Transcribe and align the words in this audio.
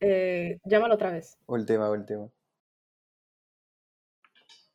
Eh, 0.00 0.58
llámalo 0.64 0.94
otra 0.94 1.10
vez. 1.12 1.38
Última, 1.46 1.90
última. 1.90 2.28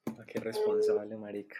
Ah, 0.07 0.23
Qué 0.27 0.39
responsable, 0.39 1.17
marica. 1.17 1.57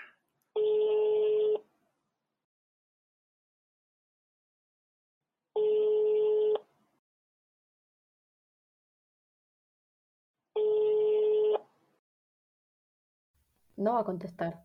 No 13.78 13.94
va 13.94 14.02
a 14.02 14.04
contestar. 14.04 14.65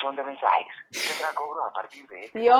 Buzón 0.00 0.16
de 0.16 0.24
mensajes. 0.24 0.66
Tendrá 0.90 1.34
cobro 1.34 1.64
a 1.64 1.72
partir 1.72 2.06
de 2.08 2.24
este 2.24 2.38
Dios. 2.40 2.56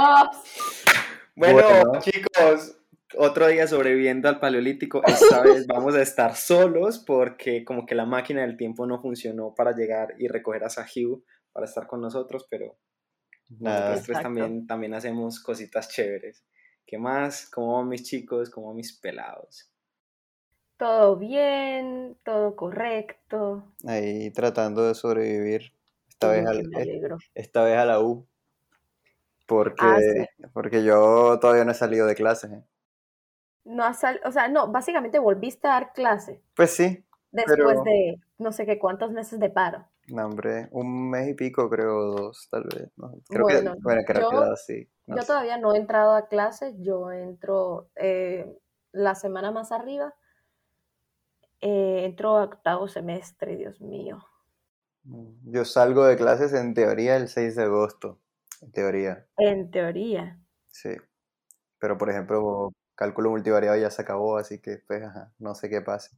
Bueno, 1.37 1.57
Bueno. 1.57 2.01
chicos, 2.01 2.77
otro 3.17 3.47
día 3.47 3.67
sobreviviendo 3.67 4.29
al 4.29 4.41
paleolítico. 4.41 5.03
Esta 5.07 5.43
vez 5.43 5.67
vamos 5.67 5.95
a 5.95 6.03
estar 6.03 6.35
solos 6.35 6.99
porque 6.99 7.65
como 7.65 7.87
que 7.87 7.95
la 7.95 8.07
máquina 8.07 8.43
del 8.43 8.57
tiempo 8.57 8.87
no 8.87 9.01
funcionó 9.01 9.55
para 9.55 9.73
llegar 9.73 10.15
y 10.19 10.29
recoger 10.29 10.65
a 10.65 10.69
Sahiu 10.71 11.25
para 11.53 11.67
estar 11.67 11.87
con 11.87 12.01
nosotros, 12.01 12.47
pero 12.51 12.77
Nada. 13.49 13.91
nosotros 13.91 14.07
tres 14.07 14.23
también, 14.23 14.67
también 14.67 14.95
hacemos 14.95 15.41
cositas 15.43 15.89
chéveres. 15.89 16.45
¿Qué 16.87 16.99
más? 16.99 17.49
¿Cómo 17.51 17.77
van 17.77 17.89
mis 17.89 18.03
chicos? 18.05 18.51
¿Cómo 18.51 18.69
van 18.69 18.77
mis 18.77 18.99
pelados? 18.99 19.71
Todo 20.79 21.17
bien, 21.17 22.17
todo 22.25 22.55
correcto. 22.55 23.65
Ahí 23.87 24.31
tratando 24.31 24.85
de 24.87 24.95
sobrevivir. 24.95 25.73
Esta 26.21 26.31
vez, 26.33 26.47
al- 26.47 26.69
que 26.71 27.17
esta 27.35 27.63
vez 27.63 27.79
a 27.79 27.85
la 27.85 28.01
U. 28.01 28.27
Porque, 29.47 29.77
Ah, 29.87 29.99
sí. 30.01 30.27
porque 30.53 30.83
yo 30.83 31.39
todavía 31.41 31.65
no 31.65 31.71
he 31.71 31.75
salido 31.75 32.07
de 32.07 32.17
clases. 32.17 32.51
¿eh? 32.51 32.63
No 33.65 33.85
has 33.85 34.01
sal- 34.01 34.21
o 34.25 34.33
sea, 34.33 34.49
no, 34.49 34.67
básicamente 34.73 35.19
volviste 35.21 35.69
a 35.69 35.73
dar 35.73 35.93
clase 35.93 36.43
Pues 36.55 36.71
sí, 36.73 37.05
después 37.31 37.57
Pero- 37.59 37.83
de 37.85 38.21
no 38.39 38.51
sé 38.53 38.67
qué 38.67 38.79
cuántos 38.79 39.13
meses 39.13 39.39
de 39.39 39.49
paro. 39.51 39.87
no, 40.09 40.25
hombre, 40.27 40.69
un 40.73 41.09
mes 41.11 41.29
y 41.29 41.35
pico 41.35 41.69
creo, 41.71 41.95
dos 42.13 42.49
tal 42.51 42.65
vez. 42.65 42.91
no, 42.97 43.13
creo 43.29 43.45
Bueno, 43.45 43.75
que, 43.75 43.81
bueno, 43.83 44.03
creo 44.07 44.29
que 44.31 44.37
yo- 44.37 44.57
sí. 44.57 44.89
no 45.07 45.17
Yo 45.17 45.23
sé. 45.23 45.29
todavía 45.29 45.57
no 45.59 45.73
he 45.75 45.79
entrado 45.79 46.13
a 46.17 46.27
clase, 46.29 46.75
yo 46.81 47.13
entro 47.13 47.89
eh, 47.95 48.53
la 48.93 49.15
semana 49.15 49.51
más 49.53 49.71
arriba, 49.71 50.15
eh, 51.61 52.03
entro 52.05 52.37
a 52.39 52.45
octavo 52.45 52.89
semestre, 52.89 53.57
Dios 53.57 53.81
mío. 53.81 54.19
Mm, 55.09 55.51
Yo 55.53 55.65
salgo 55.65 56.05
de 56.05 56.17
clases 56.17 56.53
en 56.53 56.73
teoría 56.75 57.17
el 57.17 57.29
6 57.29 57.57
de 57.57 57.65
agosto. 57.65 58.21
En 58.63 58.71
teoría, 58.73 59.27
En 59.39 59.71
teoría. 59.71 60.39
sí. 60.71 60.91
Pero 61.81 61.99
por 61.99 62.11
ejemplo, 62.11 62.73
cálculo 62.97 63.31
multivariado 63.31 63.77
ya 63.79 63.91
se 63.91 64.03
acabó, 64.03 64.39
así 64.39 64.61
que 64.61 64.79
pues 64.87 65.03
ajá, 65.05 65.33
no 65.39 65.55
sé 65.55 65.69
qué 65.71 65.81
pase. 65.83 66.17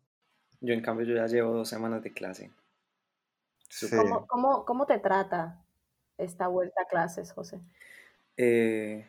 Yo 0.60 0.72
en 0.72 0.80
cambio 0.82 1.06
yo 1.06 1.14
ya 1.16 1.26
llevo 1.26 1.52
dos 1.52 1.68
semanas 1.68 2.02
de 2.02 2.12
clase. 2.12 2.50
Sí. 3.68 3.88
¿Cómo, 3.96 4.26
cómo, 4.26 4.64
cómo 4.64 4.86
te 4.86 4.98
trata 4.98 5.64
esta 6.18 6.48
vuelta 6.48 6.82
a 6.82 6.86
clases, 6.88 7.32
José? 7.32 7.60
Eh, 8.36 9.08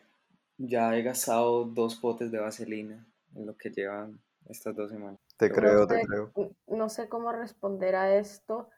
ya 0.58 0.96
he 0.96 1.02
gastado 1.04 1.64
dos 1.66 1.96
potes 1.96 2.32
de 2.32 2.40
vaselina 2.40 3.06
en 3.36 3.46
lo 3.46 3.56
que 3.58 3.70
llevan 3.70 4.20
estas 4.50 4.76
dos 4.76 4.92
semanas. 4.92 5.20
Te 5.38 5.52
creo, 5.52 5.82
No 5.82 5.88
te 5.88 5.96
sé, 5.96 6.06
creo. 6.06 6.32
no 6.68 6.90
sé 6.90 7.10
cómo 7.10 7.32
responder 7.32 7.96
a 7.96 8.16
esto, 8.16 8.70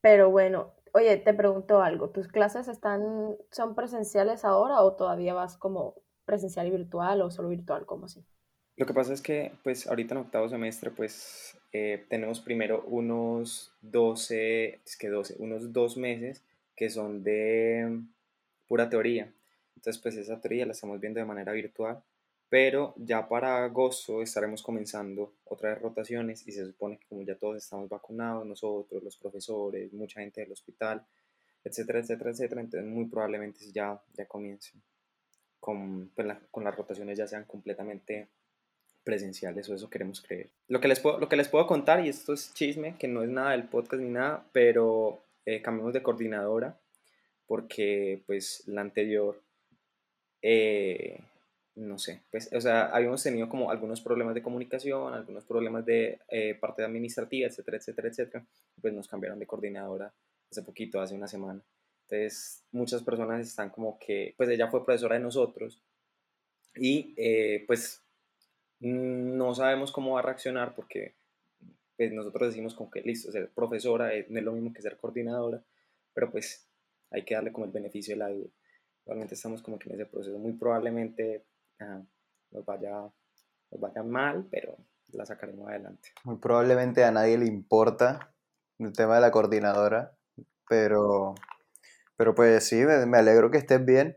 pero 0.00 0.30
bueno, 0.30 0.72
oye, 0.92 1.16
te 1.16 1.34
pregunto 1.34 1.82
algo, 1.82 2.10
¿tus 2.10 2.28
clases 2.28 2.68
están, 2.68 3.36
son 3.50 3.74
presenciales 3.74 4.44
ahora 4.44 4.82
o 4.82 4.94
todavía 4.94 5.34
vas 5.34 5.56
como 5.56 5.94
presencial 6.24 6.66
y 6.66 6.70
virtual 6.70 7.22
o 7.22 7.30
solo 7.30 7.48
virtual, 7.48 7.86
como 7.86 8.06
así? 8.06 8.24
Lo 8.76 8.86
que 8.86 8.94
pasa 8.94 9.12
es 9.12 9.20
que, 9.20 9.52
pues, 9.62 9.86
ahorita 9.86 10.14
en 10.14 10.22
octavo 10.22 10.48
semestre, 10.48 10.90
pues, 10.90 11.58
eh, 11.72 12.06
tenemos 12.08 12.40
primero 12.40 12.82
unos 12.86 13.74
12, 13.82 14.80
es 14.84 14.96
que 14.96 15.08
12, 15.10 15.36
unos 15.38 15.72
dos 15.72 15.96
meses 15.96 16.42
que 16.76 16.88
son 16.88 17.22
de 17.22 18.00
pura 18.66 18.88
teoría. 18.88 19.30
Entonces, 19.76 20.00
pues, 20.00 20.16
esa 20.16 20.40
teoría 20.40 20.64
la 20.64 20.72
estamos 20.72 20.98
viendo 20.98 21.20
de 21.20 21.26
manera 21.26 21.52
virtual, 21.52 22.02
pero 22.50 22.92
ya 22.98 23.28
para 23.28 23.64
agosto 23.64 24.20
estaremos 24.22 24.62
comenzando 24.62 25.32
otra 25.44 25.70
vez 25.70 25.80
rotaciones 25.80 26.46
y 26.46 26.52
se 26.52 26.66
supone 26.66 26.98
que 26.98 27.06
como 27.06 27.22
ya 27.22 27.36
todos 27.36 27.56
estamos 27.56 27.88
vacunados, 27.88 28.44
nosotros, 28.44 29.02
los 29.02 29.16
profesores, 29.16 29.92
mucha 29.92 30.20
gente 30.20 30.40
del 30.42 30.52
hospital, 30.52 31.06
etcétera, 31.64 32.00
etcétera, 32.00 32.30
etcétera, 32.30 32.60
entonces 32.60 32.88
muy 32.90 33.04
probablemente 33.06 33.70
ya, 33.72 34.02
ya 34.14 34.26
comiencen 34.26 34.82
con, 35.60 36.08
pues, 36.14 36.26
la- 36.26 36.40
con 36.50 36.64
las 36.64 36.74
rotaciones 36.76 37.16
ya 37.16 37.26
sean 37.28 37.44
completamente 37.44 38.28
presenciales 39.04 39.68
o 39.68 39.74
eso 39.74 39.88
queremos 39.88 40.20
creer. 40.20 40.50
Lo 40.68 40.80
que 40.80 40.88
les 40.88 40.98
puedo, 41.00 41.18
lo 41.18 41.28
que 41.28 41.36
les 41.36 41.48
puedo 41.48 41.66
contar, 41.66 42.04
y 42.04 42.08
esto 42.08 42.32
es 42.32 42.52
chisme, 42.54 42.96
que 42.98 43.08
no 43.08 43.22
es 43.22 43.28
nada 43.30 43.52
del 43.52 43.64
podcast 43.68 44.02
ni 44.02 44.10
nada, 44.10 44.44
pero 44.52 45.22
eh, 45.46 45.62
cambiamos 45.62 45.92
de 45.94 46.02
coordinadora 46.02 46.76
porque 47.46 48.22
pues 48.26 48.62
la 48.66 48.80
anterior, 48.80 49.40
eh, 50.42 51.20
no 51.80 51.98
sé, 51.98 52.22
pues, 52.30 52.52
o 52.52 52.60
sea, 52.60 52.86
habíamos 52.86 53.22
tenido 53.22 53.48
como 53.48 53.70
algunos 53.70 54.02
problemas 54.02 54.34
de 54.34 54.42
comunicación, 54.42 55.14
algunos 55.14 55.44
problemas 55.44 55.84
de 55.86 56.20
eh, 56.28 56.54
parte 56.54 56.84
administrativa, 56.84 57.48
etcétera, 57.48 57.78
etcétera, 57.78 58.08
etcétera, 58.08 58.46
pues 58.80 58.92
nos 58.92 59.08
cambiaron 59.08 59.38
de 59.38 59.46
coordinadora 59.46 60.12
hace 60.50 60.62
poquito, 60.62 61.00
hace 61.00 61.14
una 61.14 61.26
semana. 61.26 61.62
Entonces, 62.02 62.64
muchas 62.70 63.02
personas 63.02 63.46
están 63.46 63.70
como 63.70 63.98
que, 63.98 64.34
pues 64.36 64.48
ella 64.50 64.68
fue 64.68 64.84
profesora 64.84 65.14
de 65.14 65.22
nosotros 65.22 65.82
y 66.74 67.14
eh, 67.16 67.64
pues 67.66 68.02
no 68.80 69.54
sabemos 69.54 69.90
cómo 69.90 70.14
va 70.14 70.20
a 70.20 70.24
reaccionar 70.24 70.74
porque 70.74 71.14
pues, 71.96 72.12
nosotros 72.12 72.48
decimos 72.48 72.74
como 72.74 72.90
que 72.90 73.00
listo, 73.00 73.32
ser 73.32 73.48
profesora 73.50 74.14
eh, 74.14 74.26
no 74.28 74.38
es 74.38 74.44
lo 74.44 74.52
mismo 74.52 74.72
que 74.72 74.82
ser 74.82 74.98
coordinadora, 74.98 75.62
pero 76.12 76.30
pues 76.30 76.68
hay 77.10 77.24
que 77.24 77.34
darle 77.34 77.52
como 77.52 77.64
el 77.64 77.72
beneficio 77.72 78.14
de 78.14 78.18
la 78.18 78.28
duda. 78.28 78.50
Realmente 79.06 79.34
estamos 79.34 79.62
como 79.62 79.78
que 79.78 79.88
en 79.88 79.94
ese 79.94 80.06
proceso, 80.06 80.38
muy 80.38 80.52
probablemente 80.52 81.44
ajá, 81.80 82.02
nos, 82.52 82.64
vaya, 82.64 82.90
nos 83.70 83.80
vaya 83.80 84.02
mal, 84.02 84.46
pero 84.50 84.76
la 85.12 85.26
sacaremos 85.26 85.68
adelante. 85.68 86.10
Muy 86.24 86.36
probablemente 86.36 87.04
a 87.04 87.10
nadie 87.10 87.36
le 87.38 87.46
importa 87.46 88.32
el 88.78 88.92
tema 88.92 89.16
de 89.16 89.20
la 89.22 89.30
coordinadora, 89.30 90.12
pero, 90.68 91.34
pero 92.16 92.34
pues 92.34 92.66
sí, 92.68 92.76
me, 92.76 93.04
me 93.06 93.18
alegro 93.18 93.50
que 93.50 93.58
estés 93.58 93.84
bien. 93.84 94.16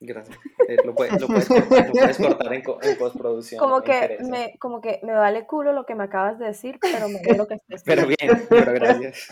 Gracias. 0.00 0.36
Eh, 0.68 0.80
lo, 0.84 0.94
puedes, 0.96 1.20
lo 1.20 1.28
puedes 1.28 1.48
cortar, 1.48 1.88
lo 1.88 1.94
puedes 1.94 2.18
cortar 2.18 2.52
en, 2.52 2.62
co- 2.62 2.82
en 2.82 2.96
postproducción. 2.98 3.60
Como 3.60 3.78
no 3.78 3.84
que 3.84 3.92
interesa. 3.94 4.24
me, 4.28 4.58
como 4.58 4.80
que 4.80 4.98
me 5.04 5.12
vale 5.12 5.46
culo 5.46 5.72
lo 5.72 5.86
que 5.86 5.94
me 5.94 6.04
acabas 6.04 6.38
de 6.40 6.46
decir, 6.46 6.80
pero 6.90 7.08
me 7.08 7.20
alegro 7.20 7.46
que 7.46 7.54
estés 7.54 7.82
Pero 7.84 8.06
bien. 8.06 8.16
bien, 8.20 8.46
pero 8.50 8.72
gracias. 8.72 9.28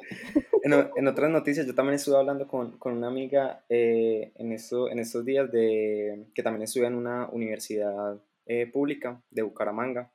En, 0.64 0.72
en 0.96 1.08
otras 1.08 1.30
noticias, 1.30 1.66
yo 1.66 1.74
también 1.74 1.96
estuve 1.96 2.16
hablando 2.16 2.48
con, 2.48 2.78
con 2.78 2.96
una 2.96 3.08
amiga 3.08 3.64
eh, 3.68 4.32
en, 4.36 4.50
esto, 4.52 4.88
en 4.90 4.98
estos 4.98 5.24
días 5.24 5.52
de, 5.52 6.26
que 6.34 6.42
también 6.42 6.62
estudia 6.62 6.88
en 6.88 6.94
una 6.94 7.28
universidad 7.28 8.18
eh, 8.46 8.66
pública 8.72 9.22
de 9.30 9.42
Bucaramanga, 9.42 10.10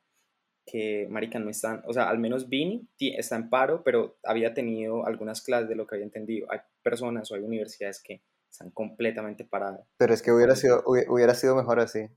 que, 0.66 1.06
marica, 1.08 1.38
no 1.38 1.50
están, 1.50 1.82
o 1.86 1.92
sea, 1.92 2.08
al 2.08 2.18
menos 2.18 2.48
Vini 2.48 2.88
está 2.98 3.36
en 3.36 3.48
paro, 3.48 3.82
pero 3.84 4.18
había 4.24 4.52
tenido 4.52 5.06
algunas 5.06 5.40
clases 5.42 5.68
de 5.68 5.74
lo 5.76 5.86
que 5.86 5.94
había 5.96 6.04
entendido. 6.06 6.50
Hay 6.50 6.60
personas 6.82 7.30
o 7.30 7.34
hay 7.36 7.42
universidades 7.42 8.02
que 8.02 8.22
están 8.50 8.70
completamente 8.72 9.44
paradas. 9.44 9.86
Pero 9.98 10.12
es 10.14 10.20
que 10.22 10.32
hubiera 10.32 10.56
sido, 10.56 10.82
hubi- 10.84 11.06
hubiera 11.08 11.34
sido 11.34 11.54
mejor 11.56 11.78
así. 11.80 12.08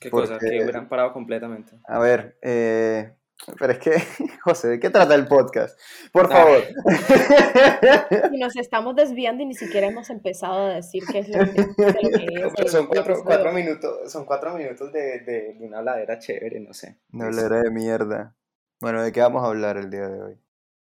¿Qué 0.00 0.10
cosa? 0.10 0.34
Porque- 0.34 0.50
Que 0.50 0.62
hubieran 0.62 0.88
parado 0.88 1.12
completamente. 1.12 1.72
A 1.86 1.98
ver, 1.98 2.38
eh, 2.42 3.12
pero 3.58 3.72
es 3.72 3.78
que, 3.78 3.92
José, 4.44 4.68
¿de 4.68 4.80
qué 4.80 4.90
trata 4.90 5.14
el 5.14 5.26
podcast? 5.26 5.78
Por 6.12 6.30
favor. 6.30 6.62
Y 8.32 8.38
nos 8.38 8.56
estamos 8.56 8.94
desviando 8.96 9.42
y 9.42 9.46
ni 9.46 9.54
siquiera 9.54 9.86
hemos 9.86 10.10
empezado 10.10 10.66
a 10.66 10.74
decir 10.74 11.02
qué 11.10 11.20
es 11.20 11.28
lo 11.28 11.44
que, 11.44 11.60
lo 11.62 11.74
que 11.76 12.06
es. 12.06 12.52
el- 12.58 12.68
Son 12.68 12.86
cuatro, 12.86 13.22
cuatro 13.24 13.52
minutos, 13.52 14.10
son 14.10 14.24
cuatro 14.24 14.54
minutos 14.56 14.92
de, 14.92 15.20
de, 15.20 15.54
de 15.54 15.66
una 15.66 15.78
habladera 15.78 16.18
chévere, 16.18 16.60
no 16.60 16.72
sé. 16.74 16.98
No 17.10 17.28
Es- 17.28 17.36
hablaré 17.38 17.62
de 17.64 17.70
mierda. 17.70 18.34
Bueno, 18.80 19.02
¿de 19.02 19.12
qué 19.12 19.20
vamos 19.20 19.42
a 19.44 19.48
hablar 19.48 19.76
el 19.76 19.90
día 19.90 20.08
de 20.08 20.22
hoy? 20.22 20.38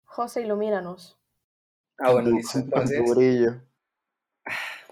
José, 0.05 0.41
ilumínanos. 0.41 1.19
Ah, 1.99 2.11
bueno, 2.11 2.29
Con 2.29 2.31
tu- 2.31 2.37
listo. 2.37 2.59
con 2.59 2.69
tu 2.69 2.75
Entonces, 2.93 3.15
brillo. 3.15 3.51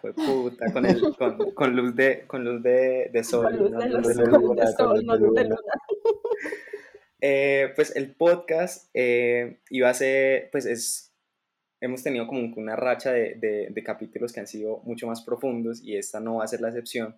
fue 0.01 0.13
puta, 0.13 0.71
con, 0.71 0.85
el, 0.85 1.15
con, 1.17 1.51
con 1.53 1.75
luz 1.75 1.95
de, 1.95 2.25
con 2.27 2.43
luz 2.45 2.61
de, 2.63 3.09
de 3.11 3.23
sol. 3.23 3.45
Con 3.45 3.57
luz 3.57 3.71
¿no? 3.71 3.79
de 3.79 3.89
luz, 3.89 4.07
de 4.07 4.23
con 4.23 5.19
luz 5.19 5.33
de 5.35 5.43
luna. 5.45 5.55
Eh, 7.21 7.71
pues 7.75 7.95
el 7.95 8.13
podcast 8.15 8.89
eh, 8.93 9.59
iba 9.69 9.89
a 9.89 9.93
ser, 9.93 10.49
pues 10.51 10.65
es, 10.65 11.13
hemos 11.79 12.03
tenido 12.03 12.27
como 12.27 12.53
una 12.55 12.75
racha 12.75 13.11
de, 13.11 13.83
capítulos 13.85 14.33
que 14.33 14.41
han 14.41 14.47
sido 14.47 14.81
mucho 14.83 15.07
más 15.07 15.21
profundos 15.21 15.81
y 15.83 15.97
esta 15.97 16.19
no 16.19 16.35
va 16.37 16.43
a 16.43 16.47
ser 16.47 16.61
la 16.61 16.69
excepción. 16.69 17.17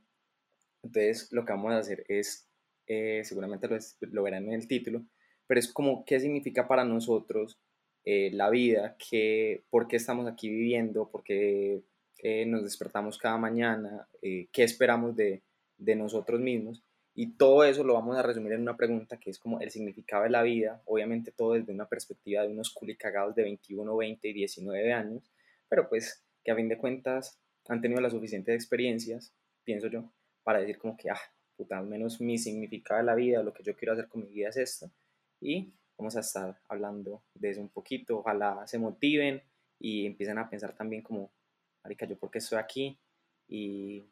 Entonces 0.84 1.32
lo 1.32 1.46
que 1.46 1.54
vamos 1.54 1.74
a 1.74 1.80
hacer 1.80 2.06
es, 2.08 2.48
eh, 2.88 3.22
seguramente 3.24 3.68
lo, 3.68 3.78
lo 4.00 4.24
verán 4.24 4.46
en 4.46 4.54
el 4.54 4.68
título, 4.68 5.06
pero 5.48 5.60
es 5.60 5.72
como 5.72 6.06
qué 6.06 6.20
significa 6.20 6.68
para 6.68 6.86
nosotros 6.86 7.60
eh, 8.06 8.32
la 8.34 8.50
vida, 8.50 8.96
qué, 8.98 9.66
por 9.70 9.88
qué 9.88 9.98
estamos 9.98 10.28
aquí 10.28 10.50
viviendo, 10.50 11.10
por 11.10 11.24
qué 11.24 11.84
nos 12.48 12.64
despertamos 12.64 13.18
cada 13.18 13.38
mañana, 13.38 14.08
qué 14.22 14.64
esperamos 14.64 15.16
de 15.16 15.42
nosotros 15.96 16.42
mismos. 16.42 16.87
Y 17.20 17.32
todo 17.32 17.64
eso 17.64 17.84
lo 17.84 17.96
vamos 17.96 18.16
a 18.16 18.22
resumir 18.22 18.54
en 18.54 18.62
una 18.62 18.78
pregunta 18.78 19.18
que 19.18 19.32
es 19.32 19.40
como 19.40 19.60
el 19.60 19.72
significado 19.72 20.22
de 20.22 20.30
la 20.30 20.44
vida, 20.44 20.84
obviamente 20.86 21.32
todo 21.32 21.54
desde 21.54 21.74
una 21.74 21.88
perspectiva 21.88 22.44
de 22.44 22.50
unos 22.50 22.70
culicagados 22.70 23.34
de 23.34 23.42
21, 23.42 23.98
20 23.98 24.28
y 24.28 24.34
19 24.34 24.94
años, 24.94 25.32
pero 25.68 25.90
pues 25.90 26.24
que 26.44 26.52
a 26.52 26.56
fin 26.56 26.70
de 26.70 26.78
cuentas 26.78 27.40
han 27.70 27.82
tenido 27.82 28.02
las 28.02 28.12
suficientes 28.12 28.54
experiencias, 28.54 29.34
pienso 29.64 29.88
yo, 29.88 30.14
para 30.44 30.60
decir 30.60 30.78
como 30.78 30.96
que, 30.96 31.10
ah, 31.10 31.20
puta, 31.56 31.80
al 31.80 31.88
menos 31.88 32.22
mi 32.22 32.38
significado 32.38 33.00
de 33.00 33.08
la 33.08 33.16
vida, 33.16 33.42
lo 33.42 33.52
que 33.52 33.64
yo 33.64 33.76
quiero 33.76 33.94
hacer 33.94 34.08
con 34.08 34.22
mi 34.22 34.32
vida 34.32 34.50
es 34.50 34.58
esto. 34.58 34.92
Y 35.42 35.74
vamos 35.98 36.16
a 36.18 36.20
estar 36.20 36.60
hablando 36.68 37.24
de 37.34 37.50
eso 37.50 37.62
un 37.62 37.70
poquito, 37.70 38.20
ojalá 38.20 38.62
se 38.68 38.78
motiven 38.78 39.42
y 39.80 40.06
empiecen 40.06 40.38
a 40.38 40.48
pensar 40.48 40.76
también 40.76 41.02
como, 41.02 41.32
marica, 41.84 42.06
yo 42.06 42.16
por 42.16 42.30
qué 42.30 42.38
estoy 42.38 42.60
aquí 42.60 43.00
y 43.48 44.06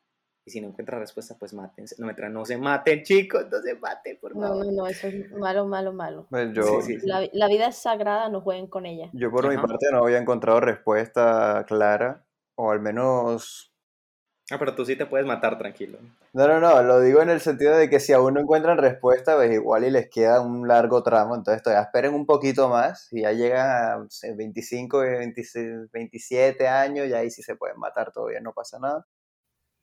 y 0.46 0.52
si 0.52 0.62
no 0.62 0.68
encuentra 0.68 1.00
respuesta, 1.00 1.36
pues 1.40 1.54
mátense. 1.54 1.96
No, 1.98 2.06
me 2.06 2.14
no 2.30 2.46
se 2.46 2.58
maten, 2.58 3.04
chicos, 3.04 3.46
no 3.52 3.60
se 3.62 3.76
maten, 3.76 4.18
por 4.22 4.36
No, 4.36 4.42
favor. 4.48 4.66
no, 4.66 4.72
no, 4.72 4.88
eso 4.88 5.08
es 5.08 5.32
malo, 5.32 5.66
malo, 5.66 5.92
malo. 5.92 6.28
Pues 6.30 6.54
yo, 6.54 6.64
Sí, 6.64 6.94
sí, 6.94 7.00
sí. 7.00 7.08
La, 7.08 7.28
la 7.34 7.48
vida 7.48 7.68
es 7.68 7.78
sagrada, 7.78 8.30
no 8.30 8.42
jueguen 8.42 8.68
con 8.68 8.86
ella. 8.86 9.10
yo 9.14 9.32
por 9.32 9.50
mi 9.50 9.56
parte 9.56 9.88
no 9.92 10.04
había 10.04 10.20
encontrado 10.20 10.60
respuesta 10.60 11.66
clara, 11.68 12.24
o 12.56 12.72
al 12.72 12.80
menos... 12.80 13.72
Ah, 14.52 14.60
pero 14.60 14.76
tú 14.76 14.86
sí 14.86 14.96
te 14.96 15.08
puedes 15.08 15.26
matar, 15.26 15.58
tranquilo. 15.58 15.98
No, 16.34 16.48
no, 16.48 16.60
no, 16.60 16.84
lo 16.84 17.00
digo 17.00 17.24
en 17.24 17.32
el 17.32 17.40
sentido 17.42 17.76
de 17.76 17.90
que 17.90 18.00
si 18.00 18.14
aún 18.14 18.36
no 18.36 18.42
encuentran 18.42 18.78
respuesta, 18.78 19.36
pues 19.36 19.52
igual 19.52 19.86
y 19.86 19.90
les 19.90 20.10
queda 20.12 20.42
un 20.42 20.68
largo 20.68 21.02
tramo, 21.02 21.34
entonces 21.34 21.64
todavía 21.64 21.86
esperen 21.86 22.14
un 22.14 22.28
poquito 22.28 22.70
más, 22.70 23.08
y 23.12 23.22
ya 23.22 23.32
llegan 23.32 23.68
a 23.68 23.98
no 23.98 24.10
sé, 24.12 24.36
25, 24.36 25.00
26, 25.00 25.90
27 25.92 26.68
años, 26.68 27.10
ya 27.10 27.18
ahí 27.18 27.32
sí 27.32 27.42
se 27.42 27.56
pueden 27.56 27.80
matar, 27.80 28.12
todavía 28.12 28.42
no 28.42 28.54
pasa 28.54 28.78
nada. 28.78 29.08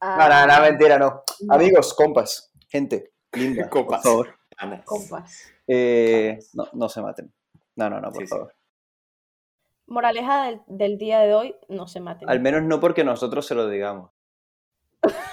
No, 0.03 0.17
no, 0.17 0.47
no, 0.47 0.53
Ah, 0.53 0.61
mentira, 0.61 0.99
no. 0.99 1.23
no. 1.43 1.55
Amigos, 1.55 1.95
compas, 1.95 2.53
gente, 2.69 3.13
linda, 3.33 3.69
Compas. 3.71 4.03
por 4.03 4.11
favor. 4.11 4.39
Compas. 4.85 5.53
eh, 5.67 6.39
no, 6.55 6.65
no 6.73 6.89
se 6.89 7.01
maten. 7.01 7.33
No, 7.77 7.89
no, 7.89 8.01
no, 8.01 8.11
por 8.11 8.23
Sí, 8.23 8.27
sí. 8.27 8.31
favor. 8.31 8.55
Moraleja 9.87 10.45
del, 10.45 10.61
del 10.67 10.99
día 10.99 11.21
de 11.21 11.35
hoy, 11.35 11.57
no 11.69 11.87
se 11.87 12.01
maten. 12.01 12.29
Al 12.29 12.41
menos 12.41 12.63
no 12.63 12.81
porque 12.81 13.05
nosotros 13.05 13.47
se 13.47 13.55
lo 13.55 13.69
digamos. 13.69 14.11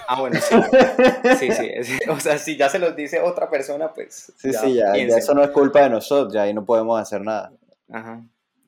Ah, 0.08 0.20
bueno, 0.20 0.38
sí. 0.40 0.54
Sí, 1.38 1.52
sí. 1.52 1.70
es- 1.72 2.08
o 2.08 2.18
sea, 2.18 2.38
si 2.38 2.56
ya 2.56 2.68
se 2.68 2.78
los 2.78 2.94
dice 2.96 3.20
otra 3.20 3.48
persona, 3.48 3.92
pues. 3.92 4.32
Sí, 4.36 4.52
sí, 4.52 4.74
ya, 4.74 4.96
ya 4.96 5.16
eso 5.16 5.34
no 5.34 5.42
es 5.44 5.50
culpa 5.50 5.82
de 5.82 5.90
nosotros, 5.90 6.32
ya 6.32 6.42
ahí 6.42 6.54
no 6.54 6.64
podemos 6.64 7.00
hacer 7.00 7.20
nada. 7.22 7.52
Ajá. 7.90 8.22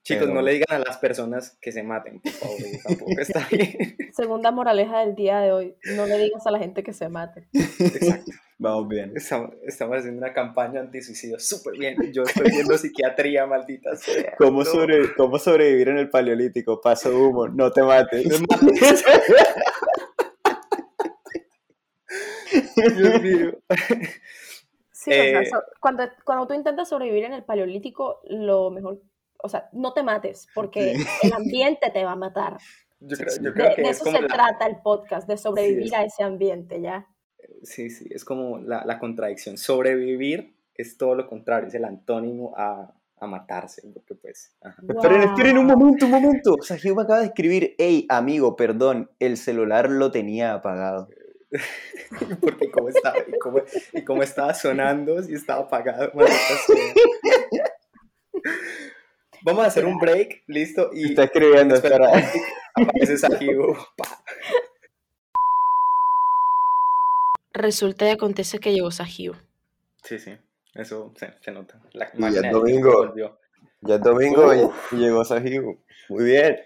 Chicos, 0.04 0.22
Pero- 0.24 0.34
no 0.34 0.42
le 0.42 0.54
digan 0.54 0.80
a 0.82 0.84
las 0.84 0.98
personas 0.98 1.56
que 1.60 1.70
se 1.70 1.84
maten, 1.84 2.20
por 2.20 2.32
favor. 2.32 2.56
tampoco 2.82 3.12
está 3.20 3.46
bien. 3.50 3.96
Segunda 4.12 4.50
moraleja 4.50 5.00
del 5.00 5.14
día 5.14 5.38
de 5.40 5.52
hoy, 5.52 5.76
no 5.96 6.06
le 6.06 6.18
digas 6.18 6.44
a 6.46 6.50
la 6.50 6.58
gente 6.58 6.82
que 6.82 6.92
se 6.92 7.08
mate. 7.08 7.46
Exacto. 7.52 8.32
Vamos 8.58 8.88
bien. 8.88 9.12
Estamos, 9.16 9.50
estamos 9.64 9.98
haciendo 9.98 10.18
una 10.18 10.32
campaña 10.32 10.80
antisuicidio 10.80 11.38
súper 11.38 11.74
bien. 11.78 11.96
Yo 12.12 12.22
estoy 12.22 12.50
viendo 12.50 12.76
psiquiatría, 12.78 13.46
maldita 13.46 13.94
sea. 13.96 14.34
¿Cómo, 14.38 14.60
No. 14.60 14.64
sobre- 14.64 15.14
¿Cómo 15.14 15.38
sobrevivir 15.38 15.88
en 15.88 15.98
el 15.98 16.10
paleolítico? 16.10 16.80
Paso 16.80 17.16
humo, 17.16 17.46
no 17.48 17.70
te 17.72 17.82
mates. 17.82 18.26
No 18.26 18.38
mates. 18.48 19.04
Dios 22.96 23.22
mío. 23.22 23.58
Sí, 24.90 25.10
o 25.10 25.14
sea, 25.14 25.40
Eh, 25.40 25.46
so- 25.46 25.62
cuando, 25.80 26.04
cuando 26.24 26.46
tú 26.46 26.54
intentas 26.54 26.88
sobrevivir 26.88 27.24
en 27.24 27.32
el 27.32 27.44
paleolítico, 27.44 28.20
lo 28.28 28.70
mejor, 28.70 29.00
o 29.42 29.48
sea, 29.48 29.68
no 29.72 29.92
te 29.92 30.02
mates, 30.02 30.46
porque 30.54 30.92
el 31.22 31.32
ambiente 31.32 31.90
te 31.90 32.04
va 32.04 32.12
a 32.12 32.16
matar. 32.16 32.58
Yo 33.00 33.16
creo, 33.16 33.34
yo 33.36 33.42
De, 33.42 33.52
creo 33.52 33.74
que 33.74 33.82
de 33.82 33.88
es 33.90 33.96
eso 33.96 34.04
como 34.04 34.16
se 34.18 34.22
la, 34.22 34.28
trata 34.28 34.66
el 34.66 34.76
podcast, 34.82 35.28
de 35.28 35.36
sobrevivir 35.36 35.86
es- 35.86 35.92
a 35.94 36.04
ese 36.04 36.22
ambiente, 36.22 36.80
¿ya? 36.80 37.06
sí, 37.64 37.90
sí, 37.90 38.06
es 38.10 38.24
como 38.24 38.58
la, 38.58 38.84
la 38.84 38.98
contradicción. 38.98 39.56
Sobrevivir 39.58 40.54
es 40.74 40.96
todo 40.96 41.14
lo 41.14 41.26
contrario, 41.28 41.68
es 41.68 41.74
el 41.74 41.84
antónimo 41.84 42.54
a, 42.56 42.94
a 43.18 43.26
matarse, 43.26 43.82
porque 43.92 44.14
pues, 44.14 44.56
ajá. 44.62 44.82
Esperen, 44.88 45.22
esperen 45.22 45.58
un 45.58 45.66
momento, 45.66 46.06
un 46.06 46.12
momento. 46.12 46.54
O 46.58 46.62
sea, 46.62 46.76
Hugh 46.76 46.96
me 46.96 47.02
acaba 47.02 47.20
de 47.20 47.26
escribir, 47.26 47.74
hey, 47.78 48.06
amigo, 48.08 48.56
perdón, 48.56 49.10
el 49.18 49.36
celular 49.36 49.90
lo 49.90 50.10
tenía 50.10 50.54
apagado. 50.54 51.08
porque 52.40 52.70
cómo 52.70 52.88
estaba, 52.88 53.16
y 53.92 54.04
cómo 54.04 54.22
estaba 54.22 54.54
sonando, 54.54 55.22
si 55.22 55.34
estaba 55.34 55.62
apagado. 55.62 56.10
sea. 56.12 56.76
Vamos 59.44 59.64
a 59.64 59.68
hacer 59.68 59.84
un 59.86 59.98
break, 59.98 60.44
listo, 60.46 60.90
y 60.92 61.06
Está 61.10 61.24
escribiendo, 61.24 61.74
espera, 61.74 61.96
espera. 62.10 62.42
aparece 62.74 63.18
Sajibu. 63.18 63.74
pa. 63.96 64.22
Resulta 67.54 68.06
y 68.06 68.10
acontece 68.10 68.58
que 68.58 68.72
llegó 68.72 68.90
Sahio. 68.90 69.34
Sí, 70.04 70.18
sí, 70.18 70.36
eso 70.74 71.12
se, 71.16 71.34
se 71.40 71.50
nota. 71.50 71.80
La 71.92 72.10
Y 72.14 72.22
del 72.22 72.40
tiempo 72.40 72.58
domingo. 72.60 72.92
volvió. 73.06 73.38
Ya 73.82 73.96
es 73.96 74.00
domingo 74.02 74.54
y- 74.54 74.96
llegó 74.96 75.24
Sahibu. 75.24 75.76
Muy 76.08 76.24
bien. 76.24 76.58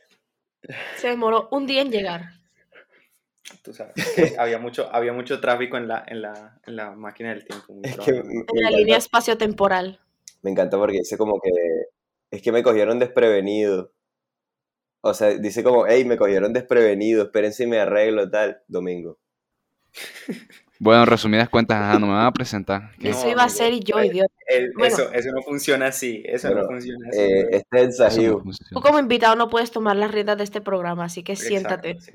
Se 0.97 1.09
demoró 1.09 1.49
un 1.51 1.67
día 1.67 1.83
en 1.83 1.91
llegar. 1.91 2.23
Tú 3.63 3.73
sabes, 3.73 3.95
que 4.15 4.35
había 4.39 4.59
mucho, 4.59 4.89
había 4.93 5.13
mucho 5.13 5.41
tráfico 5.41 5.77
en 5.77 5.89
la, 5.89 6.05
en 6.07 6.21
la, 6.23 6.59
en 6.67 6.77
la 6.77 6.91
máquina 6.93 7.31
del 7.31 7.45
tiempo. 7.45 7.75
Es 7.83 7.97
que. 7.99 8.11
En 8.11 8.27
la 8.27 8.33
encanta- 8.33 8.71
línea 8.77 8.97
espacio-temporal. 8.97 10.01
me 10.43 10.51
encanta 10.51 10.77
porque 10.77 10.99
dice 10.99 11.17
como 11.17 11.41
que 11.41 11.51
es 12.31 12.43
que 12.43 12.53
me 12.53 12.63
cogieron 12.63 12.99
desprevenido. 12.99 13.93
O 15.01 15.15
sea, 15.15 15.29
dice 15.29 15.63
como, 15.63 15.87
hey, 15.87 16.05
me 16.05 16.17
cogieron 16.17 16.53
desprevenido, 16.53 17.25
esperen 17.25 17.53
si 17.53 17.67
me 17.67 17.79
arreglo, 17.79 18.31
tal, 18.31 18.61
domingo. 18.69 19.19
Bueno, 20.79 21.05
en 21.05 21.07
resumidas 21.07 21.49
cuentas, 21.49 21.79
ajá, 21.81 21.99
no 21.99 22.07
me 22.07 22.13
van 22.13 22.27
a 22.27 22.33
presentar. 22.33 22.91
¿Qué? 22.99 23.09
Eso 23.09 23.31
iba 23.31 23.43
a 23.43 23.49
ser 23.49 23.73
y 23.73 23.81
yo, 23.81 24.03
idiota. 24.03 24.33
Bueno. 24.77 24.95
eso, 24.95 25.11
eso 25.11 25.31
no 25.33 25.43
funciona 25.43 25.87
así, 25.87 26.23
eso 26.27 26.49
Bueno, 26.49 26.65
no 26.65 26.69
funciona 26.69 27.09
así. 27.09 27.19
Eh, 27.19 27.49
este 27.51 28.29
no. 28.29 28.43
Tú 28.73 28.81
como 28.83 28.99
invitado 28.99 29.37
no 29.37 29.49
puedes 29.49 29.71
tomar 29.71 29.97
las 29.97 30.11
riendas 30.11 30.37
de 30.37 30.45
este 30.45 30.61
programa, 30.61 31.05
así 31.05 31.23
que 31.23 31.33
Exacto, 31.33 31.49
siéntate. 31.49 32.01
sí. 32.01 32.13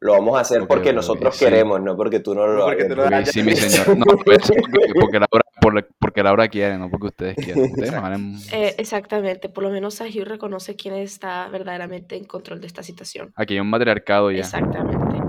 Lo 0.00 0.12
vamos 0.14 0.36
a 0.36 0.40
hacer 0.40 0.66
porque 0.66 0.92
nosotros 0.92 1.36
sí. 1.36 1.44
queremos, 1.44 1.80
no 1.80 1.96
porque 1.96 2.18
tú 2.18 2.34
no 2.34 2.44
lo 2.44 2.66
hagas. 2.66 2.88
tú 2.88 2.96
no 2.96 3.02
lo 3.02 3.06
Ok, 3.06 3.12
hayas 3.12 3.30
sí, 3.30 3.42
mi 3.42 3.54
señor. 3.54 3.86
No, 3.96 4.04
pues, 4.24 4.38
porque, 4.48 4.92
porque 5.00 5.18
Laura, 5.20 5.44
por- 5.62 5.88
porque 5.98 6.22
Laura 6.22 6.48
quiere, 6.48 6.76
no 6.76 6.90
porque 6.90 7.06
ustedes 7.06 7.36
quieren. 7.36 7.64
Ustedes 7.72 7.92
no 7.92 8.02
valen- 8.02 8.38
Eh, 8.52 8.74
exactamente, 8.78 9.48
por 9.48 9.62
lo 9.64 9.70
menos 9.70 9.94
Sahio 9.94 10.24
reconoce 10.24 10.76
quién 10.76 10.94
está 10.94 11.48
verdaderamente 11.48 12.16
en 12.16 12.24
control 12.24 12.60
de 12.60 12.66
esta 12.66 12.82
situación. 12.82 13.32
Aquí 13.36 13.54
hay 13.54 13.60
un 13.60 13.70
matriarcado 13.70 14.30
ya. 14.30 14.40
Exactamente. 14.40 15.20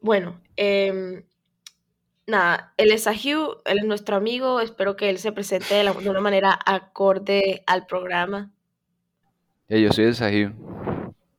Bueno, 0.00 0.40
em, 0.56 1.22
nada, 2.26 2.72
él 2.76 2.90
es 2.92 3.04
Sahio, 3.04 3.62
él 3.64 3.78
es 3.78 3.84
nuestro 3.84 4.16
amigo, 4.16 4.60
espero 4.60 4.96
que 4.96 5.10
él 5.10 5.18
se 5.18 5.32
presente 5.32 5.74
de, 5.74 5.84
la- 5.84 5.92
de 5.92 6.10
una 6.10 6.20
manera 6.20 6.58
acorde 6.66 7.62
al 7.66 7.86
programa. 7.86 8.50
Eh, 9.68 9.82
yo 9.82 9.92
soy 9.92 10.04
el 10.06 10.14
Sahib. 10.14 10.52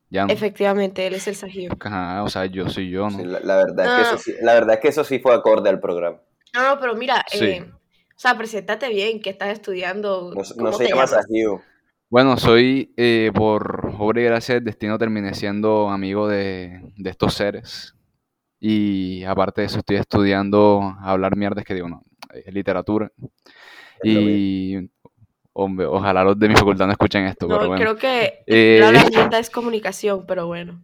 Ya 0.10 0.26
no. 0.26 0.32
Efectivamente, 0.34 1.06
él 1.06 1.16
es 1.16 1.28
el 1.28 1.36
Sahio. 1.36 1.72
Ajá, 1.80 2.24
o 2.24 2.30
sea, 2.30 2.46
yo 2.46 2.70
soy 2.70 2.90
yo, 2.90 3.10
¿no? 3.10 3.18
Sí, 3.18 3.26
la, 3.26 3.40
la 3.42 3.58
verdad 3.58 3.86
es 3.86 3.92
que 3.92 3.98
Ah. 3.98 4.02
eso 4.14 4.18
sí, 4.18 4.34
la 4.42 4.54
verdad 4.54 4.76
es 4.76 4.80
que 4.80 4.88
eso 4.88 5.04
sí 5.04 5.20
fue 5.20 5.34
acorde 5.34 5.70
al 5.70 5.80
programa. 5.82 6.20
No, 6.54 6.64
no, 6.64 6.80
pero 6.80 6.96
mira, 6.96 7.26
Sí. 7.28 7.44
eh, 7.46 7.72
o 8.18 8.20
sea, 8.20 8.38
preséntate 8.38 8.90
bien, 8.90 9.22
que 9.22 9.30
estás 9.30 9.50
estudiando. 9.50 10.34
No, 10.36 10.44
se- 10.44 10.56
¿cómo 10.56 10.72
no 10.72 10.78
se 10.78 10.88
llama? 10.90 11.06
Sahibu. 11.08 11.62
Bueno, 12.10 12.38
soy, 12.38 12.94
eh, 12.98 13.32
por 13.34 13.94
obra 14.00 14.22
y 14.22 14.26
gracia 14.26 14.56
del 14.56 14.64
destino, 14.64 14.98
terminé 14.98 15.34
siendo 15.34 15.90
amigo 15.90 16.28
de, 16.28 16.82
de 16.96 17.10
estos 17.10 17.34
seres. 17.34 17.94
Y 18.60 19.24
aparte 19.24 19.62
de 19.62 19.68
eso, 19.68 19.80
estoy 19.80 19.98
estudiando 19.98 20.96
hablar 21.02 21.36
mierdas 21.36 21.64
que 21.64 21.76
digo, 21.76 21.90
no, 21.90 22.02
es 22.34 22.52
literatura. 22.54 23.12
Es 24.02 24.04
Y 24.04 24.90
hombre, 25.54 25.86
ojalá 25.86 26.24
los 26.24 26.40
de 26.40 26.50
mi 26.50 26.56
facultad 26.56 26.86
no 26.88 26.94
escuchen 26.94 27.26
esto, 27.26 27.48
No, 27.48 27.58
pero 27.58 27.68
bueno. 27.68 27.84
creo 27.84 27.98
que 27.98 28.44
Eh, 28.48 28.80
la 28.80 28.90
herramienta 29.02 29.38
es 29.40 29.50
comunicación, 29.50 30.26
pero 30.28 30.48
bueno. 30.48 30.82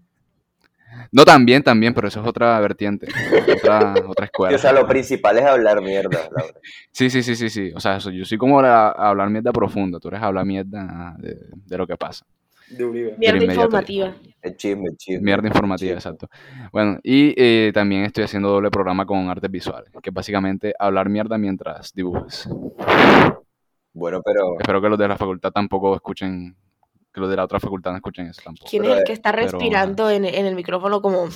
No, 1.11 1.25
también, 1.25 1.61
también, 1.63 1.93
pero 1.93 2.07
eso 2.07 2.21
es 2.21 2.27
otra 2.27 2.59
vertiente, 2.59 3.07
otra, 3.55 3.93
otra 4.07 4.25
Sí, 4.25 4.29
escuela. 4.31 4.55
o 4.55 4.59
sea, 4.59 4.71
lo 4.73 4.87
principal 4.87 5.37
es 5.37 5.45
hablar 5.45 5.81
mierda, 5.81 6.19
Laura. 6.35 6.53
Sí, 6.91 7.09
sí, 7.09 7.21
sí, 7.23 7.35
sí, 7.35 7.49
sí. 7.49 7.71
O 7.75 7.79
sea, 7.79 7.97
eso- 7.97 8.09
yo 8.11 8.25
soy 8.25 8.37
como 8.37 8.61
la, 8.61 8.89
hablar 8.89 9.29
mierda 9.29 9.51
profunda, 9.51 9.99
tú 9.99 10.07
eres 10.07 10.21
hablar 10.21 10.45
mierda 10.45 11.15
de, 11.19 11.37
de 11.65 11.77
lo 11.77 11.85
que 11.87 11.95
pasa. 11.97 12.25
De. 12.69 13.15
Mierda 13.19 13.43
informativa. 13.43 14.15
El 14.41 14.57
chisme, 14.57 14.85
el 14.89 14.97
chisme. 14.97 15.21
Mierda 15.23 15.47
informativa, 15.47 15.95
chisme. 15.95 16.11
exacto. 16.11 16.29
Bueno, 16.71 16.97
y 17.03 17.33
eh, 17.37 17.71
también 17.73 18.03
estoy 18.03 18.23
haciendo 18.23 18.49
doble 18.49 18.71
programa 18.71 19.05
con 19.05 19.29
artes 19.29 19.51
visuales, 19.51 19.91
que 20.01 20.09
es 20.09 20.13
básicamente 20.13 20.73
hablar 20.79 21.07
mierda 21.09 21.37
mientras 21.37 21.93
dibujas. 21.93 22.49
Bueno, 23.93 24.21
pero 24.23 24.57
Espero 24.59 24.81
que 24.81 24.89
los 24.89 24.97
de 24.97 25.07
la 25.07 25.17
facultad 25.17 25.51
tampoco 25.51 25.93
escuchen, 25.95 26.55
que 27.13 27.21
los 27.21 27.29
de 27.29 27.35
la 27.35 27.43
otra 27.43 27.59
facultad 27.59 27.91
no 27.91 27.97
escuchen 27.97 28.27
eso 28.27 28.41
tampoco. 28.43 28.69
¿Quién 28.69 28.81
Pero, 28.81 28.95
es 28.95 28.99
el 29.01 29.05
que 29.05 29.13
está 29.13 29.31
pero, 29.31 29.43
respirando 29.43 30.09
en, 30.09 30.25
en 30.25 30.45
el 30.45 30.55
micrófono 30.55 31.01
como, 31.01 31.29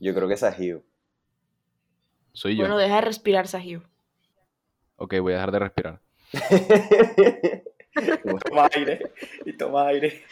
yo 0.00 0.14
creo 0.14 0.26
que 0.26 0.34
es 0.34 0.40
Sahibu. 0.40 0.82
Soy 2.32 2.56
yo. 2.56 2.62
bueno, 2.62 2.78
deja 2.78 2.96
de 2.96 3.00
respirar, 3.02 3.46
Sahio? 3.46 3.82
Ok, 4.96 5.14
voy 5.20 5.34
a 5.34 5.36
dejar 5.36 5.52
de 5.52 5.58
respirar. 5.58 6.00
Toma 8.48 8.68
aire 8.74 9.12
y 9.44 9.56
toma 9.56 9.88
aire. 9.88 10.22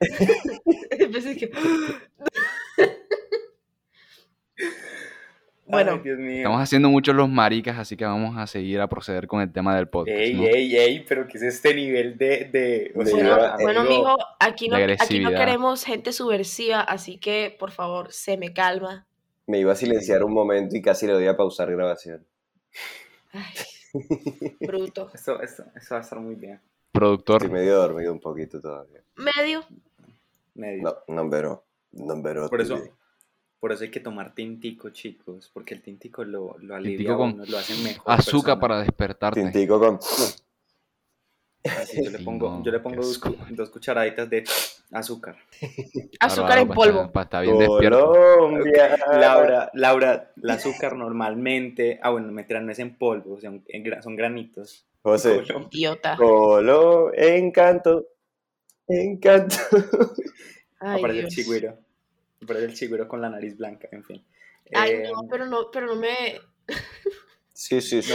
Bueno, 5.68 5.92
Ay, 5.92 6.00
Dios 6.02 6.18
mío. 6.18 6.36
Estamos 6.38 6.60
haciendo 6.62 6.88
muchos 6.88 7.14
los 7.14 7.28
maricas, 7.28 7.78
así 7.78 7.96
que 7.96 8.04
vamos 8.04 8.36
a 8.38 8.46
seguir 8.46 8.80
a 8.80 8.88
proceder 8.88 9.26
con 9.26 9.40
el 9.42 9.52
tema 9.52 9.76
del 9.76 9.86
podcast. 9.88 10.18
Ey, 10.18 10.34
¿no? 10.34 10.44
ey, 10.44 10.76
ey, 10.76 11.04
pero 11.06 11.26
¿qué 11.28 11.36
es 11.36 11.42
este 11.42 11.74
nivel 11.74 12.16
de... 12.16 12.46
de 12.50 12.92
o 12.96 13.04
De- 13.04 13.10
sea, 13.10 13.56
bueno, 13.60 13.80
amigo, 13.80 14.16
aquí 14.40 14.68
no, 14.68 14.76
aquí 14.76 15.20
no 15.20 15.30
queremos 15.30 15.84
gente 15.84 16.12
subversiva, 16.12 16.80
así 16.80 17.18
que 17.18 17.54
por 17.58 17.70
favor, 17.70 18.10
se 18.12 18.36
me 18.38 18.52
calma. 18.54 19.06
Me 19.46 19.58
iba 19.60 19.72
a 19.72 19.76
silenciar 19.76 20.24
un 20.24 20.32
momento 20.32 20.74
y 20.76 20.80
casi 20.82 21.06
le 21.06 21.12
doy 21.12 21.26
a 21.26 21.36
pausar 21.36 21.70
grabación. 21.70 22.24
Ay, 23.32 23.44
bruto. 24.60 25.10
Esto, 25.14 25.40
esto, 25.42 25.64
esto 25.76 25.94
va 25.94 26.00
a 26.00 26.02
estar 26.02 26.18
muy 26.18 26.34
bien. 26.34 26.60
Productor, 26.92 27.42
Estoy 27.42 27.58
medio 27.58 27.76
dormido 27.76 28.12
un 28.12 28.20
poquito 28.20 28.60
todavía. 28.60 29.00
Medio. 29.16 29.64
Medio. 30.54 30.82
No, 30.82 30.96
no 31.22 31.30
pero, 31.30 31.64
no 31.92 32.22
pero. 32.22 32.48
Por 32.48 32.60
eso, 32.62 32.82
por 33.60 33.72
eso 33.72 33.84
hay 33.84 33.90
que 33.90 34.00
tomar 34.00 34.34
tintico, 34.34 34.90
chicos, 34.90 35.50
porque 35.52 35.74
el 35.74 35.82
tintico 35.82 36.24
lo, 36.24 36.56
lo 36.58 36.74
alivia 36.76 36.96
Tintico 36.98 37.12
a 37.12 37.16
con 37.16 37.32
uno, 37.34 37.44
lo 37.46 37.58
hace 37.58 37.74
mejor 37.82 38.04
azúcar 38.12 38.54
persona. 38.54 38.60
para 38.60 38.80
despertarte. 38.80 39.40
Tintico 39.42 39.78
con. 39.80 39.98
Así, 41.64 42.02
yo 42.02 42.10
le 42.10 42.20
pongo, 42.20 42.50
no, 42.50 42.64
yo 42.64 42.70
le 42.70 42.78
pongo 42.78 43.02
dos, 43.02 43.20
dos 43.50 43.68
cucharaditas 43.70 44.30
de 44.30 44.44
azúcar. 44.92 45.36
Azúcar 46.20 46.58
en 46.58 46.68
Bárbaro, 46.68 46.92
polvo. 46.92 47.12
Para 47.12 47.24
estar 47.24 47.42
bien 47.44 47.58
despierto. 47.58 48.12
Colombia. 48.12 48.96
Laura, 49.10 49.70
Laura, 49.74 50.32
el 50.40 50.50
azúcar 50.50 50.96
normalmente, 50.96 51.98
ah 52.02 52.10
bueno, 52.10 52.30
mentira, 52.32 52.60
no 52.60 52.70
es 52.72 52.78
en 52.78 52.96
polvo, 52.96 53.40
son, 53.40 53.62
en 53.68 54.02
son 54.02 54.16
granitos. 54.16 54.86
José. 55.02 55.42
Colo- 55.42 55.68
Idiota. 55.72 56.16
Colo, 56.16 57.12
encanto. 57.14 58.06
Encanto. 58.86 59.56
Ay, 60.80 60.98
Aparece 61.00 61.20
el 61.20 61.28
Dios. 61.60 61.74
Chigüiro. 62.38 62.44
Aparece 62.44 62.64
el 62.66 62.74
chigüiro 62.74 63.08
con 63.08 63.20
la 63.20 63.30
nariz 63.30 63.56
blanca, 63.56 63.88
en 63.92 64.04
fin. 64.04 64.24
Ay, 64.74 64.90
Eh, 64.92 65.10
no, 65.12 65.26
pero 65.30 65.46
no, 65.46 65.70
pero 65.70 65.86
no 65.86 65.96
me. 65.96 66.40
Sí, 67.52 67.80
sí, 67.80 68.02
sí. 68.02 68.12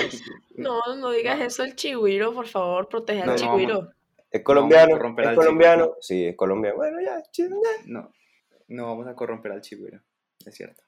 no, 0.56 0.82
No, 0.88 0.96
no 0.96 1.12
digas 1.12 1.42
eso 1.42 1.63
el 1.63 1.75
chigüiro, 1.75 2.34
por 2.34 2.48
favor, 2.48 2.88
protege 2.88 3.22
al 3.24 3.36
chigüiro. 3.36 3.92
Es 4.32 4.42
colombiano. 4.42 4.96
Es 4.96 5.36
colombiano. 5.36 5.96
Sí, 6.00 6.25
es 6.27 6.36
colombiano. 6.36 6.77
Bueno, 6.77 7.00
ya, 7.01 7.22
chinga. 7.32 7.58
no, 7.86 8.12
no 8.68 8.86
vamos 8.88 9.08
a 9.08 9.15
corromper 9.15 9.51
al 9.51 9.62
chigüiro, 9.62 10.00
es 10.46 10.56
cierto. 10.56 10.82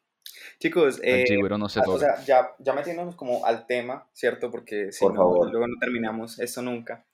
Chicos, 0.60 1.00
El 1.04 1.22
eh, 1.22 1.26
chigüiro 1.26 1.58
no 1.58 1.70
se 1.70 1.80
Ah. 1.80 1.84
O 1.88 2.00
sea, 2.00 2.24
ya, 2.24 2.56
ya 2.60 2.74
metiéndonos 2.74 3.16
como 3.16 3.46
al 3.46 3.66
tema, 3.68 4.08
¿cierto? 4.14 4.50
Porque 4.52 4.92
si 4.92 5.00
Por 5.04 5.14
no, 5.14 5.20
favor. 5.22 5.52
luego 5.52 5.68
no 5.68 5.76
terminamos 5.80 6.40
esto 6.40 6.62
nunca. 6.62 7.06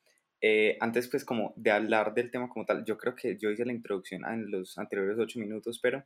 Eh, 0.42 0.78
antes, 0.80 1.08
pues, 1.08 1.24
como 1.24 1.54
de 1.56 1.72
hablar 1.72 2.14
del 2.14 2.32
tema 2.32 2.50
como 2.50 2.66
tal, 2.66 2.84
yo 2.84 2.98
creo 2.98 3.16
que 3.16 3.38
yo 3.38 3.52
hice 3.52 3.66
la 3.66 3.74
introducción 3.74 4.26
en 4.26 4.50
los 4.50 4.78
anteriores 4.78 5.18
ocho 5.20 5.40
minutos, 5.40 5.80
pero 5.80 6.04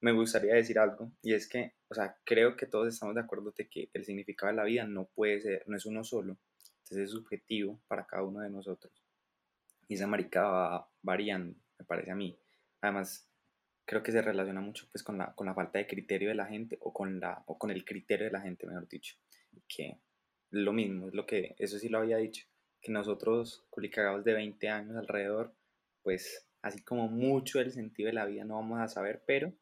me 0.00 0.12
gustaría 0.12 0.54
decir 0.54 0.78
algo, 0.78 1.12
y 1.22 1.34
es 1.34 1.46
que, 1.46 1.74
o 1.88 1.94
sea, 1.94 2.16
creo 2.24 2.56
que 2.56 2.66
todos 2.66 2.88
estamos 2.88 3.14
de 3.14 3.20
acuerdo 3.20 3.52
de 3.56 3.68
que 3.68 3.90
el 3.92 4.04
significado 4.04 4.50
de 4.50 4.56
la 4.56 4.64
vida 4.64 4.86
no 4.86 5.10
puede 5.14 5.40
ser, 5.40 5.64
no 5.66 5.76
es 5.76 5.84
uno 5.84 6.04
solo, 6.04 6.38
entonces 6.78 7.04
es 7.04 7.10
subjetivo 7.10 7.82
para 7.86 8.06
cada 8.06 8.22
uno 8.22 8.40
de 8.40 8.48
nosotros. 8.48 8.92
Y 9.88 9.94
esa 9.94 10.06
marica 10.06 10.42
va 10.42 10.90
variando, 11.02 11.58
me 11.78 11.84
parece 11.84 12.12
a 12.12 12.14
mí. 12.14 12.38
Además, 12.80 13.28
creo 13.84 14.02
que 14.02 14.12
se 14.12 14.22
relaciona 14.22 14.60
mucho 14.60 14.88
pues 14.90 15.02
con 15.02 15.18
la, 15.18 15.34
con 15.34 15.46
la 15.46 15.54
falta 15.54 15.78
de 15.78 15.86
criterio 15.86 16.28
de 16.30 16.34
la 16.34 16.46
gente 16.46 16.78
o 16.80 16.92
con, 16.92 17.20
la, 17.20 17.42
o 17.46 17.58
con 17.58 17.70
el 17.70 17.84
criterio 17.84 18.26
de 18.26 18.32
la 18.32 18.40
gente, 18.40 18.66
mejor 18.66 18.88
dicho. 18.88 19.16
Que 19.68 19.98
lo 20.50 20.72
mismo, 20.72 21.08
es 21.08 21.14
lo 21.14 21.26
que, 21.26 21.54
eso 21.58 21.78
sí 21.78 21.88
lo 21.88 21.98
había 21.98 22.16
dicho, 22.16 22.46
que 22.80 22.92
nosotros, 22.92 23.64
culicagados 23.70 24.24
de 24.24 24.34
20 24.34 24.68
años 24.68 24.96
alrededor, 24.96 25.54
pues 26.02 26.46
así 26.62 26.82
como 26.82 27.08
mucho 27.08 27.58
del 27.58 27.72
sentido 27.72 28.08
de 28.08 28.12
la 28.14 28.26
vida 28.26 28.44
no 28.44 28.56
vamos 28.56 28.80
a 28.80 28.88
saber, 28.88 29.22
pero 29.26 29.52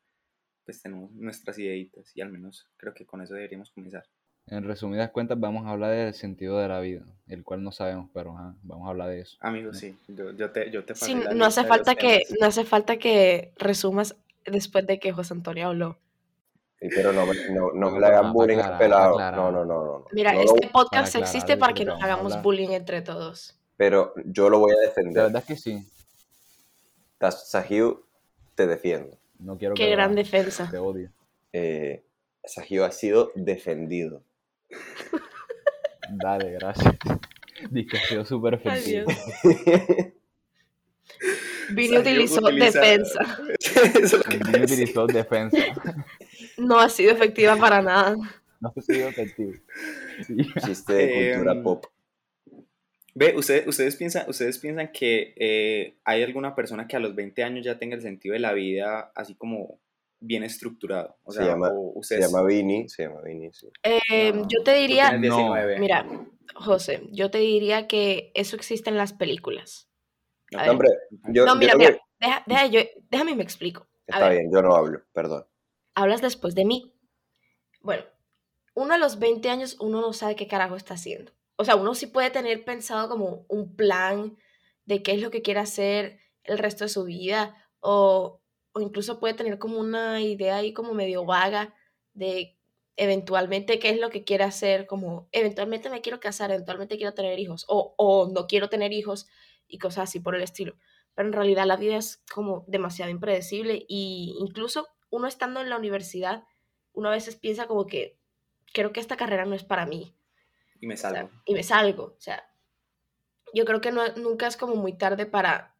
pues 0.64 0.82
tenemos 0.82 1.10
nuestras 1.12 1.58
ideitas 1.58 2.12
y 2.14 2.20
al 2.20 2.30
menos 2.30 2.68
creo 2.76 2.92
que 2.94 3.06
con 3.06 3.22
eso 3.22 3.34
deberíamos 3.34 3.70
comenzar. 3.70 4.04
En 4.46 4.64
resumidas 4.64 5.10
cuentas, 5.10 5.38
vamos 5.38 5.66
a 5.66 5.70
hablar 5.70 5.94
del 5.94 6.14
sentido 6.14 6.58
de 6.58 6.68
la 6.68 6.80
vida, 6.80 7.04
el 7.26 7.44
cual 7.44 7.62
no 7.62 7.70
sabemos, 7.70 8.10
pero 8.14 8.36
ajá, 8.36 8.54
vamos 8.62 8.86
a 8.86 8.90
hablar 8.90 9.10
de 9.10 9.20
eso. 9.20 9.36
Amigos, 9.40 9.78
sí, 9.78 9.94
yo, 10.08 10.32
yo 10.32 10.50
te, 10.50 10.70
yo 10.70 10.84
te 10.84 10.94
Sí, 10.94 11.14
no 11.14 11.44
hace 11.44 11.64
falta 11.64 11.94
que, 11.96 12.20
temas. 12.26 12.40
no 12.40 12.46
hace 12.46 12.64
falta 12.64 12.96
que 12.98 13.52
resumas 13.56 14.16
después 14.46 14.86
de 14.86 14.98
que 14.98 15.12
José 15.12 15.34
Antonio 15.34 15.68
habló. 15.68 15.98
Sí, 16.80 16.88
pero 16.94 17.12
no, 17.12 17.26
me- 17.26 17.50
no, 17.50 17.72
no 17.72 17.90
me 17.90 17.98
le 18.00 18.06
hagan 18.06 18.32
bullying 18.32 18.58
a 18.58 18.60
aclarar, 18.60 18.78
pelado. 18.78 19.16
para 19.16 19.36
No, 19.36 19.50
no, 19.50 19.64
no, 19.64 19.84
no. 19.84 19.98
no. 20.00 20.04
Mira, 20.12 20.32
No 20.32 20.44
lo- 20.44 20.54
este 20.54 20.68
podcast 20.68 21.08
aclarar 21.08 21.34
existe 21.34 21.56
para 21.56 21.72
que 21.74 21.84
nos 21.84 22.00
hagamos 22.02 22.32
hablar. 22.32 22.42
bullying 22.44 22.68
entre 22.70 23.02
todos. 23.02 23.58
pero 23.76 24.12
yo 24.24 24.48
lo 24.50 24.58
voy 24.60 24.72
a 24.72 24.74
La 24.76 24.80
defender. 24.82 25.22
verdad 25.24 25.42
es 25.42 25.44
que 25.46 25.56
sí. 25.56 25.88
Sajiu, 27.30 28.04
te 28.54 28.66
defiendo. 28.66 29.18
No 29.40 29.56
quiero 29.58 29.74
Qué 29.74 29.84
que 29.86 29.90
gran 29.90 30.14
defensa. 30.14 30.68
Te 30.70 30.78
odio. 30.78 31.10
Eh, 31.52 32.04
Sajiu 32.44 32.84
ha 32.84 32.90
sido 32.92 33.32
defendido. 33.34 34.22
Dale, 36.10 36.52
gracias. 36.52 36.94
Dice 37.70 37.88
que 37.90 37.96
ha 37.98 38.00
sido 38.06 38.24
súper. 38.24 38.60
Dios. 38.84 39.06
Vini 41.70 41.98
utilizó 41.98 42.40
defensa. 42.50 43.38
Decía. 43.58 44.62
utilizó 44.62 45.06
defensa. 45.06 45.58
No 46.56 46.78
ha 46.78 46.88
sido 46.88 47.12
efectiva 47.12 47.56
para 47.56 47.82
nada. 47.82 48.16
No 48.60 48.72
ha 48.76 48.80
sido 48.80 49.08
efectivo. 49.08 49.52
Sí. 50.26 50.36
Chiste 50.66 50.92
de 50.92 51.32
cultura 51.34 51.52
Em, 51.52 51.62
pop. 51.62 51.84
Ve, 53.14 53.34
ustedes, 53.36 53.66
ustedes, 53.68 53.94
piensan, 53.96 54.28
ustedes 54.28 54.58
piensan 54.58 54.90
que 54.92 55.32
eh, 55.36 55.96
hay 56.04 56.22
alguna 56.24 56.54
persona 56.56 56.88
que 56.88 56.96
a 56.96 57.00
los 57.00 57.14
20 57.14 57.42
años 57.44 57.64
ya 57.64 57.78
tenga 57.78 57.94
el 57.94 58.02
sentido 58.02 58.32
de 58.32 58.40
la 58.40 58.52
vida 58.52 59.12
así 59.14 59.34
como 59.36 59.78
bien 60.20 60.42
estructurado. 60.42 61.16
O 61.22 61.30
Se 61.32 61.38
sea, 61.38 61.48
llama- 61.52 61.70
o 61.72 61.92
Se 61.94 61.98
ustedes, 62.16 62.26
llama 62.32 62.46
Vini. 62.46 62.88
Se 62.88 63.04
llama 63.04 63.20
Vini, 63.22 63.52
sí. 63.52 63.68
Eh, 63.84 64.32
No, 64.32 64.46
yo 64.48 64.62
te 64.64 64.74
diría, 64.74 65.12
No. 65.12 65.20
19. 65.20 65.78
mira, 65.78 66.04
José, 66.56 67.02
yo 67.12 67.30
te 67.30 67.38
diría 67.38 67.86
que 67.86 68.32
eso 68.34 68.56
existe 68.56 68.90
en 68.90 68.96
las 68.96 69.12
películas. 69.12 69.88
A 70.56 70.66
No, 70.66 70.72
hombre, 70.72 70.88
yo, 71.32 71.44
no, 71.44 71.54
yo 71.54 71.58
mira, 71.60 71.72
también- 71.72 71.92
mira, 71.92 72.02
deja- 72.20 72.44
deja, 72.46 72.66
yo, 72.66 72.80
déjame 73.10 73.34
me 73.36 73.42
explico. 73.44 73.86
A 74.08 74.14
Está 74.16 74.28
ver, 74.30 74.38
bien, 74.40 74.50
yo 74.52 74.62
no 74.62 74.74
hablo, 74.74 75.00
perdón. 75.12 75.44
Hablas 75.98 76.22
después 76.22 76.54
de 76.54 76.64
mí. 76.64 76.94
Bueno, 77.80 78.04
uno 78.74 78.94
a 78.94 78.98
los 78.98 79.18
20 79.18 79.50
años, 79.50 79.76
uno 79.80 80.00
no 80.00 80.12
sabe 80.12 80.36
qué 80.36 80.46
carajo 80.46 80.76
está 80.76 80.94
haciendo. 80.94 81.32
O 81.56 81.64
sea, 81.64 81.74
uno 81.74 81.94
sí 81.94 82.06
puede 82.06 82.30
tener 82.30 82.64
pensado 82.64 83.08
como 83.08 83.44
un 83.48 83.74
plan 83.74 84.36
de 84.84 85.02
qué 85.02 85.12
es 85.12 85.20
lo 85.20 85.30
que 85.30 85.42
quiere 85.42 85.60
hacer 85.60 86.20
el 86.44 86.58
resto 86.58 86.84
de 86.84 86.88
su 86.88 87.04
vida, 87.04 87.56
o, 87.80 88.40
o 88.72 88.80
incluso 88.80 89.18
puede 89.18 89.34
tener 89.34 89.58
como 89.58 89.78
una 89.78 90.20
idea 90.22 90.56
ahí 90.56 90.72
como 90.72 90.94
medio 90.94 91.24
vaga 91.24 91.74
de 92.14 92.56
eventualmente 92.96 93.78
qué 93.78 93.90
es 93.90 93.98
lo 93.98 94.10
que 94.10 94.24
quiere 94.24 94.44
hacer, 94.44 94.86
como 94.86 95.28
eventualmente 95.32 95.90
me 95.90 96.00
quiero 96.00 96.20
casar, 96.20 96.50
eventualmente 96.50 96.96
quiero 96.96 97.14
tener 97.14 97.38
hijos, 97.38 97.64
o, 97.68 97.94
o 97.96 98.28
no 98.28 98.46
quiero 98.46 98.68
tener 98.68 98.92
hijos 98.92 99.26
y 99.66 99.78
cosas 99.78 100.04
así 100.04 100.20
por 100.20 100.36
el 100.36 100.42
estilo. 100.42 100.76
Pero 101.14 101.28
en 101.28 101.34
realidad 101.34 101.66
la 101.66 101.76
vida 101.76 101.96
es 101.96 102.22
como 102.32 102.64
demasiado 102.68 103.10
impredecible 103.10 103.84
y 103.88 104.36
incluso 104.38 104.86
uno 105.10 105.26
estando 105.26 105.60
en 105.60 105.70
la 105.70 105.76
universidad, 105.78 106.44
uno 106.92 107.08
a 107.08 107.12
veces 107.12 107.36
piensa 107.36 107.66
como 107.66 107.86
que 107.86 108.18
creo 108.72 108.92
que 108.92 109.00
esta 109.00 109.16
carrera 109.16 109.44
no 109.46 109.54
es 109.54 109.64
para 109.64 109.86
mí 109.86 110.16
Y 110.80 110.86
me 110.86 110.94
o 110.94 110.96
sea, 110.96 111.10
salgo. 111.10 111.30
y 111.44 111.54
me 111.54 111.62
salgo. 111.62 112.04
O 112.16 112.20
sea, 112.20 112.44
yo 113.54 113.64
creo 113.64 113.80
que 113.80 113.92
no, 113.92 114.06
nunca 114.16 114.46
es 114.46 114.56
como 114.56 114.74
muy 114.76 114.96
tarde 114.96 115.26
para 115.26 115.74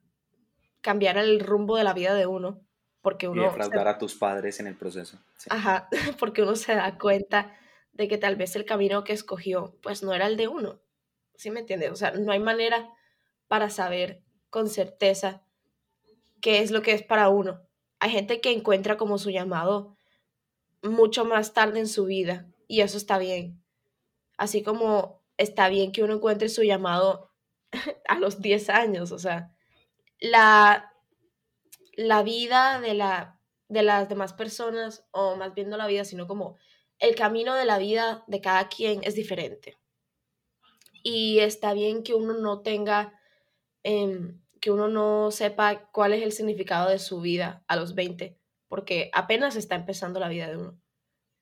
cambiar 0.80 1.18
el 1.18 1.40
rumbo 1.40 1.76
de 1.76 1.84
la 1.84 1.94
vida 1.94 2.14
de 2.14 2.26
uno, 2.26 2.60
porque 3.02 3.26
Y 3.26 3.30
uno, 3.30 3.42
se- 3.44 3.48
defraudar 3.48 3.88
a 3.88 3.98
tus 3.98 4.14
padres 4.14 4.60
en 4.60 4.66
el 4.68 4.76
proceso. 4.76 5.18
Sí. 5.36 5.50
ajá, 5.52 5.88
porque 6.18 6.42
uno 6.42 6.56
se 6.56 6.74
da 6.74 6.98
cuenta 6.98 7.56
de 7.92 8.08
que 8.08 8.18
tal 8.18 8.36
vez 8.36 8.56
el 8.56 8.64
camino 8.64 9.04
que 9.04 9.12
escogió, 9.12 9.76
pues 9.82 10.02
no 10.02 10.14
era 10.14 10.26
el 10.26 10.36
de 10.36 10.48
uno. 10.48 10.80
¿Sí 11.36 11.50
me 11.50 11.60
entiendes? 11.60 11.90
O 11.92 11.96
sea, 11.96 12.12
no 12.12 12.32
hay 12.32 12.40
manera 12.40 12.90
para 13.48 13.70
saber 13.70 14.22
con 14.50 14.68
certeza 14.68 15.44
qué 16.40 16.60
es 16.62 16.70
lo 16.70 16.82
que 16.82 16.92
es 16.92 17.02
para 17.02 17.28
uno. 17.28 17.67
Hay 18.00 18.10
gente 18.10 18.40
que 18.40 18.52
encuentra 18.52 18.96
como 18.96 19.18
su 19.18 19.30
llamado 19.30 19.96
mucho 20.82 21.24
más 21.24 21.52
tarde 21.52 21.80
en 21.80 21.88
su 21.88 22.04
vida 22.04 22.46
y 22.68 22.80
eso 22.80 22.96
está 22.96 23.18
bien. 23.18 23.62
Así 24.36 24.62
como 24.62 25.22
está 25.36 25.68
bien 25.68 25.92
que 25.92 26.02
uno 26.02 26.14
encuentre 26.14 26.48
su 26.48 26.62
llamado 26.62 27.30
a 28.08 28.18
los 28.18 28.40
10 28.40 28.70
años, 28.70 29.12
o 29.12 29.18
sea, 29.18 29.52
la, 30.20 30.92
la 31.94 32.22
vida 32.22 32.80
de, 32.80 32.94
la, 32.94 33.40
de 33.68 33.82
las 33.82 34.08
demás 34.08 34.32
personas, 34.32 35.06
o 35.10 35.36
más 35.36 35.54
bien 35.54 35.70
la 35.70 35.86
vida, 35.86 36.04
sino 36.04 36.26
como 36.26 36.56
el 36.98 37.14
camino 37.14 37.54
de 37.54 37.64
la 37.64 37.78
vida 37.78 38.24
de 38.26 38.40
cada 38.40 38.68
quien 38.68 39.00
es 39.04 39.14
diferente. 39.14 39.78
Y 41.02 41.38
está 41.38 41.72
bien 41.72 42.02
que 42.02 42.14
uno 42.14 42.34
no 42.34 42.60
tenga, 42.62 43.18
em, 43.82 44.40
que 44.60 44.70
uno 44.70 44.88
no 44.88 45.30
sepa 45.30 45.90
cuál 45.92 46.12
es 46.14 46.22
el 46.22 46.32
significado 46.32 46.88
de 46.90 46.98
su 46.98 47.20
vida 47.20 47.64
a 47.68 47.76
los 47.76 47.94
20, 47.94 48.38
porque 48.68 49.10
apenas 49.14 49.56
está 49.56 49.76
empezando 49.76 50.20
la 50.20 50.28
vida 50.28 50.48
de 50.48 50.56
uno. 50.56 50.80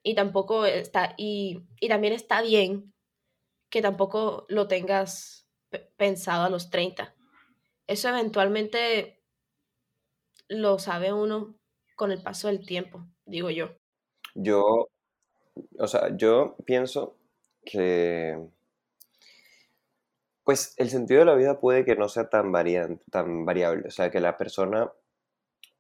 Y 0.02 0.14
tampoco 0.14 0.66
está, 0.66 1.14
y, 1.18 1.62
y 1.80 1.88
también 1.88 2.12
está 2.14 2.42
bien 2.42 2.94
que 3.70 3.82
tampoco 3.82 4.46
lo 4.48 4.68
tengas 4.68 5.48
pe- 5.70 5.92
pensado 5.96 6.44
a 6.44 6.50
los 6.50 6.70
30. 6.70 7.14
Eso 7.86 8.08
eventualmente 8.08 9.22
lo 10.48 10.78
sabe 10.80 11.12
uno 11.12 11.56
con 11.94 12.10
el 12.10 12.20
paso 12.22 12.48
del 12.48 12.66
tiempo, 12.66 13.06
digo 13.26 13.50
yo. 13.50 13.76
Yo, 14.34 14.88
o 15.78 15.86
sea, 15.86 16.16
yo 16.16 16.56
pienso 16.64 17.16
que, 17.64 18.38
pues 20.46 20.74
el 20.76 20.90
sentido 20.90 21.18
de 21.20 21.26
la 21.26 21.34
vida 21.34 21.58
puede 21.58 21.84
que 21.84 21.96
no 21.96 22.08
sea 22.08 22.30
tan, 22.30 22.52
variante, 22.52 23.02
tan 23.10 23.44
variable, 23.44 23.88
o 23.88 23.90
sea, 23.90 24.12
que 24.12 24.20
la 24.20 24.38
persona 24.38 24.92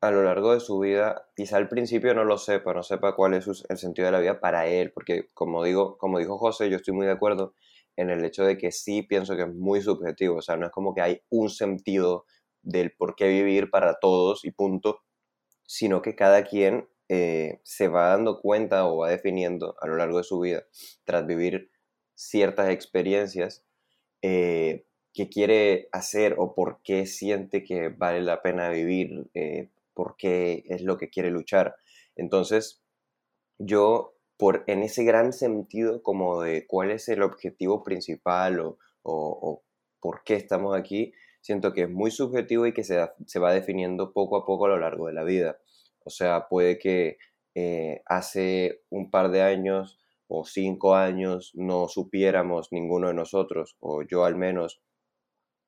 a 0.00 0.10
lo 0.10 0.24
largo 0.24 0.54
de 0.54 0.58
su 0.58 0.80
vida, 0.80 1.28
quizá 1.36 1.56
al 1.56 1.68
principio 1.68 2.14
no 2.14 2.24
lo 2.24 2.36
sepa, 2.36 2.74
no 2.74 2.82
sepa 2.82 3.14
cuál 3.14 3.34
es 3.34 3.46
el 3.68 3.78
sentido 3.78 4.06
de 4.06 4.12
la 4.12 4.18
vida 4.18 4.40
para 4.40 4.66
él, 4.66 4.90
porque 4.92 5.30
como 5.34 5.62
digo, 5.62 5.96
como 5.98 6.18
dijo 6.18 6.36
José, 6.36 6.68
yo 6.68 6.78
estoy 6.78 6.94
muy 6.94 7.06
de 7.06 7.12
acuerdo 7.12 7.54
en 7.94 8.10
el 8.10 8.24
hecho 8.24 8.44
de 8.44 8.58
que 8.58 8.72
sí 8.72 9.02
pienso 9.02 9.36
que 9.36 9.42
es 9.42 9.54
muy 9.54 9.82
subjetivo, 9.82 10.38
o 10.38 10.42
sea, 10.42 10.56
no 10.56 10.66
es 10.66 10.72
como 10.72 10.96
que 10.96 11.00
hay 11.00 11.22
un 11.30 11.48
sentido 11.48 12.26
del 12.62 12.90
por 12.90 13.14
qué 13.14 13.28
vivir 13.28 13.70
para 13.70 14.00
todos 14.00 14.44
y 14.44 14.50
punto, 14.50 14.98
sino 15.64 16.02
que 16.02 16.16
cada 16.16 16.42
quien 16.42 16.88
eh, 17.08 17.60
se 17.62 17.86
va 17.86 18.08
dando 18.08 18.40
cuenta 18.40 18.84
o 18.86 18.96
va 18.96 19.10
definiendo 19.10 19.76
a 19.80 19.86
lo 19.86 19.94
largo 19.94 20.18
de 20.18 20.24
su 20.24 20.40
vida, 20.40 20.64
tras 21.04 21.24
vivir 21.24 21.70
ciertas 22.16 22.70
experiencias, 22.70 23.65
eh, 24.22 24.86
qué 25.12 25.28
quiere 25.28 25.88
hacer 25.92 26.34
o 26.38 26.54
por 26.54 26.80
qué 26.82 27.06
siente 27.06 27.64
que 27.64 27.88
vale 27.88 28.20
la 28.20 28.42
pena 28.42 28.68
vivir, 28.70 29.28
eh, 29.34 29.70
por 29.94 30.16
qué 30.16 30.64
es 30.66 30.82
lo 30.82 30.98
que 30.98 31.08
quiere 31.08 31.30
luchar. 31.30 31.76
Entonces, 32.16 32.82
yo, 33.58 34.14
por, 34.36 34.64
en 34.66 34.82
ese 34.82 35.04
gran 35.04 35.32
sentido 35.32 36.02
como 36.02 36.42
de 36.42 36.66
cuál 36.66 36.90
es 36.90 37.08
el 37.08 37.22
objetivo 37.22 37.82
principal 37.82 38.60
o, 39.02 39.62
por 40.00 40.22
qué 40.24 40.34
estamos 40.34 40.76
aquí, 40.76 41.12
siento 41.40 41.72
que 41.72 41.82
es 41.82 41.90
muy 41.90 42.10
subjetivo 42.10 42.66
y 42.66 42.72
que 42.72 42.84
se, 42.84 43.08
se 43.26 43.38
va 43.38 43.52
definiendo 43.52 44.12
poco 44.12 44.36
a 44.36 44.44
poco 44.44 44.66
a 44.66 44.68
lo 44.68 44.78
largo 44.78 45.06
de 45.06 45.14
la 45.14 45.24
vida. 45.24 45.58
O 46.04 46.10
sea, 46.10 46.48
puede 46.48 46.78
que 46.78 47.18
eh, 47.54 48.02
hace 48.04 48.82
un 48.90 49.10
par 49.10 49.30
de 49.30 49.40
años 49.40 49.98
o 50.28 50.44
cinco 50.44 50.94
años 50.94 51.52
no 51.54 51.88
supiéramos 51.88 52.68
ninguno 52.72 53.08
de 53.08 53.14
nosotros, 53.14 53.76
o 53.80 54.02
yo 54.02 54.24
al 54.24 54.36
menos, 54.36 54.80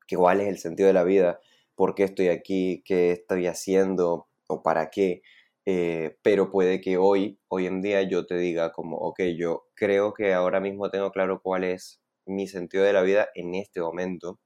que 0.06 0.16
cuál 0.16 0.40
es 0.40 0.48
el 0.48 0.58
sentido 0.58 0.88
de 0.88 0.94
la 0.94 1.04
vida, 1.04 1.40
por 1.74 1.94
qué 1.94 2.04
estoy 2.04 2.28
aquí, 2.28 2.82
qué 2.84 3.12
estoy 3.12 3.46
haciendo 3.46 4.28
o 4.48 4.62
para 4.62 4.90
qué. 4.90 5.22
Eh, 5.66 6.16
pero 6.22 6.50
puede 6.50 6.80
que 6.80 6.96
hoy, 6.96 7.38
hoy 7.48 7.66
en 7.66 7.82
día, 7.82 8.02
yo 8.02 8.26
te 8.26 8.36
diga 8.38 8.72
como, 8.72 8.96
ok, 8.98 9.20
yo 9.36 9.66
creo 9.74 10.14
que 10.14 10.32
ahora 10.34 10.60
mismo 10.60 10.90
tengo 10.90 11.10
claro 11.12 11.40
cuál 11.42 11.64
es 11.64 12.00
mi 12.26 12.46
sentido 12.48 12.84
de 12.84 12.92
la 12.94 13.02
vida 13.02 13.28
en 13.34 13.54
este 13.54 13.80
momento, 13.80 14.40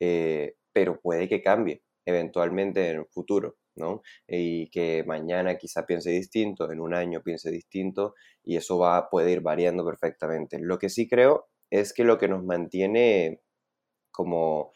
eh, 0.00 0.54
pero 0.72 1.00
puede 1.00 1.28
que 1.28 1.42
cambie 1.42 1.82
eventualmente 2.06 2.90
en 2.90 3.00
el 3.00 3.06
futuro, 3.06 3.56
¿no? 3.76 4.02
Y 4.26 4.70
que 4.70 5.04
mañana 5.06 5.56
quizá 5.58 5.86
piense 5.86 6.10
distinto, 6.10 6.70
en 6.70 6.80
un 6.80 6.94
año 6.94 7.22
piense 7.22 7.50
distinto, 7.50 8.14
y 8.44 8.56
eso 8.56 8.78
va, 8.78 9.10
puede 9.10 9.32
ir 9.32 9.40
variando 9.40 9.84
perfectamente. 9.84 10.58
Lo 10.60 10.78
que 10.78 10.88
sí 10.88 11.08
creo 11.08 11.48
es 11.70 11.92
que 11.92 12.04
lo 12.04 12.18
que 12.18 12.28
nos 12.28 12.44
mantiene 12.44 13.40
como 14.12 14.72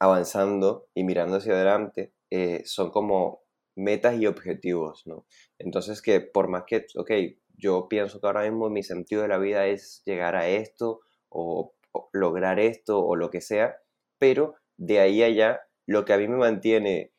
avanzando 0.00 0.88
y 0.94 1.04
mirando 1.04 1.36
hacia 1.38 1.54
adelante 1.54 2.12
eh, 2.30 2.62
son 2.66 2.90
como 2.90 3.42
metas 3.76 4.18
y 4.20 4.26
objetivos, 4.26 5.06
¿no? 5.06 5.26
Entonces 5.58 6.02
que 6.02 6.20
por 6.20 6.48
más 6.48 6.64
que, 6.66 6.86
ok, 6.96 7.10
yo 7.56 7.88
pienso 7.88 8.20
que 8.20 8.26
ahora 8.26 8.42
mismo 8.42 8.70
mi 8.70 8.82
sentido 8.82 9.22
de 9.22 9.28
la 9.28 9.38
vida 9.38 9.66
es 9.66 10.02
llegar 10.04 10.36
a 10.36 10.48
esto 10.48 11.00
o, 11.28 11.74
o 11.92 12.08
lograr 12.12 12.60
esto 12.60 13.04
o 13.04 13.16
lo 13.16 13.30
que 13.30 13.40
sea, 13.40 13.76
pero 14.18 14.54
de 14.76 15.00
ahí 15.00 15.22
allá 15.22 15.60
lo 15.86 16.04
que 16.04 16.12
a 16.12 16.18
mí 16.18 16.28
me 16.28 16.36
mantiene 16.36 17.12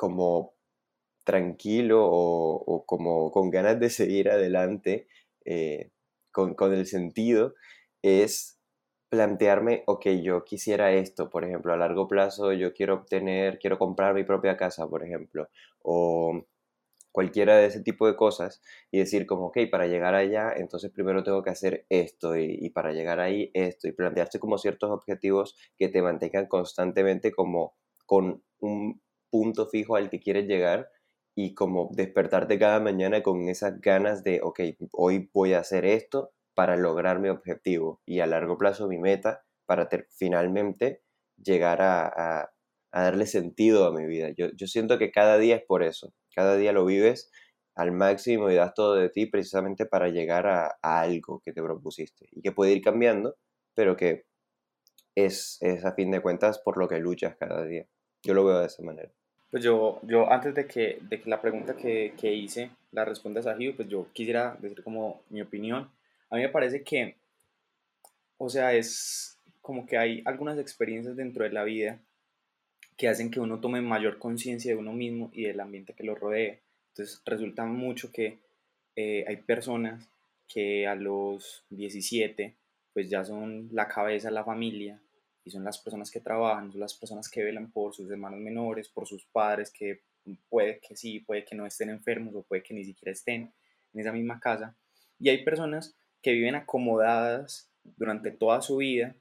como 0.00 0.54
tranquilo 1.24 2.06
o, 2.06 2.56
o 2.56 2.86
como 2.86 3.30
con 3.30 3.50
ganas 3.50 3.78
de 3.78 3.90
seguir 3.90 4.30
adelante 4.30 5.06
eh, 5.44 5.90
con, 6.32 6.54
con 6.54 6.72
el 6.72 6.86
sentido 6.86 7.54
es 8.02 8.58
plantearme, 9.10 9.82
ok, 9.86 10.06
yo 10.22 10.42
quisiera 10.44 10.92
esto, 10.92 11.28
por 11.28 11.44
ejemplo, 11.44 11.74
a 11.74 11.76
largo 11.76 12.08
plazo 12.08 12.54
yo 12.54 12.72
quiero 12.72 12.94
obtener, 12.94 13.58
quiero 13.58 13.78
comprar 13.78 14.14
mi 14.14 14.24
propia 14.24 14.56
casa, 14.56 14.88
por 14.88 15.04
ejemplo, 15.04 15.48
o 15.82 16.46
cualquiera 17.12 17.58
de 17.58 17.66
ese 17.66 17.82
tipo 17.82 18.06
de 18.06 18.16
cosas 18.16 18.62
y 18.90 19.00
decir 19.00 19.26
como, 19.26 19.48
ok, 19.48 19.58
para 19.70 19.86
llegar 19.86 20.14
allá, 20.14 20.54
entonces 20.56 20.90
primero 20.92 21.22
tengo 21.24 21.42
que 21.42 21.50
hacer 21.50 21.84
esto 21.90 22.38
y, 22.38 22.56
y 22.58 22.70
para 22.70 22.92
llegar 22.92 23.20
ahí 23.20 23.50
esto 23.52 23.86
y 23.86 23.92
plantearse 23.92 24.40
como 24.40 24.56
ciertos 24.56 24.90
objetivos 24.90 25.56
que 25.76 25.88
te 25.88 26.00
mantengan 26.00 26.46
constantemente 26.46 27.32
como 27.32 27.74
con 28.06 28.42
un 28.60 29.02
punto 29.30 29.66
fijo 29.68 29.96
al 29.96 30.10
que 30.10 30.20
quieres 30.20 30.46
llegar 30.46 30.90
y 31.34 31.54
como 31.54 31.90
despertarte 31.92 32.58
cada 32.58 32.80
mañana 32.80 33.22
con 33.22 33.48
esas 33.48 33.80
ganas 33.80 34.24
de, 34.24 34.40
ok, 34.42 34.60
hoy 34.92 35.30
voy 35.32 35.54
a 35.54 35.60
hacer 35.60 35.84
esto 35.84 36.32
para 36.54 36.76
lograr 36.76 37.20
mi 37.20 37.28
objetivo 37.28 38.02
y 38.04 38.20
a 38.20 38.26
largo 38.26 38.58
plazo 38.58 38.88
mi 38.88 38.98
meta 38.98 39.44
para 39.66 39.88
ter- 39.88 40.08
finalmente 40.10 41.02
llegar 41.36 41.80
a, 41.82 42.50
darle 42.92 43.26
sentido 43.26 43.86
a 43.86 43.92
mi 43.92 44.06
vida. 44.06 44.30
Yo, 44.36 44.48
yo 44.56 44.66
siento 44.66 44.98
que 44.98 45.10
cada 45.12 45.38
día 45.38 45.56
es 45.56 45.62
por 45.64 45.82
eso, 45.82 46.12
cada 46.34 46.56
día 46.56 46.72
lo 46.72 46.84
vives 46.84 47.30
al 47.76 47.92
máximo 47.92 48.50
y 48.50 48.56
das 48.56 48.74
todo 48.74 48.96
de 48.96 49.08
ti 49.10 49.26
precisamente 49.26 49.86
para 49.86 50.08
llegar 50.08 50.46
a, 50.46 50.76
a 50.82 51.00
algo 51.00 51.40
que 51.44 51.52
te 51.52 51.62
propusiste 51.62 52.26
y 52.32 52.42
que 52.42 52.52
puede 52.52 52.72
ir 52.72 52.82
cambiando, 52.82 53.36
pero 53.74 53.96
que 53.96 54.26
es, 55.14 55.58
es 55.60 55.84
a 55.84 55.94
fin 55.94 56.10
de 56.10 56.22
cuentas 56.22 56.60
por 56.60 56.78
lo 56.78 56.88
que 56.88 56.98
luchas 56.98 57.36
cada 57.38 57.64
día. 57.66 57.86
Yo 58.24 58.34
lo 58.34 58.44
veo 58.44 58.60
de 58.60 58.66
esa 58.66 58.82
manera. 58.82 59.12
Pues 59.50 59.64
yo, 59.64 60.00
yo 60.04 60.30
antes 60.30 60.54
de 60.54 60.66
que, 60.66 60.98
de 61.02 61.20
que 61.20 61.28
la 61.28 61.40
pregunta 61.40 61.76
que, 61.76 62.14
que 62.18 62.32
hice 62.32 62.70
la 62.92 63.04
responda 63.04 63.42
Sajido, 63.42 63.74
pues 63.74 63.88
yo 63.88 64.06
quisiera 64.12 64.56
decir 64.60 64.82
como 64.82 65.22
mi 65.28 65.42
opinión. 65.42 65.90
A 66.30 66.36
mí 66.36 66.42
me 66.42 66.48
parece 66.48 66.82
que, 66.84 67.16
o 68.38 68.48
sea, 68.48 68.74
es 68.74 69.38
como 69.60 69.86
que 69.86 69.98
hay 69.98 70.22
algunas 70.24 70.58
experiencias 70.58 71.16
dentro 71.16 71.44
de 71.44 71.50
la 71.50 71.64
vida 71.64 71.98
que 72.96 73.08
hacen 73.08 73.30
que 73.30 73.40
uno 73.40 73.60
tome 73.60 73.80
mayor 73.80 74.18
conciencia 74.18 74.72
de 74.72 74.78
uno 74.78 74.92
mismo 74.92 75.30
y 75.32 75.44
del 75.44 75.60
ambiente 75.60 75.94
que 75.94 76.04
lo 76.04 76.14
rodea. 76.14 76.58
Entonces 76.90 77.22
resulta 77.24 77.64
mucho 77.64 78.12
que 78.12 78.38
eh, 78.94 79.24
hay 79.26 79.36
personas 79.36 80.08
que 80.46 80.86
a 80.86 80.94
los 80.94 81.64
17 81.70 82.54
pues 82.92 83.08
ya 83.08 83.24
son 83.24 83.68
la 83.72 83.88
cabeza 83.88 84.28
de 84.28 84.34
la 84.34 84.44
familia 84.44 85.00
y 85.44 85.50
son 85.50 85.64
las 85.64 85.78
personas 85.78 86.10
que 86.10 86.20
trabajan, 86.20 86.70
son 86.70 86.80
las 86.80 86.94
personas 86.94 87.28
que 87.28 87.42
velan 87.42 87.70
por 87.70 87.94
sus 87.94 88.10
hermanos 88.10 88.40
menores, 88.40 88.88
por 88.88 89.06
sus 89.06 89.24
padres 89.26 89.70
que 89.70 90.02
puede 90.48 90.80
que 90.80 90.96
sí, 90.96 91.20
puede 91.20 91.44
que 91.44 91.56
no 91.56 91.66
estén 91.66 91.90
enfermos 91.90 92.34
o 92.34 92.42
puede 92.42 92.62
que 92.62 92.74
ni 92.74 92.84
siquiera 92.84 93.12
estén 93.12 93.52
en 93.92 94.00
esa 94.00 94.12
misma 94.12 94.38
casa. 94.38 94.76
Y 95.18 95.28
hay 95.28 95.44
personas 95.44 95.96
que 96.22 96.32
viven 96.32 96.54
acomodadas 96.54 97.70
durante 97.82 98.30
toda 98.30 98.60
su 98.60 98.76
vida, 98.76 99.16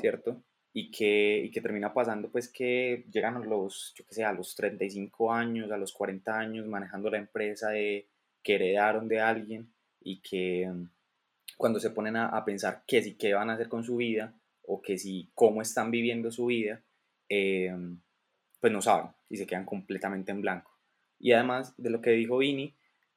¿cierto? 0.00 0.42
Y 0.72 0.90
que, 0.90 1.42
y 1.44 1.50
que 1.50 1.60
termina 1.60 1.92
pasando 1.92 2.30
pues 2.30 2.48
que 2.48 3.04
llegan 3.10 3.36
a 3.36 3.40
los, 3.40 3.92
yo 3.96 4.04
qué 4.06 4.14
sé, 4.14 4.24
a 4.24 4.32
los 4.32 4.54
35 4.54 5.32
años, 5.32 5.70
a 5.70 5.76
los 5.76 5.92
40 5.92 6.36
años 6.36 6.66
manejando 6.66 7.10
la 7.10 7.18
empresa 7.18 7.70
de, 7.70 8.08
que 8.42 8.54
heredaron 8.56 9.08
de 9.08 9.20
alguien 9.20 9.72
y 10.00 10.20
que 10.20 10.68
mm, 10.68 10.88
cuando 11.56 11.80
se 11.80 11.90
ponen 11.90 12.16
a, 12.16 12.28
a 12.28 12.44
pensar 12.44 12.82
qué 12.86 13.02
sí, 13.02 13.14
qué 13.14 13.34
van 13.34 13.50
a 13.50 13.54
hacer 13.54 13.68
con 13.68 13.84
su 13.84 13.96
vida 13.96 14.34
o 14.66 14.80
que 14.82 14.98
si 14.98 15.30
cómo 15.34 15.62
están 15.62 15.90
viviendo 15.90 16.30
su 16.30 16.46
vida, 16.46 16.82
eh, 17.28 17.74
pues 18.60 18.72
no 18.72 18.80
saben 18.80 19.10
y 19.28 19.36
se 19.36 19.46
quedan 19.46 19.66
completamente 19.66 20.32
en 20.32 20.40
blanco. 20.40 20.70
Y 21.18 21.32
además 21.32 21.74
de 21.76 21.90
lo 21.90 22.00
que 22.00 22.10
dijo 22.10 22.38
Vini, 22.38 22.74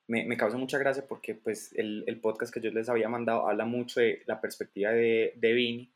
me, 0.07 0.25
me 0.25 0.37
causa 0.37 0.57
mucha 0.57 0.77
gracia 0.77 1.05
porque 1.07 1.35
pues 1.35 1.73
el, 1.73 2.03
el, 2.07 2.19
podcast 2.19 2.53
que 2.53 2.61
yo 2.61 2.71
les 2.71 2.89
había 2.89 3.09
mandado 3.09 3.47
habla 3.47 3.65
mucho 3.65 3.99
de 3.99 4.23
la 4.25 4.39
perspectiva 4.39 4.91
de, 4.91 5.33
de 5.35 5.53
Vini, 5.53 5.91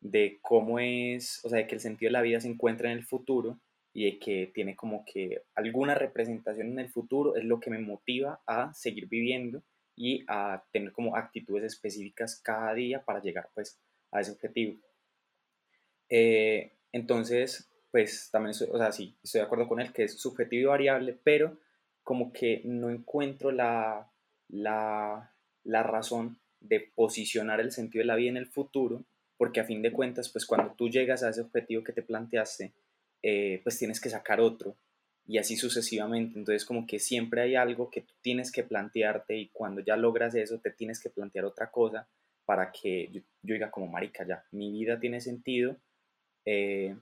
de 0.00 0.38
cómo 0.42 0.78
es, 0.80 1.40
o 1.44 1.48
sea, 1.48 1.58
de 1.58 1.66
que 1.66 1.76
el 1.76 1.80
sentido 1.80 2.08
de 2.08 2.14
la 2.14 2.22
vida 2.22 2.40
se 2.40 2.48
encuentra 2.48 2.90
en 2.90 2.98
el 2.98 3.04
futuro 3.04 3.60
y 3.94 4.04
de 4.04 4.18
que 4.18 4.50
tiene 4.52 4.74
como 4.74 5.04
que 5.04 5.42
alguna 5.54 5.94
representación 5.94 6.68
en 6.68 6.78
el 6.80 6.88
futuro 6.88 7.36
es 7.36 7.44
lo 7.44 7.60
que 7.60 7.70
me 7.70 7.78
motiva 7.78 8.40
a 8.46 8.72
seguir 8.74 9.08
viviendo 9.08 9.62
y 9.94 10.24
a 10.26 10.64
tener 10.72 10.92
como 10.92 11.16
actitudes 11.16 11.64
específicas 11.64 12.40
cada 12.42 12.74
día 12.74 13.04
para 13.04 13.20
llegar 13.20 13.50
pues 13.54 13.78
a 14.10 14.20
ese 14.20 14.32
objetivo. 14.32 14.80
Eh, 16.14 16.72
entonces, 16.92 17.70
pues 17.90 18.28
también, 18.30 18.54
o 18.70 18.76
sea, 18.76 18.92
sí, 18.92 19.16
estoy 19.24 19.40
de 19.40 19.46
acuerdo 19.46 19.66
con 19.66 19.80
él 19.80 19.94
que 19.94 20.04
es 20.04 20.20
subjetivo 20.20 20.60
y 20.60 20.66
variable, 20.66 21.18
pero 21.24 21.56
como 22.02 22.34
que 22.34 22.60
no 22.64 22.90
encuentro 22.90 23.50
la, 23.50 24.10
la, 24.48 25.32
la 25.64 25.82
razón 25.82 26.36
de 26.60 26.80
posicionar 26.80 27.60
el 27.60 27.72
sentido 27.72 28.02
de 28.02 28.08
la 28.08 28.16
vida 28.16 28.28
en 28.28 28.36
el 28.36 28.46
futuro, 28.46 29.02
porque 29.38 29.60
a 29.60 29.64
fin 29.64 29.80
de 29.80 29.90
cuentas, 29.90 30.28
pues 30.28 30.44
cuando 30.44 30.74
tú 30.74 30.90
llegas 30.90 31.22
a 31.22 31.30
ese 31.30 31.40
objetivo 31.40 31.82
que 31.82 31.94
te 31.94 32.02
planteaste, 32.02 32.72
eh, 33.22 33.60
pues 33.62 33.78
tienes 33.78 33.98
que 33.98 34.10
sacar 34.10 34.38
otro 34.38 34.76
y 35.26 35.38
así 35.38 35.56
sucesivamente. 35.56 36.38
Entonces 36.38 36.66
como 36.66 36.86
que 36.86 36.98
siempre 36.98 37.40
hay 37.40 37.54
algo 37.54 37.88
que 37.88 38.02
tú 38.02 38.12
tienes 38.20 38.52
que 38.52 38.64
plantearte 38.64 39.34
y 39.34 39.48
cuando 39.48 39.80
ya 39.80 39.96
logras 39.96 40.34
eso, 40.34 40.58
te 40.58 40.72
tienes 40.72 41.00
que 41.00 41.08
plantear 41.08 41.46
otra 41.46 41.70
cosa 41.70 42.06
para 42.44 42.70
que 42.70 43.08
yo, 43.10 43.22
yo 43.42 43.54
diga 43.54 43.70
como 43.70 43.86
marica, 43.86 44.26
ya, 44.26 44.44
mi 44.50 44.70
vida 44.70 45.00
tiene 45.00 45.22
sentido, 45.22 45.78
eh, 46.44 46.96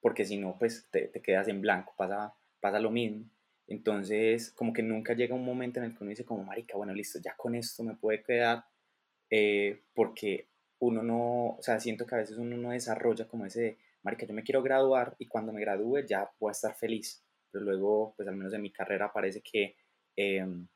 porque 0.00 0.24
si 0.24 0.36
no, 0.36 0.56
pues 0.58 0.88
te, 0.90 1.08
te, 1.08 1.20
quedas 1.20 1.48
en 1.48 1.60
blanco, 1.60 1.94
pasa, 1.96 2.34
pasa 2.60 2.78
lo 2.78 2.90
mismo. 2.90 3.28
Entonces, 3.66 4.52
como 4.52 4.72
que 4.72 4.82
nunca 4.82 5.14
llega 5.14 5.34
un 5.34 5.44
momento 5.44 5.80
en 5.80 5.86
el 5.86 5.92
que 5.92 6.04
uno 6.04 6.10
dice 6.10 6.24
como, 6.24 6.44
marica, 6.44 6.76
bueno, 6.76 6.94
listo, 6.94 7.18
ya 7.18 7.34
con 7.36 7.54
esto 7.54 7.82
me 7.82 7.96
puede 7.96 8.22
quedar, 8.22 8.64
eh, 9.30 9.82
porque 9.94 10.48
uno 10.78 11.02
no, 11.02 11.56
o 11.58 11.62
sea, 11.62 11.80
siento 11.80 12.06
que 12.06 12.14
a 12.14 12.18
veces 12.18 12.38
uno 12.38 12.56
no 12.56 12.70
desarrolla 12.70 13.26
como 13.26 13.46
ese 13.46 13.60
de, 13.60 13.78
marica, 14.02 14.26
yo 14.26 14.34
me 14.34 14.44
quiero 14.44 14.62
graduar 14.62 15.16
y 15.18 15.26
cuando 15.26 15.52
me 15.52 15.60
gradúe 15.60 16.06
ya 16.06 16.30
voy 16.38 16.50
a 16.50 16.52
estar 16.52 16.74
feliz. 16.76 17.24
Pero 17.50 17.64
luego, 17.64 18.14
pues 18.16 18.28
al 18.28 18.36
menos 18.36 18.52
en 18.54 18.62
mi 18.62 18.70
carrera 18.70 19.12
parece 19.12 19.40
que, 19.40 19.76
em, 20.14 20.68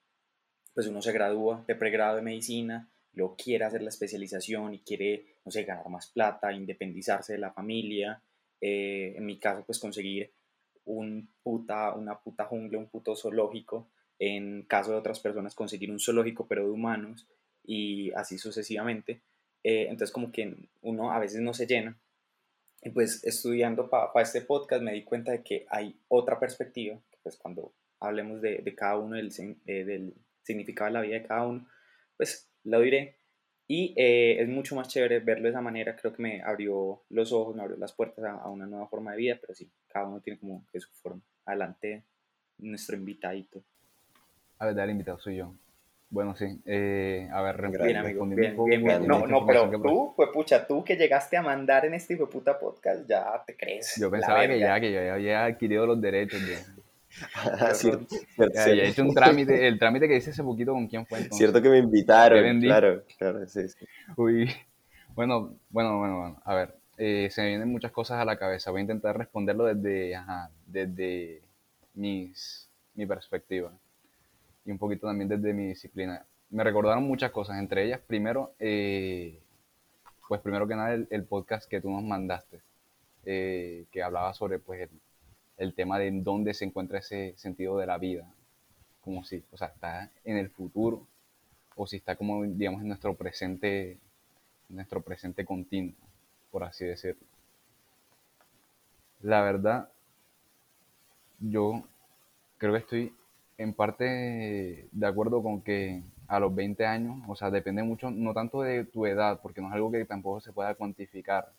pues 0.75 0.87
uno 0.87 1.03
se 1.03 1.13
gradúa 1.13 1.65
de 1.67 1.75
pregrado 1.77 2.17
de 2.17 2.23
medicina, 2.23 2.91
lo 3.21 3.37
quiere 3.37 3.65
hacer 3.67 3.83
la 3.83 3.91
especialización 3.91 4.73
y 4.73 4.79
quiere, 4.81 5.37
no 5.45 5.53
sé, 5.53 5.65
ganar 5.65 5.89
más 5.91 6.09
plata, 6.09 6.53
independizarse 6.53 7.35
de 7.35 7.39
la 7.39 7.53
familia. 7.53 8.23
Eh, 8.63 9.13
en 9.15 9.27
mi 9.27 9.39
caso, 9.39 9.63
pues 9.67 9.79
conseguir 9.79 10.33
un 10.87 11.29
puta, 11.43 11.93
una 11.95 12.19
puta 12.19 12.47
jungla, 12.47 12.79
un 12.79 12.89
puto 12.89 13.15
zoológico. 13.15 13.91
En 14.19 14.63
caso 14.63 14.93
de 14.93 14.99
otras 14.99 15.21
personas, 15.21 15.55
conseguir 15.55 15.91
un 15.91 16.01
zoológico, 16.01 16.47
pero 16.49 16.65
de 16.65 16.71
humanos, 16.71 17.29
y 17.63 18.11
así 18.13 18.39
sucesivamente. 18.39 19.23
Eh, 19.63 19.83
entonces, 19.91 20.13
como 20.13 20.33
que 20.33 20.57
uno 20.81 21.13
a 21.13 21.19
veces 21.19 21.43
no 21.43 21.53
se 21.53 21.67
llena. 21.67 22.01
Y 22.83 22.91
pues 22.91 23.23
estudiando 23.25 23.91
para 23.91 24.11
este 24.23 24.41
podcast 24.41 24.83
me 24.83 24.95
di 24.95 25.05
cuenta 25.05 25.33
de 25.33 25.43
que 25.43 25.67
hay 25.69 26.01
otra 26.09 26.41
perspectiva, 26.41 26.99
pues 27.23 27.37
cuando 27.37 27.75
hablemos 27.99 28.41
de, 28.41 28.59
de 28.59 28.75
cada 28.75 28.97
uno, 28.97 29.17
del, 29.17 29.31
eh, 29.67 29.85
del 29.85 30.15
significado 30.43 30.89
de 30.89 30.93
la 30.95 31.03
vida 31.03 31.15
de 31.17 31.27
cada 31.27 31.47
uno, 31.47 31.67
pues 32.17 32.50
lo 32.65 32.81
diré. 32.81 33.17
Y 33.67 33.95
eh, 33.97 34.43
es 34.43 34.49
mucho 34.49 34.75
más 34.75 34.89
chévere 34.89 35.21
verlo 35.21 35.45
de 35.45 35.51
esa 35.51 35.61
manera, 35.61 35.95
creo 35.95 36.13
que 36.13 36.21
me 36.21 36.43
abrió 36.43 37.03
los 37.09 37.33
ojos, 37.33 37.55
me 37.55 37.63
abrió 37.63 37.77
las 37.77 37.93
puertas 37.93 38.25
a, 38.25 38.49
una 38.49 38.67
nueva 38.67 38.89
forma 38.89 39.13
de 39.13 39.19
vida, 39.19 39.39
pero 39.41 39.55
sí, 39.55 39.71
cada 39.87 40.09
uno 40.09 40.21
tiene 40.21 40.41
como 40.41 40.67
que 40.73 40.81
su 40.81 40.91
forma. 40.95 41.21
Adelante, 41.45 42.03
nuestro 42.59 42.97
invitadito. 42.97 43.63
A 44.59 44.67
ver, 44.67 44.79
el 44.79 44.91
invitado 44.91 45.21
soy 45.21 45.37
yo. 45.37 45.55
Bueno, 46.09 46.35
sí. 46.35 46.47
Eh, 46.67 47.29
a 47.33 47.41
ver, 47.43 47.71
bien, 47.71 47.97
amigo, 47.97 48.27
bien, 48.27 48.57
bien, 48.67 48.85
bien. 48.85 49.07
No, 49.07 49.25
no, 49.29 49.47
pero 49.47 49.71
tú, 49.71 50.15
pues 50.17 50.31
pucha, 50.33 50.67
tú 50.67 50.83
que 50.83 50.97
llegaste 50.97 51.37
a 51.37 51.43
mandar 51.43 51.85
en 51.85 51.95
este 51.95 52.15
hijo 52.15 52.29
puta 52.29 52.59
podcast, 52.59 53.09
ya 53.09 53.41
te 53.47 53.57
crees. 53.57 53.95
Yo 54.01 54.11
pensaba 54.11 54.49
que 54.49 54.59
ya, 54.59 54.81
que 54.81 54.93
yo 54.93 55.01
ya 55.01 55.15
había 55.15 55.45
adquirido 55.45 55.87
los 55.87 56.01
derechos. 56.01 56.41
Ya. 56.41 56.80
ya, 58.55 58.67
hecho 58.67 59.03
un 59.03 59.15
trámite, 59.15 59.67
el 59.67 59.79
trámite 59.79 60.09
que 60.09 60.17
hice 60.17 60.31
hace 60.31 60.43
poquito 60.43 60.73
con 60.73 60.87
quién 60.87 61.07
fue. 61.07 61.29
Cierto 61.31 61.61
que 61.61 61.69
me 61.69 61.79
invitaron, 61.79 62.61
claro, 62.61 63.05
claro, 63.19 63.47
sí, 63.47 63.69
sí. 63.69 63.87
Uy, 64.17 64.51
bueno, 65.15 65.57
bueno, 65.71 65.99
bueno, 65.99 66.19
bueno, 66.19 66.43
a 66.45 66.55
ver, 66.55 66.77
eh, 66.97 67.29
se 67.31 67.43
me 67.43 67.49
vienen 67.49 67.69
muchas 67.69 67.93
cosas 67.93 68.19
a 68.21 68.25
la 68.25 68.39
cabeza. 68.39 68.71
Voy 68.71 68.79
a 68.79 68.83
intentar 68.83 69.17
responderlo 69.17 69.65
desde, 69.65 70.15
ajá, 70.15 70.51
desde 70.67 71.43
mis, 71.95 72.69
mi 72.95 73.07
perspectiva 73.07 73.73
y 74.65 74.71
un 74.71 74.79
poquito 74.79 75.07
también 75.07 75.29
desde 75.29 75.53
mi 75.53 75.69
disciplina. 75.69 76.25
Me 76.51 76.65
recordaron 76.65 77.05
muchas 77.05 77.31
cosas, 77.31 77.59
entre 77.59 77.85
ellas, 77.85 78.01
primero, 78.07 78.55
eh, 78.59 79.41
pues 80.29 80.41
primero 80.41 80.67
que 80.67 80.77
nada, 80.77 80.95
el, 80.95 81.25
podcast 81.25 81.69
que 81.69 81.81
tú 81.81 81.91
nos 81.91 82.03
mandaste, 82.03 82.61
eh, 83.25 83.87
que 83.91 84.03
hablaba 84.03 84.35
sobre 84.35 84.59
pues, 84.59 84.83
el, 84.83 84.91
el, 85.61 85.75
tema 85.75 85.99
de 85.99 86.11
dónde 86.13 86.55
se 86.55 86.65
encuentra 86.65 86.99
ese 86.99 87.35
sentido 87.37 87.79
de 87.79 87.87
la 87.87 87.99
vida, 87.99 88.27
como 89.03 89.25
si, 89.25 89.43
o 89.53 89.57
sea, 89.57 89.69
está 89.69 90.11
en 90.25 90.37
el 90.37 90.51
futuro 90.51 91.07
o 91.77 91.87
si 91.87 91.97
está 91.97 92.17
como, 92.17 92.43
digamos, 92.45 92.83
en 92.83 92.89
nuestro 92.89 93.15
presente, 93.15 93.93
en 94.69 94.77
nuestro 94.77 95.01
presente 95.01 95.45
continuo, 95.45 95.95
por 96.51 96.65
así 96.65 96.85
decirlo. 96.85 97.27
La 99.23 99.43
verdad, 99.43 99.91
yo 101.39 101.85
creo 102.59 102.73
que 102.73 102.79
estoy 102.79 103.15
en 103.59 103.75
parte 103.75 104.89
de 104.91 105.07
acuerdo 105.07 105.43
con 105.43 105.61
que 105.63 106.03
a 106.29 106.41
los 106.41 106.55
20 106.55 106.87
años, 106.87 107.23
o 107.29 107.35
sea, 107.35 107.51
depende 107.51 107.83
mucho, 107.83 108.11
no 108.11 108.33
tanto 108.33 108.63
de 108.63 108.85
tu 108.85 109.05
edad, 109.05 109.41
porque 109.43 109.61
no 109.61 109.69
es 109.69 109.75
algo 109.75 109.91
que 109.91 110.05
tampoco 110.05 110.41
se 110.41 110.53
pueda 110.53 110.75
cuantificar, 110.75 111.53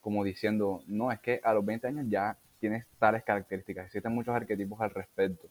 como 0.00 0.24
diciendo, 0.24 0.82
no, 0.86 1.10
es 1.12 1.20
que 1.20 1.40
a 1.42 1.52
los 1.52 1.64
20 1.64 1.88
años 1.88 2.06
ya 2.08 2.38
tienes 2.58 2.86
tales 2.98 3.24
características. 3.24 3.86
Existen 3.86 4.14
muchos 4.14 4.34
arquetipos 4.34 4.80
al 4.80 4.90
respecto, 4.90 5.48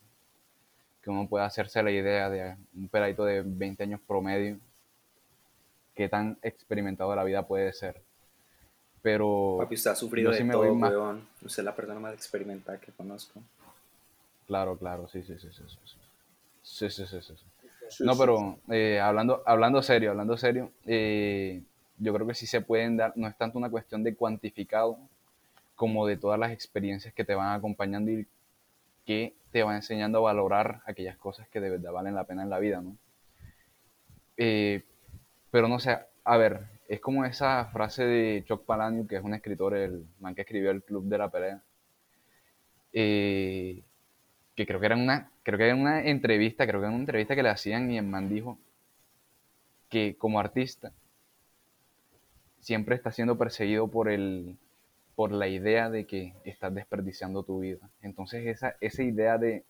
que 1.01 1.09
uno 1.09 1.27
puede 1.27 1.45
hacerse 1.45 1.81
la 1.81 1.91
idea 1.91 2.29
de 2.29 2.55
un 2.75 2.87
peladito 2.89 3.25
de 3.25 3.43
20 3.45 3.83
años 3.83 4.01
promedio, 4.05 4.59
qué 5.95 6.07
tan 6.09 6.37
experimentado 6.41 7.09
de 7.09 7.15
la 7.15 7.23
vida 7.23 7.47
puede 7.47 7.73
ser. 7.73 8.01
Pero... 9.01 9.57
Papi, 9.59 9.75
usted 9.75 9.91
ha 9.91 9.95
sufrido 9.95 10.31
de 10.31 10.43
todo, 10.43 11.19
Usted 11.41 11.61
es 11.61 11.65
la 11.65 11.75
persona 11.75 11.99
más 11.99 12.13
experimentada 12.13 12.79
que 12.79 12.91
conozco. 12.91 13.41
Claro, 14.45 14.77
claro, 14.77 15.07
sí, 15.07 15.23
sí, 15.23 15.37
sí, 15.39 15.49
sí. 15.51 15.63
Sí, 16.63 16.89
sí, 16.89 17.05
sí, 17.05 17.21
sí. 17.21 17.33
sí. 17.89 18.03
No, 18.03 18.17
pero 18.17 18.59
eh, 18.69 18.99
hablando, 18.99 19.43
hablando 19.45 19.81
serio, 19.81 20.11
hablando 20.11 20.37
serio, 20.37 20.71
eh, 20.85 21.61
yo 21.97 22.13
creo 22.13 22.27
que 22.27 22.33
sí 22.33 22.45
se 22.47 22.61
pueden 22.61 22.97
dar, 22.97 23.13
no 23.15 23.27
es 23.27 23.37
tanto 23.37 23.57
una 23.57 23.69
cuestión 23.69 24.03
de 24.03 24.15
cuantificado 24.15 24.97
como 25.77 26.07
de 26.07 26.17
todas 26.17 26.39
las 26.39 26.51
experiencias 26.51 27.13
que 27.13 27.23
te 27.23 27.35
van 27.35 27.53
acompañando 27.53 28.11
y 28.11 28.27
que 29.05 29.35
te 29.51 29.63
van 29.63 29.77
enseñando 29.77 30.17
a 30.17 30.21
valorar 30.21 30.81
aquellas 30.85 31.15
cosas 31.17 31.47
que 31.47 31.61
de 31.61 31.69
verdad 31.69 31.93
valen 31.93 32.15
la 32.15 32.25
pena 32.25 32.43
en 32.43 32.49
la 32.49 32.59
vida, 32.59 32.81
¿no? 32.81 32.97
Eh, 34.35 34.83
pero 35.51 35.67
no 35.67 35.79
sé, 35.79 35.97
a 36.23 36.37
ver, 36.37 36.65
es 36.87 36.99
como 36.99 37.25
esa 37.25 37.65
frase 37.65 38.05
de 38.05 38.43
Chuck 38.45 38.65
Palahniuk, 38.65 39.07
que 39.07 39.17
es 39.17 39.23
un 39.23 39.35
escritor, 39.35 39.75
el 39.75 40.07
man 40.19 40.33
que 40.33 40.41
escribió 40.41 40.71
el 40.71 40.83
Club 40.83 41.05
de 41.05 41.17
la 41.19 41.29
Pelea, 41.29 41.61
eh, 42.91 43.83
que 44.55 44.65
creo 44.65 44.79
que 44.79 44.85
era 44.87 44.95
una, 44.95 45.31
creo 45.43 45.59
que 45.59 45.65
era 45.65 45.75
una 45.75 46.01
entrevista, 46.01 46.65
creo 46.65 46.79
que 46.79 46.87
era 46.87 46.93
una 46.93 47.01
entrevista 47.01 47.35
que 47.35 47.43
le 47.43 47.49
hacían 47.49 47.91
y 47.91 47.99
el 47.99 48.05
man 48.07 48.29
dijo 48.29 48.57
que 49.89 50.17
como 50.17 50.39
artista 50.39 50.91
siempre 52.61 52.95
está 52.95 53.11
siendo 53.11 53.37
perseguido 53.37 53.87
por 53.89 54.09
el 54.09 54.57
por 55.17 55.31
la 55.31 55.47
idea 55.47 55.89
de 55.89 56.05
que 56.05 56.35
estás 56.43 56.71
desperdiciando 56.75 57.41
tu 57.41 57.61
vida. 57.61 57.89
Entonces 58.03 58.45
esa, 58.45 58.75
esa 58.81 59.01
idea 59.01 59.39
de, 59.39 59.65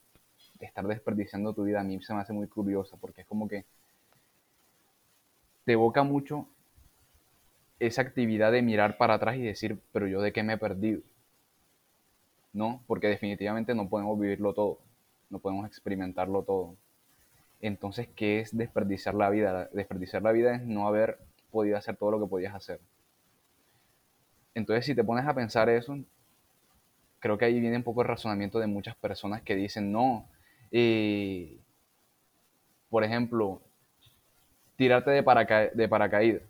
estar 0.59 0.85
desperdiciando 0.85 1.53
tu 1.53 1.63
vida 1.63 1.79
a 1.79 1.85
mí 1.85 2.01
se 2.01 2.13
me 2.13 2.19
hace 2.19 2.33
muy 2.33 2.49
curiosa 2.49 2.97
porque 2.99 3.21
es 3.21 3.27
como 3.27 3.47
que 3.47 3.63
te 5.63 5.71
evoca 5.71 6.03
mucho 6.03 6.49
esa 7.79 8.01
actividad 8.01 8.51
de 8.51 8.61
mirar 8.61 8.97
para 8.97 9.13
atrás 9.13 9.37
y 9.37 9.41
decir, 9.41 9.79
pero 9.93 10.05
yo 10.07 10.21
de 10.21 10.33
qué 10.33 10.43
me 10.43 10.53
he 10.53 10.57
perdido. 10.57 11.01
¿no? 12.51 12.83
Porque 12.85 13.07
definitivamente 13.07 13.73
no 13.73 13.87
podemos 13.87 14.19
vivirlo 14.19 14.53
todo, 14.53 14.79
no 15.29 15.39
podemos 15.39 15.65
experimentarlo 15.65 16.43
todo. 16.43 16.75
Entonces, 17.61 18.09
¿qué 18.17 18.41
es 18.41 18.57
desperdiciar 18.57 19.15
la 19.15 19.29
vida? 19.29 19.69
Desperdiciar 19.71 20.23
la 20.23 20.33
vida 20.33 20.55
es 20.55 20.63
no 20.63 20.89
haber 20.89 21.19
podido 21.51 21.77
hacer 21.77 21.95
todo 21.95 22.11
lo 22.11 22.19
que 22.19 22.27
podías 22.27 22.53
hacer. 22.53 22.81
Entonces, 24.57 24.87
si 24.87 24.95
te 24.95 25.03
pones 25.03 25.23
a 25.27 25.35
pensar 25.35 25.69
eso, 25.69 25.99
creo 27.19 27.37
que 27.37 27.45
ahí 27.45 27.59
viene 27.59 27.77
un 27.77 27.83
poco 27.83 28.01
el 28.01 28.07
razonamiento 28.07 28.57
de 28.57 28.65
muchas 28.65 28.95
personas 28.95 29.43
que 29.43 29.55
dicen, 29.55 29.91
no, 29.91 30.27
eh, 30.71 31.59
por 32.89 33.03
ejemplo, 33.03 33.61
tirarte 34.75 35.11
de, 35.11 35.21
de 35.75 35.87
paracaídas, 35.87 36.41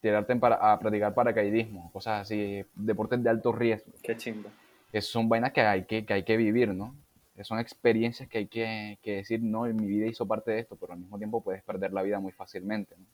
tirarte 0.00 0.32
a 0.32 0.78
practicar 0.78 1.12
paracaidismo, 1.12 1.90
cosas 1.92 2.22
así, 2.22 2.64
deportes 2.76 3.20
de 3.20 3.30
alto 3.30 3.50
riesgo. 3.50 3.90
Qué 4.00 4.16
chingo. 4.16 4.48
Esas 4.92 5.10
son 5.10 5.28
vainas 5.28 5.52
que 5.52 5.62
hay 5.62 5.84
que, 5.86 6.06
que 6.06 6.12
hay 6.12 6.22
que 6.22 6.36
vivir, 6.36 6.72
¿no? 6.72 6.94
son 7.42 7.58
experiencias 7.58 8.28
que 8.28 8.38
hay 8.38 8.46
que, 8.46 8.98
que, 9.02 9.16
decir, 9.16 9.42
no, 9.42 9.66
en 9.66 9.74
mi 9.74 9.86
vida 9.86 10.06
hizo 10.06 10.24
parte 10.24 10.52
de 10.52 10.60
esto, 10.60 10.76
pero 10.76 10.92
al 10.92 11.00
mismo 11.00 11.18
tiempo 11.18 11.42
puedes 11.42 11.64
perder 11.64 11.92
la 11.92 12.02
vida 12.02 12.20
muy 12.20 12.30
fácilmente. 12.30 12.94
¿no? 12.96 13.06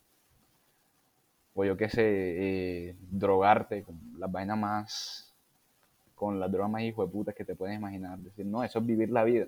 O 1.59 1.65
yo 1.65 1.75
qué 1.77 1.89
sé, 1.89 2.03
eh, 2.05 2.97
drogarte 3.11 3.83
con 3.83 3.99
las 4.19 4.31
vainas 4.31 4.59
más, 4.59 5.35
con 6.15 6.39
las 6.39 6.53
drogas 6.53 6.71
más 6.71 6.83
hijo 6.83 7.05
de 7.05 7.11
putas 7.11 7.35
que 7.35 7.47
te 7.47 7.57
puedes 7.57 7.75
imaginar. 7.75 8.19
Decir, 8.19 8.45
no, 8.45 8.63
eso 8.63 8.79
es 8.79 8.87
vivir 8.87 9.09
la 9.11 9.25
vida. 9.25 9.47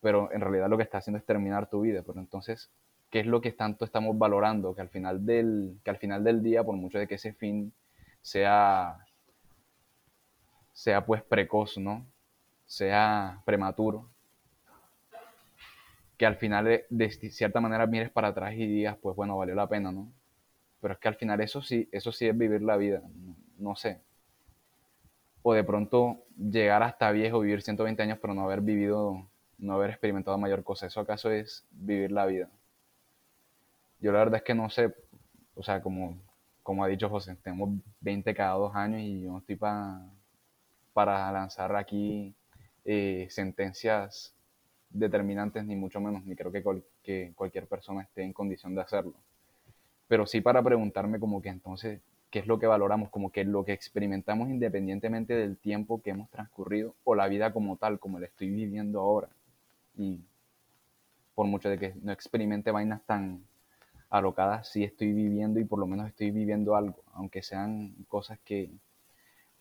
Pero 0.00 0.32
en 0.32 0.40
realidad 0.40 0.70
lo 0.70 0.78
que 0.78 0.82
está 0.82 0.98
haciendo 0.98 1.18
es 1.18 1.26
terminar 1.26 1.68
tu 1.68 1.82
vida. 1.82 2.02
Pero 2.06 2.20
entonces, 2.20 2.70
¿qué 3.10 3.20
es 3.20 3.26
lo 3.26 3.42
que 3.42 3.52
tanto 3.52 3.84
estamos 3.84 4.16
valorando? 4.16 4.74
Que 4.74 4.80
al 4.80 4.88
final 4.88 5.26
del, 5.26 5.78
que 5.84 5.90
al 5.90 5.98
final 5.98 6.24
del 6.24 6.42
día, 6.42 6.64
por 6.64 6.74
mucho 6.74 6.98
de 6.98 7.06
que 7.06 7.16
ese 7.16 7.34
fin 7.34 7.74
sea 8.22 9.04
sea 10.72 11.04
pues 11.04 11.22
precoz, 11.22 11.76
¿no? 11.76 12.06
Sea 12.64 13.42
prematuro. 13.44 14.08
Que 16.16 16.24
al 16.24 16.36
final 16.36 16.64
de, 16.64 16.86
de, 16.88 17.10
cierta 17.10 17.60
manera 17.60 17.86
mires 17.86 18.10
para 18.10 18.28
atrás 18.28 18.54
y 18.54 18.66
digas, 18.66 18.96
pues 19.02 19.14
bueno, 19.14 19.36
valió 19.36 19.54
la 19.54 19.68
pena, 19.68 19.92
¿no? 19.92 20.10
Pero 20.84 20.92
es 20.92 21.00
que 21.00 21.08
al 21.08 21.14
final 21.14 21.40
eso 21.40 21.62
sí, 21.62 21.88
eso 21.92 22.12
sí 22.12 22.28
es 22.28 22.36
vivir 22.36 22.60
la 22.60 22.76
vida, 22.76 23.00
no, 23.56 23.74
sé. 23.74 24.02
O 25.40 25.54
de 25.54 25.64
pronto 25.64 26.26
llegar 26.36 26.82
hasta 26.82 27.10
viejo, 27.10 27.40
vivir 27.40 27.62
120 27.62 28.02
años, 28.02 28.18
pero 28.20 28.34
no 28.34 28.42
haber 28.42 28.60
vivido, 28.60 29.26
no 29.56 29.72
haber 29.72 29.88
experimentado 29.88 30.36
mayor 30.36 30.62
cosa. 30.62 30.84
¿Eso 30.84 31.00
acaso 31.00 31.30
es 31.30 31.64
vivir 31.70 32.12
la 32.12 32.26
vida? 32.26 32.50
Yo 33.98 34.12
la 34.12 34.18
verdad 34.18 34.36
es 34.36 34.42
que 34.42 34.54
no 34.54 34.68
sé, 34.68 34.94
o 35.54 35.62
sea, 35.62 35.80
como, 35.80 36.18
como 36.62 36.84
ha 36.84 36.88
dicho 36.88 37.08
José, 37.08 37.34
tenemos 37.36 37.70
20 38.00 38.34
cada 38.34 38.52
dos 38.52 38.76
años 38.76 39.00
y 39.00 39.22
yo 39.22 39.32
no 39.32 39.38
estoy 39.38 39.56
para 39.56 40.02
para 40.92 41.32
lanzar 41.32 41.74
aquí 41.76 42.34
eh, 42.84 43.26
sentencias 43.30 44.34
determinantes, 44.90 45.64
ni 45.64 45.76
mucho 45.76 45.98
menos, 45.98 46.26
ni 46.26 46.36
creo 46.36 46.52
que, 46.52 46.62
que 47.02 47.32
cualquier 47.34 47.66
persona 47.68 48.02
esté 48.02 48.22
en 48.22 48.34
condición 48.34 48.74
de 48.74 48.82
hacerlo. 48.82 49.14
Pero 50.08 50.26
sí 50.26 50.40
para 50.40 50.62
preguntarme 50.62 51.18
como 51.18 51.40
que 51.40 51.48
entonces, 51.48 52.00
¿qué 52.30 52.40
es 52.40 52.46
lo 52.46 52.58
que 52.58 52.66
valoramos? 52.66 53.10
Como 53.10 53.30
que 53.30 53.44
lo 53.44 53.64
que 53.64 53.72
experimentamos 53.72 54.48
independientemente 54.48 55.34
del 55.34 55.56
tiempo 55.56 56.02
que 56.02 56.10
hemos 56.10 56.30
transcurrido 56.30 56.94
o 57.04 57.14
la 57.14 57.28
vida 57.28 57.52
como 57.52 57.76
tal, 57.76 57.98
como 57.98 58.18
la 58.18 58.26
estoy 58.26 58.50
viviendo 58.50 59.00
ahora. 59.00 59.28
Y 59.96 60.20
por 61.34 61.46
mucho 61.46 61.68
de 61.68 61.78
que 61.78 61.94
no 62.02 62.12
experimente 62.12 62.70
vainas 62.70 63.02
tan 63.04 63.44
alocadas, 64.10 64.68
sí 64.68 64.84
estoy 64.84 65.12
viviendo 65.12 65.58
y 65.58 65.64
por 65.64 65.78
lo 65.78 65.86
menos 65.86 66.06
estoy 66.06 66.30
viviendo 66.30 66.76
algo, 66.76 67.02
aunque 67.14 67.42
sean 67.42 67.94
cosas 68.08 68.38
que 68.44 68.70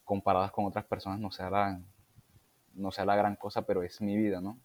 comparadas 0.04 0.52
con 0.52 0.66
otras 0.66 0.86
personas 0.86 1.20
no 1.20 1.32
sea 1.32 1.50
la, 1.50 1.80
no 2.76 2.92
sea 2.92 3.06
la 3.06 3.16
gran 3.16 3.36
cosa, 3.36 3.64
pero 3.64 3.84
es 3.84 4.02
mi 4.02 4.18
vida, 4.18 4.42
¿no? 4.42 4.58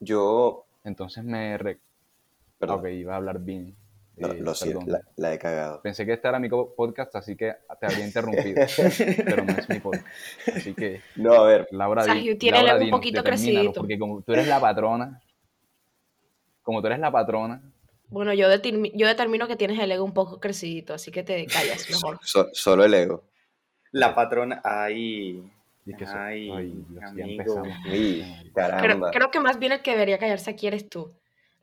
Yo, 0.00 0.66
Entonces 0.84 1.24
me... 1.24 1.56
Re... 1.56 1.78
perdón, 2.58 2.80
Ok, 2.80 2.86
iba 2.88 3.14
a 3.14 3.16
hablar 3.16 3.38
bien. 3.40 3.74
No, 4.16 4.28
eh, 4.32 4.40
lo 4.40 4.54
siento, 4.54 4.84
la, 4.86 5.00
la 5.16 5.34
he 5.34 5.38
cagado. 5.38 5.82
Pensé 5.82 6.06
que 6.06 6.12
este 6.12 6.28
era 6.28 6.38
mi 6.38 6.48
podcast, 6.48 7.14
así 7.16 7.36
que 7.36 7.54
te 7.80 7.86
habría 7.86 8.06
interrumpido, 8.06 8.62
pero 9.24 9.44
no 9.44 9.52
es 9.52 9.68
mi 9.68 9.80
podcast. 9.80 10.06
Así 10.54 10.74
que, 10.74 11.00
No, 11.16 11.32
a 11.32 11.44
ver, 11.46 11.66
Laura, 11.72 12.04
di- 12.04 12.08
Sajiu 12.10 12.38
tiene 12.38 12.58
Laura, 12.58 12.72
el 12.72 12.76
ego 12.78 12.84
un 12.86 12.90
poquito 13.00 13.22
determínalo, 13.22 13.52
crecidito. 13.54 13.80
Porque 13.80 13.98
como 13.98 14.22
tú 14.22 14.32
eres 14.32 14.46
la 14.48 14.60
patrona, 14.60 15.20
como 16.62 16.80
tú 16.80 16.86
eres 16.86 16.98
la 16.98 17.10
patrona, 17.10 17.60
Bueno, 18.08 18.32
yo, 18.34 18.48
determi- 18.48 18.92
yo 18.94 19.06
determino 19.06 19.48
que 19.48 19.56
tienes 19.56 19.78
el 19.78 19.90
ego 19.90 20.04
un 20.04 20.14
poco 20.14 20.38
crecidito, 20.40 20.94
así 20.94 21.10
que 21.10 21.22
te 21.22 21.46
callas 21.46 21.86
mejor. 21.90 22.18
so- 22.22 22.48
solo 22.52 22.84
el 22.84 22.94
ego. 22.94 23.24
La 23.92 24.14
patrona, 24.14 24.60
ay, 24.64 25.42
que 25.84 26.04
Ay, 26.06 26.50
ay, 26.50 26.84
Dios, 26.88 27.04
amigo. 27.04 27.30
empezamos. 27.42 27.68
Uy, 27.92 28.24
Creo, 28.42 28.52
caramba. 28.54 29.10
creo 29.10 29.30
que 29.30 29.38
más 29.40 29.58
bien 29.58 29.72
el 29.72 29.82
que 29.82 29.90
debería 29.92 30.18
callarse 30.18 30.50
aquí 30.50 30.66
eres 30.66 30.88
tú. 30.88 31.12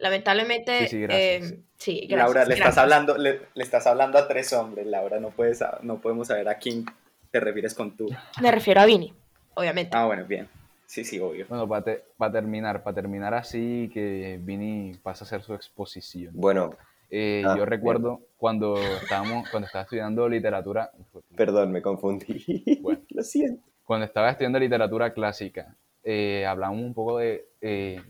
Lamentablemente, 0.01 0.79
Sí, 0.81 0.87
sí, 0.87 1.01
gracias. 1.01 1.51
eh, 1.51 1.59
sí, 1.77 1.99
gracias, 2.09 2.17
Laura, 2.17 2.45
le 2.45 2.53
estás 2.55 2.77
hablando, 2.77 3.17
le, 3.17 3.41
le 3.53 3.63
estás 3.63 3.85
hablando 3.87 4.17
a 4.17 4.27
tres 4.27 4.51
hombres, 4.51 4.87
Laura, 4.87 5.19
no 5.19 5.29
puedes, 5.29 5.63
no 5.83 6.01
podemos 6.01 6.27
saber 6.27 6.49
a 6.49 6.55
quién 6.57 6.85
te 7.29 7.39
refieres 7.39 7.73
con 7.75 7.95
tú. 7.95 8.09
Me 8.41 8.51
refiero 8.51 8.81
a 8.81 8.85
Vini, 8.85 9.13
obviamente. 9.53 9.95
Ah, 9.95 10.05
bueno, 10.07 10.25
bien. 10.25 10.49
Sí, 10.87 11.05
sí, 11.05 11.19
obvio. 11.19 11.45
Bueno, 11.47 11.67
para 11.69 12.31
terminar, 12.33 12.83
para 12.83 12.95
terminar 12.95 13.33
así, 13.35 13.89
que 13.93 14.37
Vini 14.41 14.93
pasa 15.03 15.23
a 15.23 15.27
hacer 15.27 15.43
su 15.43 15.53
exposición. 15.53 16.33
Bueno, 16.35 16.75
Eh, 17.13 17.43
Ah, 17.45 17.55
yo 17.57 17.65
recuerdo 17.65 18.21
cuando 18.37 18.77
estábamos, 19.01 19.47
cuando 19.49 19.67
estaba 19.67 19.83
estudiando 19.83 20.27
literatura, 20.29 20.91
perdón, 21.35 21.71
me 21.73 21.81
confundí. 21.81 22.79
Bueno. 22.81 23.01
Lo 23.09 23.21
siento. 23.23 23.61
cuando 23.83 24.05
estaba 24.05 24.31
estudiando 24.31 24.57
literatura 24.59 25.13
clásica, 25.13 25.75
eh, 26.03 26.45
hablamos 26.47 26.79
un 26.81 26.93
poco 26.93 27.17
de 27.19 27.45
eh, 27.61 28.01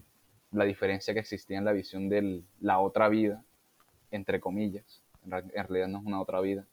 la 0.52 0.66
diferencia 0.66 1.14
que 1.14 1.22
existía 1.22 1.58
en 1.58 1.66
la 1.66 1.72
visión 1.72 2.10
de 2.10 2.44
la 2.60 2.80
otra 2.80 3.10
vida, 3.10 3.44
entre 4.12 4.40
comillas, 4.40 5.02
en, 5.24 5.32
realidad 5.32 5.88
no 5.88 6.00
es 6.00 6.06
una 6.06 6.22
otra 6.22 6.42
vida, 6.42 6.66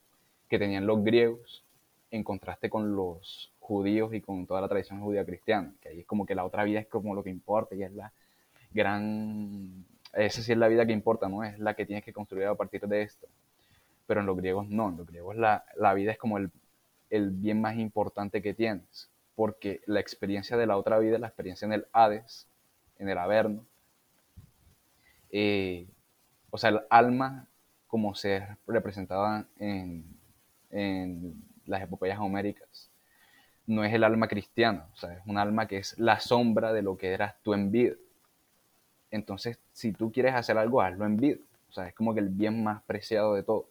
que 0.49 0.59
tenían 0.59 0.87
los 0.87 1.05
griegos 1.05 1.65
en 2.11 2.25
contraste 2.25 2.71
con 2.71 2.97
los 2.97 3.53
judíos 3.61 4.15
y 4.15 4.21
con 4.21 4.47
toda 4.47 4.61
la 4.61 4.69
tradición 4.69 5.01
judía 5.01 5.25
cristiana, 5.25 5.75
que 5.81 5.91
ahí 5.91 6.01
es 6.01 6.07
como 6.07 6.27
que 6.27 6.35
la 6.35 6.45
otra 6.45 6.65
vida 6.65 6.81
es 6.81 6.87
como 6.87 7.15
lo 7.15 7.23
que 7.23 7.31
importa 7.31 7.75
y 7.75 7.83
es 7.83 7.93
la 7.93 8.13
gran... 8.73 9.85
Esa 10.15 10.41
sí 10.41 10.53
es 10.53 10.59
la 10.59 10.69
vida 10.69 10.87
que 10.87 10.93
importa, 10.93 11.29
¿no? 11.29 11.45
Es 11.45 11.59
la 11.59 11.75
que 11.75 11.85
tienes 11.85 12.03
que 12.03 12.15
construir 12.15 12.47
a 12.47 12.55
partir 12.55 12.81
de 12.89 13.03
esto. 13.03 13.29
Pero 14.07 14.21
en 14.21 14.27
los 14.27 14.39
griegos 14.39 14.67
no, 14.69 14.89
en 14.89 14.97
los 14.97 15.07
griegos 15.07 15.37
la, 15.37 15.67
la 15.77 15.93
vida 15.93 16.13
es 16.13 16.19
como 16.19 16.39
el, 16.39 16.51
el 17.11 17.31
bien 17.31 17.61
más 17.61 17.77
importante 17.77 18.41
que 18.41 18.55
tienes, 18.55 19.11
porque 19.35 19.83
la 19.87 20.01
experiencia 20.01 20.57
de 20.57 20.67
la 20.67 20.79
otra 20.79 20.99
vida, 20.99 21.19
la 21.19 21.29
experiencia 21.29 21.67
en 21.67 21.75
el 21.75 21.87
Hades, 21.93 22.49
en 22.99 23.09
el 23.09 23.19
Averno, 23.19 23.65
eh, 25.31 25.87
o 26.51 26.59
sea, 26.59 26.71
el 26.71 26.81
alma 26.91 27.47
como 27.87 28.15
se 28.15 28.47
representaba 28.67 29.47
en, 29.59 30.05
en 30.71 31.43
las 31.67 31.83
epopeyas 31.83 32.19
homéricas, 32.19 32.91
no 33.67 33.85
es 33.85 33.93
el 33.93 34.05
alma 34.05 34.29
cristiana, 34.29 34.87
o 34.95 34.97
sea, 34.97 35.13
es 35.15 35.21
un 35.27 35.39
alma 35.39 35.69
que 35.69 35.79
es 35.79 35.99
la 35.99 36.21
sombra 36.21 36.73
de 36.73 36.83
lo 36.83 36.97
que 36.97 37.13
eras 37.13 37.35
tú 37.43 37.55
en 37.55 37.71
vida. 37.71 37.95
Entonces, 39.11 39.59
si 39.73 39.93
tú 39.93 40.11
quieres 40.13 40.35
hacer 40.35 40.59
algo, 40.59 40.83
hazlo 40.83 41.07
en 41.07 41.17
vida. 41.17 41.39
O 41.69 41.73
sea, 41.73 41.87
es 41.89 41.95
como 41.95 42.15
que 42.15 42.21
el 42.21 42.29
bien 42.29 42.63
más 42.63 42.83
preciado 42.83 43.35
de 43.35 43.43
todos. 43.43 43.67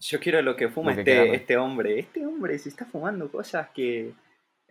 Yo 0.00 0.18
quiero 0.20 0.40
lo 0.40 0.56
que 0.56 0.68
fuma 0.68 0.90
Lo 0.90 0.96
que 0.96 1.00
este, 1.02 1.12
queda, 1.12 1.26
¿no? 1.26 1.34
este 1.34 1.56
hombre. 1.56 1.98
Este 1.98 2.26
hombre 2.26 2.58
se 2.58 2.68
está 2.68 2.84
fumando 2.86 3.30
cosas 3.30 3.68
que... 3.70 4.12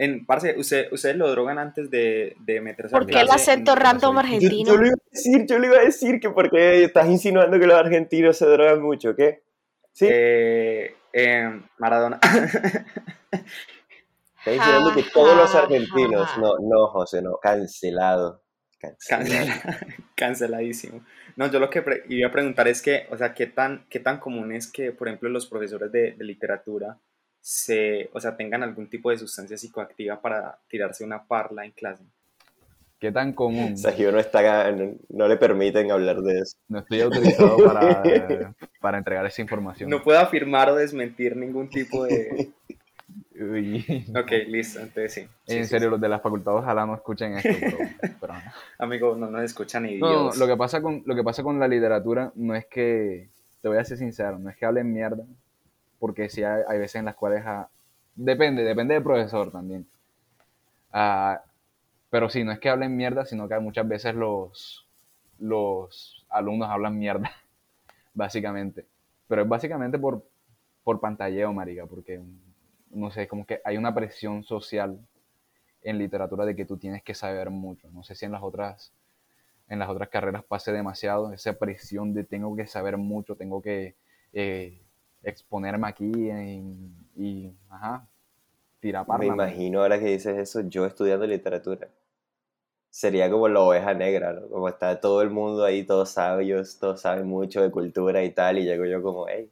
En, 0.01 0.25
parce, 0.25 0.55
usted- 0.57 0.87
ustedes 0.93 1.17
lo 1.17 1.29
drogan 1.29 1.59
antes 1.59 1.91
de, 1.91 2.33
de 2.39 2.61
meterse 2.61 2.95
a 2.95 2.99
¿Por 2.99 3.05
qué 3.05 3.19
el 3.19 3.29
acento 3.29 3.75
random 3.75 3.99
soy- 4.01 4.13
Yo, 4.13 4.19
argentino? 4.19 4.71
yo 4.73 4.77
lo 4.79 4.85
iba 4.87 4.95
a 4.95 5.09
decir, 5.11 5.45
yo 5.45 5.59
le 5.59 5.67
iba 5.67 5.77
a 5.77 5.81
decir 5.83 6.19
que 6.21 6.29
porque 6.29 6.83
estás 6.85 7.07
insinuando 7.09 7.59
que 7.59 7.67
los 7.67 7.77
argentinos 7.77 8.37
se 8.37 8.45
drogan 8.45 8.81
mucho, 8.81 9.13
¿qué? 9.13 9.43
¿Sí? 9.91 10.07
Eh, 10.09 10.95
eh, 11.11 11.61
Maradona. 11.79 12.17
Estás 14.39 14.55
insinuando 14.55 14.93
que 14.95 15.03
todos 15.13 15.35
los 15.35 15.53
argentinos. 15.53 16.29
No, 16.37 16.53
no, 16.61 16.87
José, 16.87 17.21
no. 17.21 17.37
Cancelado. 17.41 18.41
Cancelado. 18.79 19.25
Cancela- 19.25 19.95
canceladísimo. 20.15 21.03
No, 21.35 21.51
yo 21.51 21.59
lo 21.59 21.69
que 21.69 21.83
iba 22.07 22.29
a 22.29 22.31
preguntar 22.31 22.67
es 22.69 22.81
que, 22.81 23.05
o 23.11 23.17
sea, 23.17 23.33
¿qué 23.33 23.47
tan, 23.47 23.85
qué 23.89 23.99
tan 23.99 24.19
común 24.19 24.53
es 24.53 24.71
que, 24.71 24.91
por 24.93 25.07
ejemplo, 25.09 25.27
los 25.29 25.47
profesores 25.47 25.91
de, 25.91 26.13
de 26.13 26.23
literatura 26.23 26.97
se, 27.41 28.09
o 28.13 28.19
sea, 28.19 28.35
tengan 28.35 28.63
algún 28.63 28.87
tipo 28.87 29.09
de 29.09 29.17
sustancia 29.17 29.57
psicoactiva 29.57 30.19
para 30.21 30.57
tirarse 30.67 31.03
una 31.03 31.23
parla 31.23 31.65
en 31.65 31.71
clase? 31.71 32.03
¿Qué 32.99 33.11
tan 33.13 33.31
común? 33.31 33.77
Sergio 33.77 34.11
no 34.11 34.19
está, 34.19 34.71
no, 34.73 34.93
no 35.07 35.27
le 35.27 35.37
permiten 35.37 35.89
hablar 35.89 36.21
de 36.21 36.39
eso. 36.39 36.57
No 36.67 36.79
estoy 36.79 36.99
autorizado 36.99 37.57
para, 37.65 38.53
para 38.81 38.97
entregar 38.97 39.25
esa 39.25 39.41
información. 39.41 39.89
No 39.89 40.03
puedo 40.03 40.19
afirmar 40.19 40.69
o 40.69 40.75
desmentir 40.75 41.35
ningún 41.37 41.69
tipo 41.69 42.03
de... 42.03 42.51
Uy. 43.39 44.05
Ok, 44.19 44.31
listo, 44.47 44.79
entonces 44.81 45.13
sí. 45.13 45.21
Sí, 45.47 45.55
en 45.55 45.63
sí, 45.63 45.69
serio, 45.69 45.89
los 45.89 46.01
de 46.01 46.09
las 46.09 46.21
facultades 46.21 46.59
ojalá 46.61 46.85
no 46.85 46.93
escuchen 46.95 47.37
esto, 47.37 47.49
pero, 47.57 47.77
pero 48.19 48.33
no. 48.33 48.39
sí. 48.41 48.47
Amigo, 48.79 49.15
no 49.15 49.29
nos 49.31 49.43
escucha 49.43 49.79
ni 49.79 49.97
No, 49.97 50.07
no, 50.07 50.23
Dios. 50.23 50.37
lo 50.37 50.45
que 50.45 50.57
pasa 50.57 50.81
con 50.81 51.01
lo 51.05 51.15
que 51.15 51.23
pasa 51.23 51.41
con 51.41 51.57
la 51.57 51.69
literatura 51.69 52.33
no 52.35 52.53
es 52.53 52.65
que 52.65 53.29
te 53.61 53.69
voy 53.69 53.77
a 53.77 53.85
ser 53.85 53.97
sincero, 53.97 54.37
no 54.39 54.49
es 54.49 54.57
que 54.57 54.65
hablen 54.65 54.91
mierda, 54.91 55.23
porque 55.99 56.29
sí 56.29 56.43
hay, 56.43 56.63
hay 56.67 56.79
veces 56.79 56.95
en 56.97 57.05
las 57.05 57.15
cuales 57.15 57.43
ah, 57.45 57.69
depende, 58.15 58.63
depende 58.63 58.93
del 58.95 59.03
profesor 59.03 59.51
también. 59.51 59.87
Ah, 60.91 61.43
pero 62.09 62.29
sí, 62.29 62.43
no 62.43 62.51
es 62.51 62.59
que 62.59 62.69
hablen 62.69 62.95
mierda, 62.95 63.25
sino 63.25 63.47
que 63.47 63.59
muchas 63.59 63.87
veces 63.87 64.15
los 64.15 64.85
los 65.39 66.25
alumnos 66.29 66.69
hablan 66.69 66.97
mierda, 66.97 67.31
básicamente. 68.13 68.85
Pero 69.27 69.43
es 69.43 69.47
básicamente 69.49 69.99
por 69.99 70.23
por 70.83 70.99
pantalleo, 70.99 71.53
marica, 71.53 71.85
porque 71.85 72.21
no 72.91 73.11
sé, 73.11 73.27
como 73.27 73.45
que 73.45 73.61
hay 73.63 73.77
una 73.77 73.93
presión 73.93 74.43
social 74.43 74.99
en 75.83 75.97
literatura 75.97 76.45
de 76.45 76.55
que 76.55 76.65
tú 76.65 76.77
tienes 76.77 77.03
que 77.03 77.13
saber 77.13 77.49
mucho. 77.49 77.89
No 77.91 78.03
sé 78.03 78.15
si 78.15 78.25
en 78.25 78.31
las 78.31 78.43
otras 78.43 78.91
en 79.69 79.79
las 79.79 79.89
otras 79.89 80.09
carreras 80.09 80.43
pase 80.43 80.71
demasiado 80.71 81.31
esa 81.33 81.53
presión 81.53 82.13
de 82.13 82.23
tengo 82.23 82.55
que 82.55 82.67
saber 82.67 82.97
mucho, 82.97 83.35
tengo 83.35 83.61
que 83.61 83.95
eh, 84.33 84.81
exponerme 85.23 85.87
aquí 85.87 86.05
y, 86.05 86.93
y, 87.15 87.57
ajá, 87.69 88.07
tirar 88.79 89.07
Me 89.07 89.25
man. 89.25 89.27
imagino 89.27 89.81
ahora 89.81 89.99
que 89.99 90.05
dices 90.05 90.37
eso, 90.37 90.61
yo 90.61 90.85
estudiando 90.85 91.27
literatura. 91.27 91.89
Sería 92.91 93.31
como 93.31 93.47
la 93.47 93.61
oveja 93.61 93.95
negra, 93.95 94.31
¿no? 94.33 94.47
Como 94.47 94.69
está 94.69 94.99
todo 94.99 95.23
el 95.23 95.31
mundo 95.31 95.65
ahí, 95.65 95.83
todos 95.83 96.11
sabios, 96.11 96.77
todos 96.77 97.01
saben 97.01 97.25
mucho 97.27 97.63
de 97.63 97.71
cultura 97.71 98.23
y 98.23 98.29
tal, 98.31 98.59
y 98.59 98.63
llego 98.63 98.85
yo 98.85 99.01
como, 99.01 99.27
hey, 99.27 99.51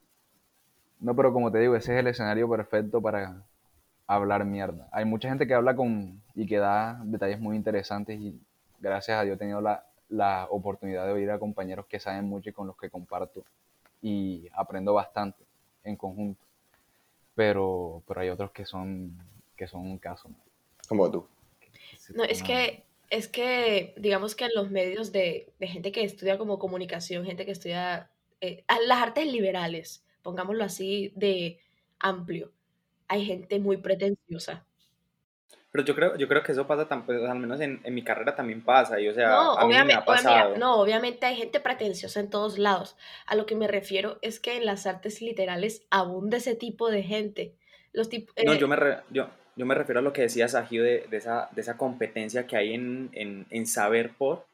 No, 0.99 1.15
pero 1.15 1.32
como 1.34 1.51
te 1.51 1.60
digo, 1.60 1.75
ese 1.75 1.93
es 1.93 1.99
el 1.99 2.08
escenario 2.08 2.49
perfecto 2.49 3.01
para 3.01 3.43
hablar 4.08 4.45
mierda. 4.45 4.89
Hay 4.91 5.06
mucha 5.06 5.30
gente 5.30 5.47
que 5.47 5.53
habla 5.53 5.75
con 5.75 6.21
y 6.36 6.47
que 6.47 6.58
da 6.58 6.99
detalles 7.06 7.39
muy 7.39 7.56
interesantes 7.56 8.19
y 8.19 8.39
gracias 8.80 9.19
a 9.19 9.23
Dios 9.23 9.36
he 9.36 9.39
tenido 9.39 9.62
la, 9.62 9.86
la 10.10 10.47
oportunidad 10.49 11.06
de 11.06 11.13
oír 11.13 11.32
a 11.32 11.39
compañeros 11.39 11.86
que 11.88 11.99
saben 11.99 12.25
mucho 12.25 12.49
y 12.49 12.53
con 12.53 12.67
los 12.67 12.77
que 12.77 12.89
comparto 12.89 13.43
y 14.01 14.47
aprendo 14.53 14.93
bastante 14.93 15.46
en 15.88 15.95
conjunto. 15.95 16.43
Pero, 17.36 18.04
pero 18.08 18.21
hay 18.21 18.30
otros 18.30 18.52
que 18.52 18.65
son 18.65 19.17
que 19.56 19.67
son 19.67 19.82
un 19.82 19.97
caso. 19.97 20.30
como 20.88 21.12
tú. 21.12 21.28
No, 22.15 22.23
es 22.23 22.43
que, 22.43 22.84
es 23.10 23.28
que, 23.28 23.93
digamos 23.97 24.36
que 24.36 24.45
en 24.45 24.52
los 24.56 24.69
medios 24.69 25.12
de, 25.12 25.52
de 25.60 25.67
gente 25.67 25.91
que 25.91 26.04
estudia 26.04 26.38
como 26.38 26.60
comunicación, 26.60 27.26
gente 27.26 27.45
que 27.45 27.52
estudia 27.52 28.10
eh, 28.39 28.63
las 28.88 29.02
artes 29.02 29.26
liberales, 29.26 30.06
pongámoslo 30.21 30.63
así, 30.63 31.12
de 31.15 31.60
amplio, 32.00 32.52
hay 33.08 33.26
gente 33.26 33.60
muy 33.60 33.78
pretenciosa. 33.78 34.66
Pero 35.78 35.86
yo 35.86 35.96
creo, 35.96 36.18
yo 36.18 36.28
creo 36.28 36.42
que 36.42 36.54
eso 36.54 36.66
pasa, 36.66 36.88
tan, 36.88 37.06
pues, 37.06 37.22
al 37.24 37.38
menos 37.38 37.62
en, 37.62 37.80
en 37.84 37.94
mi 37.94 38.04
carrera 38.04 38.36
también 38.36 38.63
pasa, 38.63 39.00
y 39.00 39.08
o 39.08 39.13
sea, 39.13 39.30
No, 39.30 39.52
a 39.52 39.63
mí 39.66 39.68
me 39.68 39.78
obviamente, 39.78 39.94
ha 39.94 40.04
pasado. 40.06 40.56
no, 40.58 40.82
obviamente 40.82 41.28
hay 41.28 41.36
gente 41.36 41.60
pretenciosa 41.60 42.20
en 42.20 42.32
todos 42.32 42.58
lados. 42.58 42.96
A 43.28 43.36
lo 43.36 43.46
que 43.46 43.56
me 43.56 43.68
refiero 43.68 44.18
es 44.24 44.40
que 44.40 44.58
en 44.58 44.66
las 44.66 44.88
artes 44.88 45.22
literales 45.22 45.84
abunda 45.92 46.38
ese 46.38 46.56
tipo 46.56 46.90
de 46.90 47.04
gente. 47.04 47.54
Los 47.94 48.10
tip- 48.10 48.32
No, 48.44 48.54
eh, 48.54 48.58
yo 48.58 48.68
me, 48.68 48.76
re- 48.76 49.02
yo, 49.12 49.30
yo 49.56 49.66
me 49.68 49.76
refiero 49.76 50.00
a 50.00 50.04
lo 50.04 50.13
que 50.13 50.24
decía 50.24 50.48
Sagio 50.48 50.84
de, 50.84 51.06
de, 51.12 51.18
esa, 51.18 51.48
de 51.52 51.62
esa 51.62 51.78
competencia 51.78 52.48
que 52.48 52.58
hay 52.58 52.74
en, 52.74 53.10
en, 53.13 53.46
en 53.52 53.68
saber 53.68 54.10
por 54.18 54.48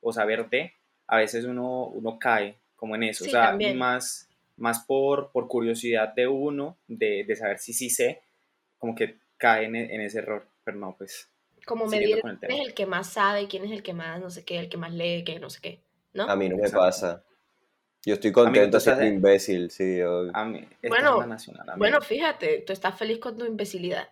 o 0.00 0.12
saber 0.12 0.48
de. 0.50 0.72
A 1.06 1.18
veces 1.18 1.44
uno, 1.44 1.84
uno 1.84 2.18
cae 2.18 2.56
como 2.74 2.96
en 2.96 3.04
eso, 3.04 3.22
Sí, 3.24 3.30
o 3.30 3.32
sea, 3.32 3.50
también. 3.50 3.78
más, 3.78 4.28
más 4.56 4.80
por, 4.80 5.30
por 5.30 5.46
curiosidad 5.46 6.14
de 6.14 6.26
uno, 6.26 6.76
de, 6.88 7.22
de 7.24 7.36
saber 7.36 7.58
si 7.60 7.72
sí 7.72 7.90
sé, 7.90 8.22
como 8.80 8.96
que 8.96 9.16
cae 9.36 9.66
en, 9.66 9.76
en 9.76 10.00
ese 10.00 10.18
error, 10.18 10.46
pero 10.64 10.78
no, 10.78 10.94
pues 10.96 11.30
Como 11.66 11.84
con 11.84 11.94
el 11.94 12.20
quién 12.40 12.50
es 12.52 12.60
el 12.66 12.74
que 12.74 12.86
más 12.86 13.08
sabe, 13.10 13.48
quién 13.48 13.64
es 13.64 13.72
el 13.72 13.82
que 13.82 13.94
más 13.94 14.20
no 14.20 14.30
sé 14.30 14.44
qué, 14.44 14.58
el 14.58 14.68
que 14.68 14.76
más 14.76 14.92
lee, 14.92 15.24
que 15.24 15.38
no 15.38 15.50
sé 15.50 15.60
qué, 15.60 15.80
¿no? 16.12 16.24
A 16.24 16.36
mí 16.36 16.48
no 16.48 16.56
me 16.56 16.62
Exacto. 16.62 16.78
pasa. 16.78 17.24
Yo 18.06 18.14
estoy 18.14 18.32
contento 18.32 18.78
siendo 18.80 19.02
en- 19.02 19.14
imbécil, 19.14 19.70
sí. 19.70 19.98
yo- 19.98 20.28
a 20.34 20.44
mí, 20.44 20.66
Bueno, 20.88 21.22
es. 21.34 21.50
Bueno, 21.76 22.00
fíjate, 22.02 22.62
tú 22.66 22.72
estás 22.72 22.98
feliz 22.98 23.18
con 23.18 23.38
tu 23.38 23.46
imbecilidad. 23.46 24.08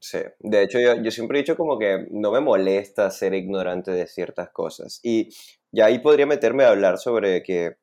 Sí, 0.00 0.18
de 0.38 0.62
hecho 0.62 0.80
yo, 0.80 0.96
yo 1.02 1.10
siempre 1.10 1.38
he 1.38 1.42
dicho 1.42 1.56
como 1.56 1.78
que 1.78 2.06
no 2.10 2.32
me 2.32 2.40
molesta 2.40 3.10
ser 3.10 3.34
ignorante 3.34 3.90
de 3.90 4.06
ciertas 4.06 4.50
cosas. 4.50 4.98
Y 5.02 5.28
ya 5.70 5.86
ahí 5.86 5.98
podría 5.98 6.26
meterme 6.26 6.64
a 6.64 6.70
hablar 6.70 6.98
sobre 6.98 7.42
que 7.42 7.76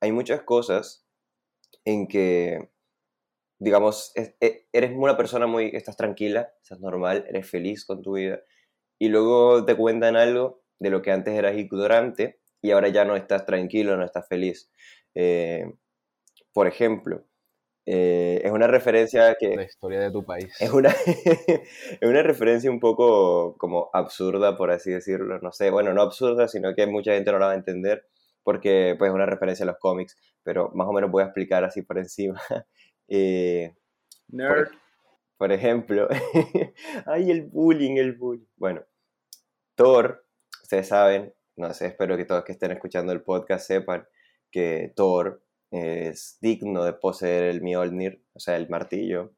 hay 0.00 0.12
muchas 0.12 0.42
cosas 0.42 1.04
en 1.84 2.06
que, 2.06 2.68
digamos, 3.62 4.12
es- 4.14 4.34
e- 4.40 4.66
eres 4.72 4.92
una 4.94 5.16
persona 5.16 5.46
muy, 5.46 5.70
estás 5.74 5.96
tranquila, 5.96 6.52
estás 6.62 6.80
normal, 6.80 7.24
eres 7.28 7.48
feliz 7.48 7.84
con 7.84 8.02
tu 8.02 8.14
vida. 8.14 8.40
Y 8.98 9.08
luego 9.08 9.64
te 9.64 9.76
cuentan 9.76 10.16
algo 10.16 10.62
de 10.78 10.90
lo 10.90 11.02
que 11.02 11.12
antes 11.12 11.34
eras 11.34 11.56
ignorante 11.56 12.40
y 12.62 12.72
ahora 12.72 12.88
ya 12.88 13.04
no 13.04 13.16
estás 13.16 13.46
tranquilo, 13.46 13.96
no 13.96 14.04
estás 14.04 14.28
feliz. 14.28 14.70
Eh, 15.14 15.66
por 16.52 16.66
ejemplo, 16.66 17.24
eh, 17.86 18.42
es 18.44 18.52
una 18.52 18.66
referencia 18.68 19.36
que... 19.38 19.56
La 19.56 19.64
historia 19.64 20.00
de 20.00 20.10
tu 20.10 20.24
país. 20.24 20.54
Es 20.60 20.72
una, 20.72 20.90
es 21.06 22.08
una 22.08 22.22
referencia 22.22 22.70
un 22.70 22.80
poco 22.80 23.56
como 23.58 23.90
absurda, 23.92 24.56
por 24.56 24.70
así 24.70 24.90
decirlo. 24.92 25.38
No 25.40 25.52
sé, 25.52 25.70
bueno, 25.70 25.92
no 25.94 26.02
absurda, 26.02 26.48
sino 26.48 26.74
que 26.74 26.86
mucha 26.86 27.14
gente 27.14 27.32
no 27.32 27.38
la 27.38 27.46
va 27.46 27.52
a 27.52 27.56
entender 27.56 28.06
porque 28.44 28.96
pues 28.98 29.10
es 29.10 29.14
una 29.14 29.26
referencia 29.26 29.64
a 29.64 29.68
los 29.68 29.78
cómics, 29.78 30.16
pero 30.42 30.70
más 30.74 30.88
o 30.88 30.92
menos 30.92 31.10
voy 31.10 31.22
a 31.22 31.26
explicar 31.26 31.64
así 31.64 31.82
por 31.82 31.98
encima. 31.98 32.40
Eh, 33.14 33.74
Nerd. 34.28 34.70
por 35.36 35.52
ejemplo, 35.52 36.08
ay, 37.06 37.30
el 37.30 37.42
bullying, 37.42 37.98
el 37.98 38.14
bullying. 38.14 38.46
Bueno, 38.56 38.86
Thor, 39.74 40.24
ustedes 40.62 40.88
saben, 40.88 41.34
no 41.56 41.74
sé, 41.74 41.88
espero 41.88 42.16
que 42.16 42.24
todos 42.24 42.42
que 42.42 42.52
estén 42.52 42.70
escuchando 42.70 43.12
el 43.12 43.22
podcast 43.22 43.66
sepan 43.66 44.06
que 44.50 44.94
Thor 44.96 45.44
es 45.70 46.38
digno 46.40 46.84
de 46.84 46.94
poseer 46.94 47.44
el 47.44 47.60
Mjolnir, 47.60 48.24
o 48.32 48.40
sea, 48.40 48.56
el 48.56 48.70
martillo, 48.70 49.34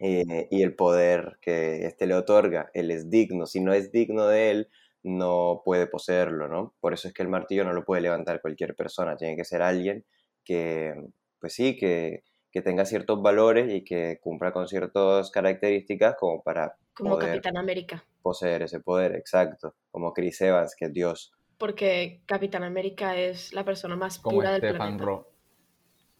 eh, 0.00 0.48
y 0.50 0.62
el 0.62 0.74
poder 0.74 1.38
que 1.40 1.86
este 1.86 2.08
le 2.08 2.14
otorga. 2.14 2.72
Él 2.74 2.90
es 2.90 3.08
digno, 3.08 3.46
si 3.46 3.60
no 3.60 3.72
es 3.72 3.92
digno 3.92 4.26
de 4.26 4.50
él, 4.50 4.68
no 5.04 5.62
puede 5.64 5.86
poseerlo, 5.86 6.48
¿no? 6.48 6.74
Por 6.80 6.92
eso 6.92 7.06
es 7.06 7.14
que 7.14 7.22
el 7.22 7.28
martillo 7.28 7.64
no 7.64 7.72
lo 7.72 7.84
puede 7.84 8.02
levantar 8.02 8.40
cualquier 8.40 8.74
persona, 8.74 9.16
tiene 9.16 9.36
que 9.36 9.44
ser 9.44 9.62
alguien 9.62 10.04
que, 10.44 10.92
pues 11.38 11.52
sí, 11.54 11.76
que, 11.76 12.24
que 12.56 12.62
tenga 12.62 12.86
ciertos 12.86 13.20
valores 13.20 13.70
y 13.70 13.84
que 13.84 14.18
cumpla 14.18 14.50
con 14.50 14.66
ciertas 14.66 15.30
características 15.30 16.16
como 16.18 16.42
para 16.42 16.74
Como 16.94 17.10
poder 17.10 17.28
Capitán 17.28 17.58
América. 17.58 18.02
poseer 18.22 18.62
ese 18.62 18.80
poder, 18.80 19.14
exacto, 19.14 19.74
como 19.90 20.14
Chris 20.14 20.40
Evans, 20.40 20.74
que 20.74 20.86
es 20.86 20.92
Dios. 20.94 21.34
Porque 21.58 22.22
Capitán 22.24 22.62
América 22.62 23.14
es 23.14 23.52
la 23.52 23.62
persona 23.62 23.94
más 23.94 24.18
como 24.18 24.36
pura 24.36 24.52
del 24.52 24.60
Stefan 24.60 24.78
planeta. 24.78 25.04
Ro 25.04 25.30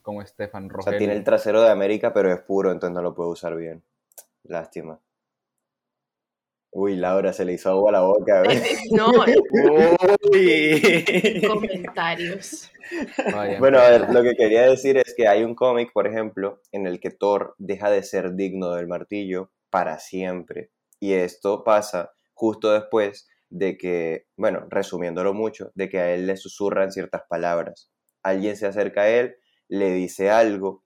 como 0.02 0.24
Stefan 0.26 0.68
O 0.76 0.82
sea, 0.82 0.98
tiene 0.98 1.14
el 1.14 1.24
trasero 1.24 1.62
de 1.62 1.70
América, 1.70 2.12
pero 2.12 2.30
es 2.30 2.40
puro, 2.42 2.70
entonces 2.70 2.94
no 2.94 3.00
lo 3.00 3.14
puede 3.14 3.30
usar 3.30 3.56
bien. 3.56 3.82
Lástima. 4.44 5.00
Uy, 6.78 6.94
Laura, 6.94 7.32
se 7.32 7.46
le 7.46 7.54
hizo 7.54 7.70
agua 7.70 7.88
a 7.88 7.92
la 7.92 8.02
boca. 8.02 8.42
¿ves? 8.42 8.62
No, 8.92 9.10
Uy. 10.30 11.42
comentarios. 11.48 12.70
Vaya, 13.32 13.58
Bueno, 13.58 13.78
a 13.78 13.88
ver, 13.88 14.10
lo 14.12 14.22
que 14.22 14.34
quería 14.34 14.68
decir 14.68 14.98
es 14.98 15.14
que 15.16 15.26
hay 15.26 15.42
un 15.42 15.54
cómic, 15.54 15.90
por 15.94 16.06
ejemplo, 16.06 16.60
en 16.72 16.86
el 16.86 17.00
que 17.00 17.10
Thor 17.10 17.54
deja 17.56 17.90
de 17.90 18.02
ser 18.02 18.34
digno 18.34 18.72
del 18.72 18.88
martillo 18.88 19.50
para 19.70 19.98
siempre. 19.98 20.70
Y 21.00 21.14
esto 21.14 21.64
pasa 21.64 22.12
justo 22.34 22.70
después 22.70 23.26
de 23.48 23.78
que, 23.78 24.26
bueno, 24.36 24.66
resumiéndolo 24.68 25.32
mucho, 25.32 25.72
de 25.74 25.88
que 25.88 25.98
a 25.98 26.12
él 26.12 26.26
le 26.26 26.36
susurran 26.36 26.92
ciertas 26.92 27.22
palabras. 27.26 27.90
Alguien 28.22 28.54
se 28.54 28.66
acerca 28.66 29.02
a 29.02 29.08
él, 29.08 29.36
le 29.68 29.94
dice 29.94 30.28
algo 30.28 30.84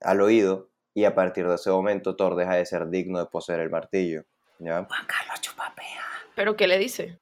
al 0.00 0.20
oído 0.20 0.72
y 0.94 1.04
a 1.04 1.14
partir 1.14 1.46
de 1.46 1.54
ese 1.54 1.70
momento 1.70 2.16
Thor 2.16 2.34
deja 2.34 2.56
de 2.56 2.66
ser 2.66 2.88
digno 2.88 3.20
de 3.20 3.26
poseer 3.26 3.60
el 3.60 3.70
martillo. 3.70 4.24
¿Ya? 4.64 4.84
Juan 4.84 5.06
Carlos 5.06 5.40
Chupapea. 5.40 6.02
¿Pero 6.34 6.56
qué 6.56 6.66
le 6.66 6.78
dice? 6.78 7.18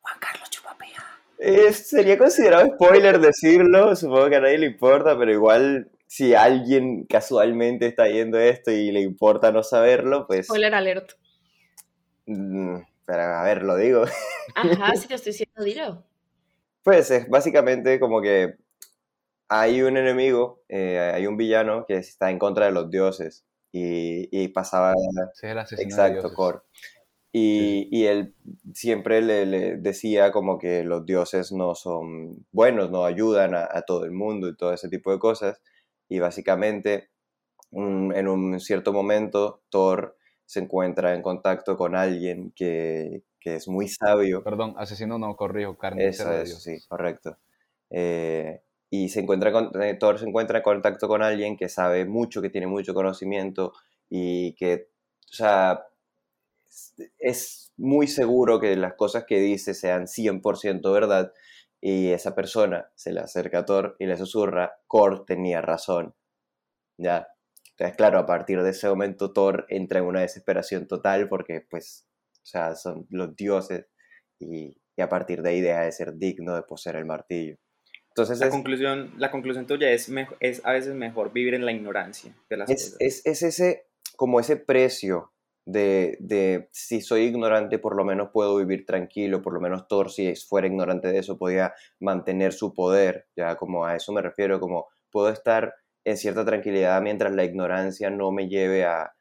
Juan 0.00 0.16
Carlos 0.18 0.50
Chupapea. 0.50 1.04
Eh, 1.38 1.72
sería 1.72 2.18
considerado 2.18 2.66
spoiler 2.74 3.20
decirlo, 3.20 3.94
supongo 3.96 4.28
que 4.28 4.36
a 4.36 4.40
nadie 4.40 4.58
le 4.58 4.66
importa, 4.66 5.18
pero 5.18 5.32
igual 5.32 5.90
si 6.06 6.34
alguien 6.34 7.04
casualmente 7.06 7.86
está 7.86 8.04
viendo 8.04 8.38
esto 8.38 8.70
y 8.70 8.92
le 8.92 9.00
importa 9.00 9.50
no 9.52 9.62
saberlo, 9.62 10.26
pues... 10.26 10.46
Spoiler 10.46 10.74
alert. 10.74 11.12
mm, 12.26 12.76
pero 13.06 13.22
a 13.22 13.42
ver, 13.44 13.62
lo 13.62 13.76
digo. 13.76 14.04
Ajá, 14.54 14.92
si 14.96 15.08
te 15.08 15.14
estoy 15.14 15.32
diciendo, 15.32 15.64
dilo. 15.64 16.04
Pues 16.82 17.10
es 17.10 17.28
básicamente 17.28 17.98
como 17.98 18.20
que 18.20 18.56
hay 19.48 19.82
un 19.82 19.96
enemigo, 19.96 20.62
eh, 20.68 21.12
hay 21.14 21.26
un 21.26 21.36
villano 21.36 21.84
que 21.86 21.96
está 21.96 22.30
en 22.30 22.38
contra 22.38 22.66
de 22.66 22.72
los 22.72 22.90
dioses 22.90 23.46
y, 23.74 24.28
y 24.44 24.48
pasaba 24.48 24.94
es 25.34 25.44
el 25.44 25.58
asesino 25.58 25.98
de 26.00 26.08
Exacto, 26.08 26.12
dioses. 26.12 26.32
Kor. 26.32 26.64
Y, 27.32 27.88
y 27.92 28.06
él 28.06 28.36
siempre 28.74 29.22
le, 29.22 29.46
le 29.46 29.76
decía 29.78 30.32
como 30.32 30.58
que 30.58 30.84
los 30.84 31.06
dioses 31.06 31.52
no 31.52 31.74
son 31.74 32.46
buenos, 32.52 32.90
no 32.90 33.04
ayudan 33.06 33.54
a, 33.54 33.68
a 33.70 33.82
todo 33.82 34.04
el 34.04 34.12
mundo 34.12 34.48
y 34.48 34.56
todo 34.56 34.72
ese 34.74 34.88
tipo 34.90 35.12
de 35.12 35.18
cosas. 35.20 35.60
Y 36.08 36.20
básicamente, 36.20 37.10
un- 37.70 38.14
en 38.16 38.28
un 38.28 38.60
cierto 38.60 38.92
momento, 38.92 39.62
Thor 39.70 40.16
se 40.46 40.60
encuentra 40.60 41.14
en 41.14 41.22
contacto 41.22 41.76
con 41.76 41.96
alguien 41.96 42.52
que, 42.56 43.24
que 43.40 43.56
es 43.56 43.68
muy 43.68 43.88
sabio. 43.88 44.48
Perdón, 44.48 44.74
asesino 44.78 45.18
no, 45.18 45.34
corrijo, 45.34 45.76
carnicero 45.76 46.30
Eso 46.30 46.32
de 46.32 46.42
es, 46.42 46.50
dioses. 46.50 46.62
sí, 46.62 46.82
correcto. 46.88 47.38
Eh, 47.90 48.62
y 49.04 49.08
se 49.08 49.20
encuentra 49.20 49.52
con, 49.52 49.70
eh, 49.82 49.94
Thor 49.94 50.18
se 50.18 50.26
encuentra 50.28 50.58
en 50.58 50.64
contacto 50.64 51.08
con 51.08 51.22
alguien 51.22 51.56
que 51.56 51.68
sabe 51.68 52.04
mucho, 52.06 52.42
que 52.42 52.50
tiene 52.50 52.66
mucho 52.66 52.94
conocimiento 52.94 53.72
y 54.10 54.54
que, 54.54 54.88
o 55.30 55.34
sea, 55.34 55.84
es- 57.18 57.72
muy 57.76 58.06
seguro 58.06 58.60
que 58.60 58.76
las 58.76 58.94
cosas 58.94 59.24
que 59.26 59.40
dice 59.40 59.74
sean 59.74 60.06
100% 60.06 60.92
verdad. 60.92 61.32
Y 61.80 62.08
esa 62.12 62.34
persona 62.34 62.88
se 62.94 63.12
le 63.12 63.20
acerca 63.20 63.60
a 63.60 63.64
Thor 63.66 63.96
y 63.98 64.06
le 64.06 64.16
susurra, 64.16 64.72
Kor 64.86 65.24
tenía 65.26 65.60
razón. 65.60 66.14
Ya. 66.98 67.28
Entonces, 67.72 67.96
claro, 67.96 68.18
a 68.20 68.26
partir 68.26 68.62
de 68.62 68.70
ese 68.70 68.88
momento 68.88 69.32
Thor 69.32 69.66
entra 69.70 70.00
en 70.00 70.06
una 70.06 70.20
desesperación 70.22 70.88
total 70.88 71.28
porque, 71.28 71.62
pues, 71.70 72.06
o 72.44 72.46
sea, 72.46 72.76
son 72.76 73.06
los 73.10 73.36
dioses 73.36 73.86
y, 74.40 74.76
y 74.96 75.02
a 75.02 75.08
partir 75.10 75.42
de 75.42 75.50
ahí 75.50 75.60
deja 75.62 75.82
de 75.82 75.92
ser 75.92 76.16
digno 76.18 76.54
de 76.56 76.62
poseer 76.64 76.96
el 76.96 77.06
martillo. 77.06 77.56
Entonces 78.14 78.38
La 78.38 78.46
es, 78.46 78.52
conclusión, 78.52 79.12
la 79.18 79.30
conclusión 79.30 79.66
tuya 79.66 79.90
es, 79.90 80.08
es 80.40 80.64
a 80.64 80.72
veces 80.72 80.94
mejor 80.94 81.32
vivir 81.32 81.54
en 81.54 81.64
la 81.66 81.72
ignorancia 81.72 82.32
de 82.48 82.56
las 82.56 82.70
es, 82.70 82.84
cosas. 82.84 83.00
es- 83.00 83.26
es 83.26 83.42
ese, 83.42 83.86
como 84.16 84.38
ese 84.38 84.56
precio 84.56 85.32
de, 85.66 86.16
de 86.20 86.68
si 86.70 87.00
soy 87.00 87.22
ignorante, 87.22 87.78
por 87.80 87.96
lo 87.96 88.04
menos 88.04 88.30
puedo 88.32 88.56
vivir 88.56 88.86
tranquilo, 88.86 89.42
por 89.42 89.52
lo 89.54 89.60
menos 89.60 89.88
Thor, 89.88 90.10
si 90.12 90.34
fuera 90.36 90.66
ignorante 90.68 91.08
de 91.08 91.18
eso, 91.18 91.38
podía 91.38 91.74
mantener 91.98 92.52
su 92.52 92.72
poder, 92.72 93.26
ya 93.34 93.56
como 93.56 93.84
a 93.84 93.96
eso 93.96 94.12
me 94.12 94.22
refiero, 94.22 94.60
como 94.60 94.86
puedo 95.10 95.28
estar 95.30 95.74
en 96.04 96.16
cierta 96.16 96.44
tranquilidad 96.44 97.00
mientras 97.02 97.34
la 97.34 97.44
ignorancia 97.44 98.10
no 98.10 98.30
me 98.30 98.46
lleve 98.48 98.84
a, 98.84 99.12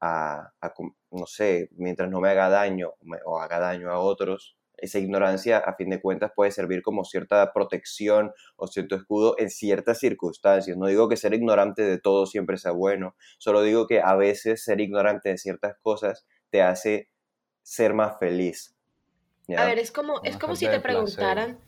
a- 0.00 0.52
a 0.60 0.74
no 1.12 1.26
sé, 1.26 1.68
mientras 1.76 2.10
no 2.10 2.20
me 2.20 2.28
haga 2.30 2.48
daño 2.50 2.92
o 3.24 3.38
haga 3.40 3.58
daño 3.60 3.90
a 3.90 3.98
otros. 4.00 4.56
Esa 4.82 4.98
ignorancia, 4.98 5.58
a 5.58 5.74
fin 5.74 5.88
de 5.90 6.00
cuentas, 6.00 6.32
puede 6.34 6.50
servir 6.50 6.82
como 6.82 7.04
cierta 7.04 7.52
protección 7.52 8.32
o 8.56 8.66
cierto 8.66 8.96
escudo 8.96 9.36
en 9.38 9.48
ciertas 9.48 10.00
circunstancias. 10.00 10.76
No 10.76 10.86
digo 10.86 11.08
que 11.08 11.16
ser 11.16 11.32
ignorante 11.32 11.82
de 11.82 11.98
todo 11.98 12.26
siempre 12.26 12.58
sea 12.58 12.72
bueno, 12.72 13.14
solo 13.38 13.62
digo 13.62 13.86
que 13.86 14.00
a 14.00 14.16
veces 14.16 14.62
ser 14.62 14.80
ignorante 14.80 15.30
de 15.30 15.38
ciertas 15.38 15.76
cosas 15.80 16.26
te 16.50 16.62
hace 16.62 17.08
ser 17.62 17.94
más 17.94 18.18
feliz. 18.18 18.76
¿ya? 19.46 19.62
A 19.62 19.66
ver, 19.66 19.78
es 19.78 19.92
como, 19.92 20.20
es 20.24 20.36
como 20.36 20.56
si 20.56 20.66
te 20.66 20.80
preguntaran 20.80 21.58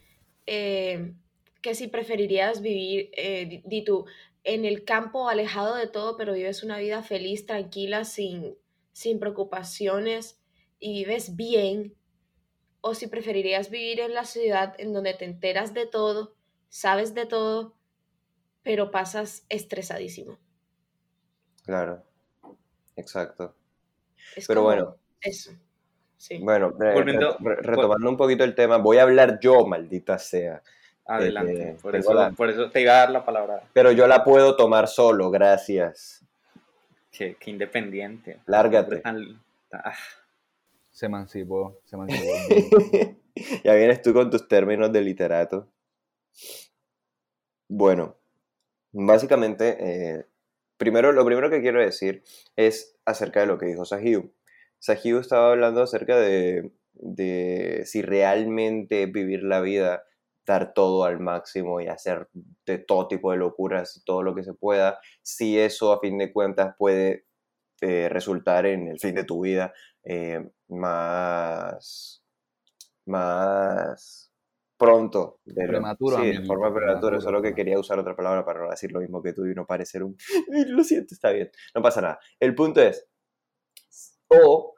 eh, 0.47 1.15
que 1.63 1.75
si 1.75 1.87
preferirías 1.87 2.61
vivir, 2.61 3.11
eh, 3.17 3.47
di, 3.47 3.63
di 3.65 3.85
tú, 3.85 4.07
en 4.43 4.65
el 4.65 4.85
campo 4.85 5.29
alejado 5.29 5.75
de 5.75 5.87
todo, 5.87 6.17
pero 6.17 6.35
vives 6.35 6.63
una 6.63 6.79
vida 6.79 7.03
feliz, 7.03 7.47
tranquila, 7.47 8.05
sin, 8.05 8.57
sin 8.93 9.19
preocupaciones 9.19 10.39
y 10.79 10.93
vives 10.93 11.37
bien, 11.37 11.95
o 12.87 12.95
si 12.95 13.07
preferirías 13.07 13.71
vivir 13.71 13.99
en 14.01 14.13
la 14.13 14.25
ciudad 14.27 14.75
en 14.79 14.93
donde 14.93 15.15
te 15.15 15.25
enteras 15.25 15.73
de 15.73 15.87
todo, 15.87 16.35
sabes 16.69 17.15
de 17.15 17.25
todo, 17.25 17.75
pero 18.63 18.91
pasas 18.91 19.47
estresadísimo. 19.49 20.37
Claro, 21.65 22.03
exacto. 22.95 23.55
Es 24.37 24.47
Pero 24.47 24.65
bueno. 24.65 24.97
Eso. 25.23 25.53
Sí. 26.19 26.39
Bueno, 26.43 26.75
re- 26.79 26.93
Volviendo- 26.93 27.39
re- 27.41 27.57
retomando 27.57 28.07
un 28.11 28.19
poquito 28.19 28.45
el 28.45 28.55
tema, 28.55 28.77
voy 28.77 28.99
a 28.99 29.05
hablar 29.05 29.39
yo, 29.41 29.67
maldita 29.67 30.19
sea. 30.19 30.63
Adelante. 31.07 31.71
Eh, 31.71 31.77
por, 31.81 31.97
eso, 31.97 32.13
la- 32.13 32.33
por 32.33 32.51
eso 32.51 32.71
te 32.71 32.83
iba 32.83 32.93
a 32.93 32.97
dar 32.99 33.11
la 33.13 33.25
palabra. 33.25 33.63
Pero 33.73 33.93
yo 33.93 34.07
la 34.07 34.25
puedo 34.25 34.57
tomar 34.57 34.89
solo, 34.89 35.31
gracias. 35.31 36.23
Que, 37.11 37.37
que 37.37 37.51
independiente. 37.51 38.41
Lárgate. 38.45 39.01
Ah, 39.73 39.95
Se 40.95 41.07
emancipó, 41.07 41.81
se 41.85 41.97
emancipó. 41.97 42.31
ya 43.65 43.75
vienes 43.75 44.01
tú 44.01 44.15
con 44.15 44.31
tus 44.31 44.47
términos 44.47 44.93
de 44.93 45.01
literato. 45.01 45.69
Bueno, 47.69 48.17
básicamente, 48.93 49.77
eh, 49.81 50.27
primero, 50.77 51.11
lo 51.11 51.25
primero 51.25 51.51
que 51.51 51.61
quiero 51.61 51.81
decir 51.81 52.23
es 52.55 52.97
acerca 53.05 53.41
de 53.41 53.47
lo 53.47 53.59
que 53.59 53.67
dijo 53.67 53.85
Sahiu. 53.85 54.33
Sahiu 54.79 55.19
estaba 55.19 55.51
hablando 55.51 55.83
acerca 55.83 56.17
de, 56.17 56.71
de 56.93 57.83
si 57.87 58.01
realmente 58.01 59.07
vivir 59.07 59.43
la 59.43 59.61
vida, 59.61 60.05
dar 60.47 60.75
todo 60.75 61.03
al 61.03 61.19
máximo 61.19 61.81
y 61.81 61.89
hacer 61.89 62.29
de 62.67 62.79
todo 62.79 63.09
tipo 63.09 63.33
de 63.33 63.39
locuras 63.39 64.01
todo 64.07 64.23
lo 64.23 64.37
que 64.37 64.45
se 64.45 64.55
pueda, 64.55 65.01
si 65.23 65.59
eso 65.59 65.93
a 65.93 65.99
fin 65.99 66.19
de 66.19 66.33
cuentas 66.33 66.77
puede 66.79 67.25
eh, 67.81 68.09
resultar 68.09 68.65
en 68.67 68.87
el 68.87 69.01
fin 69.01 69.17
de 69.17 69.25
tu 69.25 69.41
vida 69.43 69.75
eh, 70.05 70.49
más, 70.69 72.23
más 73.07 74.33
pronto. 74.77 75.41
De 75.45 75.63
lo- 75.65 75.69
Prematuro, 75.69 76.17
Sí, 76.19 76.27
de 76.27 76.43
forma 76.45 76.67
prematura. 76.73 76.87
prematuro, 76.87 77.21
Solo 77.21 77.39
que 77.39 77.43
prematuro. 77.43 77.57
quería 77.57 77.79
usar 77.79 77.99
otra 77.99 78.17
palabra 78.17 78.45
para 78.45 78.65
no 78.65 78.71
decir 78.71 78.93
lo 78.93 79.01
mismo 79.01 79.23
que 79.23 79.33
tú 79.33 79.47
y 79.47 79.55
no 79.55 79.67
parecer 79.67 80.03
un... 80.03 80.17
Lo 80.69 80.85
siento, 80.85 81.15
está 81.15 81.31
bien. 81.31 81.51
No 81.75 81.83
pasa 81.83 82.01
nada. 82.01 82.19
El 82.41 82.55
punto 82.55 82.81
es, 82.81 83.07
o 84.29 84.75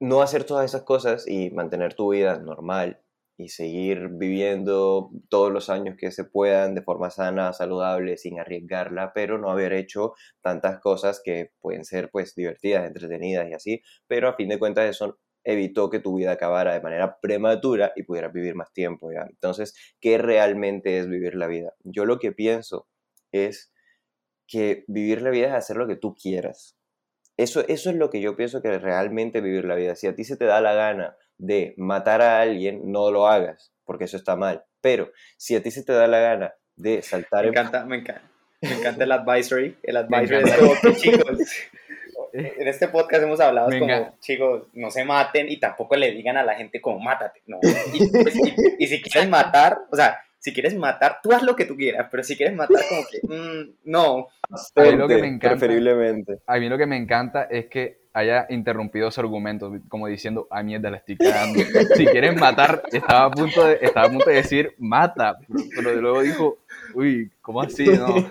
no 0.00 0.22
hacer 0.22 0.44
todas 0.44 0.64
esas 0.64 0.82
cosas 0.82 1.26
y 1.28 1.50
mantener 1.50 1.94
tu 1.94 2.10
vida 2.12 2.38
normal 2.38 3.02
y 3.40 3.48
seguir 3.48 4.08
viviendo 4.12 5.10
todos 5.30 5.50
los 5.50 5.70
años 5.70 5.96
que 5.98 6.10
se 6.10 6.24
puedan 6.24 6.74
de 6.74 6.82
forma 6.82 7.10
sana, 7.10 7.52
saludable, 7.52 8.18
sin 8.18 8.38
arriesgarla, 8.38 9.12
pero 9.14 9.38
no 9.38 9.50
haber 9.50 9.72
hecho 9.72 10.12
tantas 10.42 10.78
cosas 10.80 11.22
que 11.24 11.52
pueden 11.60 11.84
ser 11.84 12.10
pues 12.10 12.34
divertidas, 12.34 12.86
entretenidas 12.86 13.48
y 13.48 13.54
así, 13.54 13.82
pero 14.06 14.28
a 14.28 14.34
fin 14.34 14.50
de 14.50 14.58
cuentas 14.58 14.90
eso 14.90 15.18
evitó 15.42 15.88
que 15.88 16.00
tu 16.00 16.16
vida 16.16 16.32
acabara 16.32 16.74
de 16.74 16.82
manera 16.82 17.18
prematura 17.20 17.92
y 17.96 18.02
pudieras 18.02 18.32
vivir 18.32 18.54
más 18.54 18.72
tiempo 18.74 19.10
ya. 19.10 19.26
Entonces, 19.28 19.74
¿qué 20.00 20.18
realmente 20.18 20.98
es 20.98 21.08
vivir 21.08 21.34
la 21.34 21.46
vida? 21.46 21.72
Yo 21.82 22.04
lo 22.04 22.18
que 22.18 22.32
pienso 22.32 22.88
es 23.32 23.72
que 24.46 24.84
vivir 24.86 25.22
la 25.22 25.30
vida 25.30 25.46
es 25.46 25.54
hacer 25.54 25.78
lo 25.78 25.86
que 25.86 25.96
tú 25.96 26.14
quieras. 26.14 26.76
Eso, 27.38 27.66
eso 27.68 27.88
es 27.88 27.96
lo 27.96 28.10
que 28.10 28.20
yo 28.20 28.36
pienso 28.36 28.60
que 28.60 28.78
realmente 28.78 29.40
vivir 29.40 29.64
la 29.64 29.76
vida. 29.76 29.96
Si 29.96 30.06
a 30.06 30.14
ti 30.14 30.24
se 30.24 30.36
te 30.36 30.44
da 30.44 30.60
la 30.60 30.74
gana 30.74 31.16
de 31.40 31.74
matar 31.76 32.22
a 32.22 32.40
alguien, 32.40 32.90
no 32.92 33.10
lo 33.10 33.26
hagas, 33.26 33.72
porque 33.84 34.04
eso 34.04 34.16
está 34.16 34.36
mal. 34.36 34.62
Pero 34.80 35.10
si 35.36 35.56
a 35.56 35.62
ti 35.62 35.70
se 35.70 35.82
te 35.82 35.92
da 35.92 36.06
la 36.06 36.20
gana 36.20 36.54
de 36.76 37.02
saltar 37.02 37.42
me 37.42 37.48
en 37.48 37.54
encanta, 37.58 37.84
me 37.84 37.96
encanta. 37.96 38.22
Me 38.62 38.72
encanta 38.74 39.04
el 39.04 39.12
advisory. 39.12 39.76
El 39.82 39.96
advisory 39.96 40.42
es 40.48 40.54
como 40.58 40.72
que, 40.80 40.94
chicos, 40.96 41.38
en 42.32 42.68
este 42.68 42.88
podcast 42.88 43.22
hemos 43.24 43.40
hablado 43.40 43.70
como, 43.78 44.16
chicos, 44.20 44.64
no 44.74 44.90
se 44.90 45.04
maten 45.04 45.48
y 45.50 45.58
tampoco 45.58 45.96
le 45.96 46.12
digan 46.12 46.36
a 46.36 46.44
la 46.44 46.54
gente 46.54 46.80
como, 46.80 46.98
mátate. 47.00 47.42
No. 47.46 47.58
Y, 47.92 48.06
pues, 48.08 48.36
y- 48.36 48.54
y 48.78 48.86
si 48.86 49.00
quieres 49.02 49.28
matar, 49.30 49.78
o 49.90 49.96
sea, 49.96 50.20
si 50.40 50.52
quieres 50.52 50.74
matar, 50.74 51.18
tú 51.22 51.32
haz 51.32 51.42
lo 51.42 51.54
que 51.54 51.66
tú 51.66 51.76
quieras, 51.76 52.08
pero 52.10 52.22
si 52.24 52.36
quieres 52.36 52.56
matar, 52.56 52.82
como 52.88 53.02
que, 53.10 53.20
mm, 53.28 53.74
no. 53.84 54.26
A 54.74 54.82
mí 54.82 54.96
lo 54.96 55.06
que 55.06 55.18
me 55.18 55.28
encanta- 55.28 55.50
preferiblemente. 55.50 56.38
A 56.46 56.58
mí 56.58 56.68
lo 56.68 56.76
que 56.78 56.86
me 56.86 56.96
encanta 56.96 57.44
es 57.44 57.66
que 57.66 58.00
haya 58.12 58.46
interrumpido 58.50 59.08
su 59.12 59.20
argumento, 59.20 59.72
como 59.88 60.08
diciendo, 60.08 60.48
a 60.50 60.64
mierda, 60.64 60.90
la 60.90 60.96
estoy 60.96 61.16
cagando. 61.16 61.60
Si 61.94 62.04
quieres 62.06 62.34
matar, 62.40 62.82
estaba 62.90 63.26
a 63.26 63.30
punto 63.30 63.64
de, 63.64 63.78
estaba 63.80 64.06
a 64.06 64.10
punto 64.10 64.28
de 64.30 64.36
decir, 64.36 64.74
mata, 64.78 65.36
pero, 65.46 65.64
pero 65.76 66.00
luego 66.00 66.22
dijo, 66.22 66.58
uy, 66.94 67.30
¿cómo 67.40 67.60
así? 67.62 67.84
No. 67.86 68.06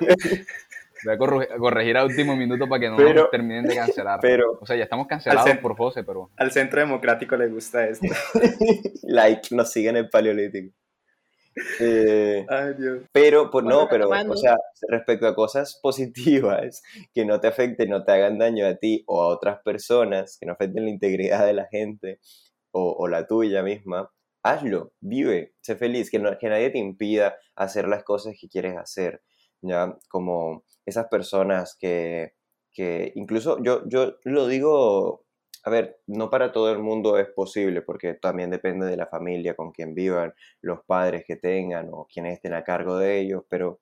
Voy 1.06 1.14
a 1.14 1.18
corregir 1.58 1.96
a 1.96 2.04
último 2.04 2.36
minuto 2.36 2.68
para 2.68 2.82
que 2.82 2.90
no 2.90 2.98
Pero- 2.98 3.22
nos 3.22 3.32
terminen 3.32 3.64
de 3.64 3.74
cancelar. 3.76 4.20
pero- 4.22 4.58
o 4.60 4.66
sea, 4.66 4.76
ya 4.76 4.84
estamos 4.84 5.08
cancelados 5.08 5.50
por 5.62 5.78
José, 5.78 6.04
pero 6.04 6.30
Al 6.36 6.52
centro 6.52 6.82
democrático 6.82 7.38
le 7.38 7.48
gusta 7.48 7.88
esto. 7.88 8.06
like, 9.04 9.56
nos 9.56 9.72
siguen 9.72 9.96
en 9.96 10.04
el 10.04 10.10
paleolítico. 10.10 10.76
Eh, 11.80 12.46
Ay, 12.50 12.74
Dios. 12.78 13.04
Pero, 13.12 13.50
pues 13.52 13.66
no, 13.66 13.88
pero, 13.90 14.10
o 14.10 14.36
sea, 14.36 14.58
respecto 14.88 15.28
a 15.28 15.36
cosas 15.36 15.80
positivas 15.82 16.82
que 17.14 17.26
no 17.26 17.40
te 17.40 17.48
afecten, 17.48 17.90
no 17.90 18.04
te 18.04 18.12
hagan 18.12 18.38
daño 18.38 18.66
a 18.68 18.76
ti 18.76 19.04
o 19.08 19.22
a 19.22 19.28
otras 19.28 19.60
personas, 19.64 20.38
que 20.40 20.46
no 20.46 20.54
afecten 20.54 20.84
la 20.86 20.90
integridad 20.92 21.46
de 21.46 21.54
la 21.54 21.68
gente 21.68 22.20
o, 22.72 22.92
o 23.00 23.08
la 23.08 23.28
tuya 23.28 23.64
misma, 23.64 24.12
hazlo, 24.44 24.94
vive, 25.00 25.54
sé 25.62 25.76
feliz, 25.76 26.10
que, 26.12 26.20
no- 26.20 26.38
que 26.38 26.50
nadie 26.50 26.70
te 26.70 26.78
impida 26.80 27.38
hacer 27.56 27.88
las 27.88 28.04
cosas 28.04 28.36
que 28.40 28.48
quieres 28.50 28.78
hacer, 28.78 29.22
¿ya? 29.62 29.98
Como 30.10 30.66
esas 30.86 31.08
personas 31.08 31.76
que, 31.80 32.34
que 32.72 33.12
incluso 33.16 33.62
yo, 33.64 33.84
yo 33.88 34.16
lo 34.24 34.48
digo, 34.48 35.26
a 35.64 35.70
ver, 35.70 36.00
no 36.08 36.30
para 36.30 36.52
todo 36.52 36.72
el 36.72 36.80
mundo 36.80 37.18
es 37.18 37.28
posible, 37.30 37.82
porque 37.82 38.14
también 38.14 38.50
depende 38.50 38.86
de 38.86 38.98
la 38.98 39.08
familia 39.08 39.56
con 39.56 39.72
quien 39.72 39.94
vivan, 39.94 40.34
los 40.62 40.80
padres 40.86 41.24
que 41.28 41.36
tengan 41.36 41.90
o 41.92 42.08
quienes 42.12 42.34
estén 42.34 42.54
a 42.54 42.64
cargo 42.64 42.98
de 42.98 43.20
ellos, 43.20 43.44
pero 43.50 43.80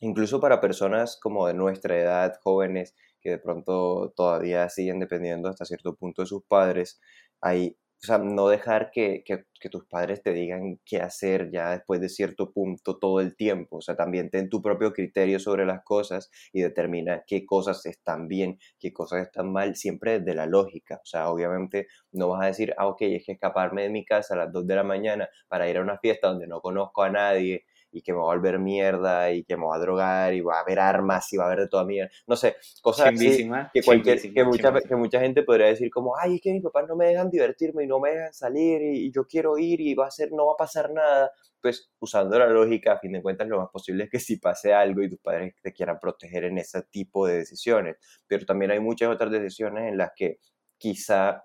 incluso 0.00 0.40
para 0.40 0.60
personas 0.60 1.18
como 1.20 1.46
de 1.46 1.54
nuestra 1.54 1.98
edad, 1.98 2.34
jóvenes, 2.42 2.94
que 3.20 3.30
de 3.30 3.38
pronto 3.38 4.12
todavía 4.16 4.68
siguen 4.68 5.00
dependiendo 5.00 5.48
hasta 5.48 5.64
cierto 5.64 5.94
punto 5.96 6.22
de 6.22 6.26
sus 6.26 6.44
padres, 6.44 7.00
hay, 7.40 7.76
o 8.02 8.06
sea, 8.06 8.18
no 8.18 8.48
dejar 8.48 8.90
que, 8.90 9.22
que- 9.24 9.44
tus 9.70 9.84
padres 9.86 10.22
te 10.22 10.32
digan 10.32 10.78
qué 10.84 11.00
hacer 11.02 11.50
ya 11.50 11.70
después 11.72 12.00
de 12.00 12.08
cierto 12.08 12.52
punto 12.52 12.98
todo 12.98 13.20
el 13.20 13.34
tiempo, 13.34 13.78
o 13.78 13.80
sea, 13.80 13.96
también 13.96 14.30
ten 14.30 14.48
tu 14.48 14.62
propio 14.62 14.92
criterio 14.92 15.40
sobre 15.40 15.66
las 15.66 15.82
cosas 15.82 16.30
y 16.52 16.60
determina 16.62 17.24
qué 17.26 17.44
cosas 17.44 17.84
están 17.84 18.28
bien, 18.28 18.60
qué 18.78 18.92
cosas 18.92 19.22
están 19.22 19.50
mal, 19.52 19.74
siempre 19.74 20.20
desde 20.20 20.34
la 20.36 20.46
lógica, 20.46 21.00
o 21.02 21.06
sea, 21.06 21.30
obviamente 21.30 21.88
no 22.12 22.28
vas 22.28 22.44
a 22.44 22.46
decir, 22.46 22.74
ah, 22.78 22.86
ok, 22.86 23.02
es 23.02 23.24
que 23.26 23.32
escaparme 23.32 23.82
de 23.82 23.90
mi 23.90 24.04
casa 24.04 24.34
a 24.34 24.36
las 24.38 24.52
2 24.52 24.66
de 24.68 24.76
la 24.76 24.84
mañana 24.84 25.28
para 25.48 25.68
ir 25.68 25.76
a 25.78 25.82
una 25.82 25.98
fiesta 25.98 26.28
donde 26.28 26.46
no 26.46 26.60
conozco 26.60 27.02
a 27.02 27.10
nadie 27.10 27.64
y 27.96 28.02
que 28.02 28.12
me 28.12 28.18
va 28.18 28.24
a 28.24 28.36
volver 28.36 28.58
mierda 28.58 29.32
y 29.32 29.42
que 29.42 29.56
me 29.56 29.64
va 29.64 29.76
a 29.76 29.78
drogar 29.78 30.34
y 30.34 30.42
va 30.42 30.58
a 30.58 30.60
haber 30.60 30.78
armas 30.78 31.32
y 31.32 31.38
va 31.38 31.44
a 31.44 31.46
haber 31.46 31.60
de 31.60 31.68
toda 31.68 31.84
mierda, 31.84 32.10
no 32.26 32.36
sé, 32.36 32.56
cosas 32.82 33.14
así 33.14 33.48
que, 33.72 33.82
cualquier, 33.82 34.20
que, 34.20 34.44
mucha, 34.44 34.72
que 34.80 34.96
mucha 34.96 35.20
gente 35.20 35.42
podría 35.42 35.68
decir 35.68 35.90
como, 35.90 36.14
ay, 36.18 36.34
es 36.36 36.40
que 36.42 36.52
mis 36.52 36.62
papás 36.62 36.84
no 36.86 36.94
me 36.94 37.06
dejan 37.06 37.30
divertirme 37.30 37.84
y 37.84 37.86
no 37.86 37.98
me 37.98 38.10
dejan 38.10 38.34
salir 38.34 38.82
y, 38.82 39.06
y 39.06 39.10
yo 39.10 39.26
quiero 39.26 39.56
ir 39.56 39.80
y 39.80 39.94
va 39.94 40.08
a 40.08 40.10
ser, 40.10 40.30
no 40.32 40.46
va 40.46 40.52
a 40.52 40.56
pasar 40.56 40.92
nada. 40.92 41.30
Pues 41.58 41.90
usando 41.98 42.38
la 42.38 42.46
lógica, 42.46 42.92
a 42.92 42.98
fin 42.98 43.12
de 43.12 43.22
cuentas, 43.22 43.48
lo 43.48 43.58
más 43.58 43.70
posible 43.70 44.04
es 44.04 44.10
que 44.10 44.20
si 44.20 44.36
pase 44.36 44.74
algo 44.74 45.02
y 45.02 45.08
tus 45.08 45.18
padres 45.18 45.54
te 45.62 45.72
quieran 45.72 45.98
proteger 45.98 46.44
en 46.44 46.58
ese 46.58 46.82
tipo 46.82 47.26
de 47.26 47.38
decisiones. 47.38 47.96
Pero 48.26 48.44
también 48.44 48.72
hay 48.72 48.78
muchas 48.78 49.08
otras 49.08 49.32
decisiones 49.32 49.88
en 49.88 49.96
las 49.96 50.10
que 50.14 50.38
quizá 50.76 51.44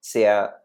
sea 0.00 0.56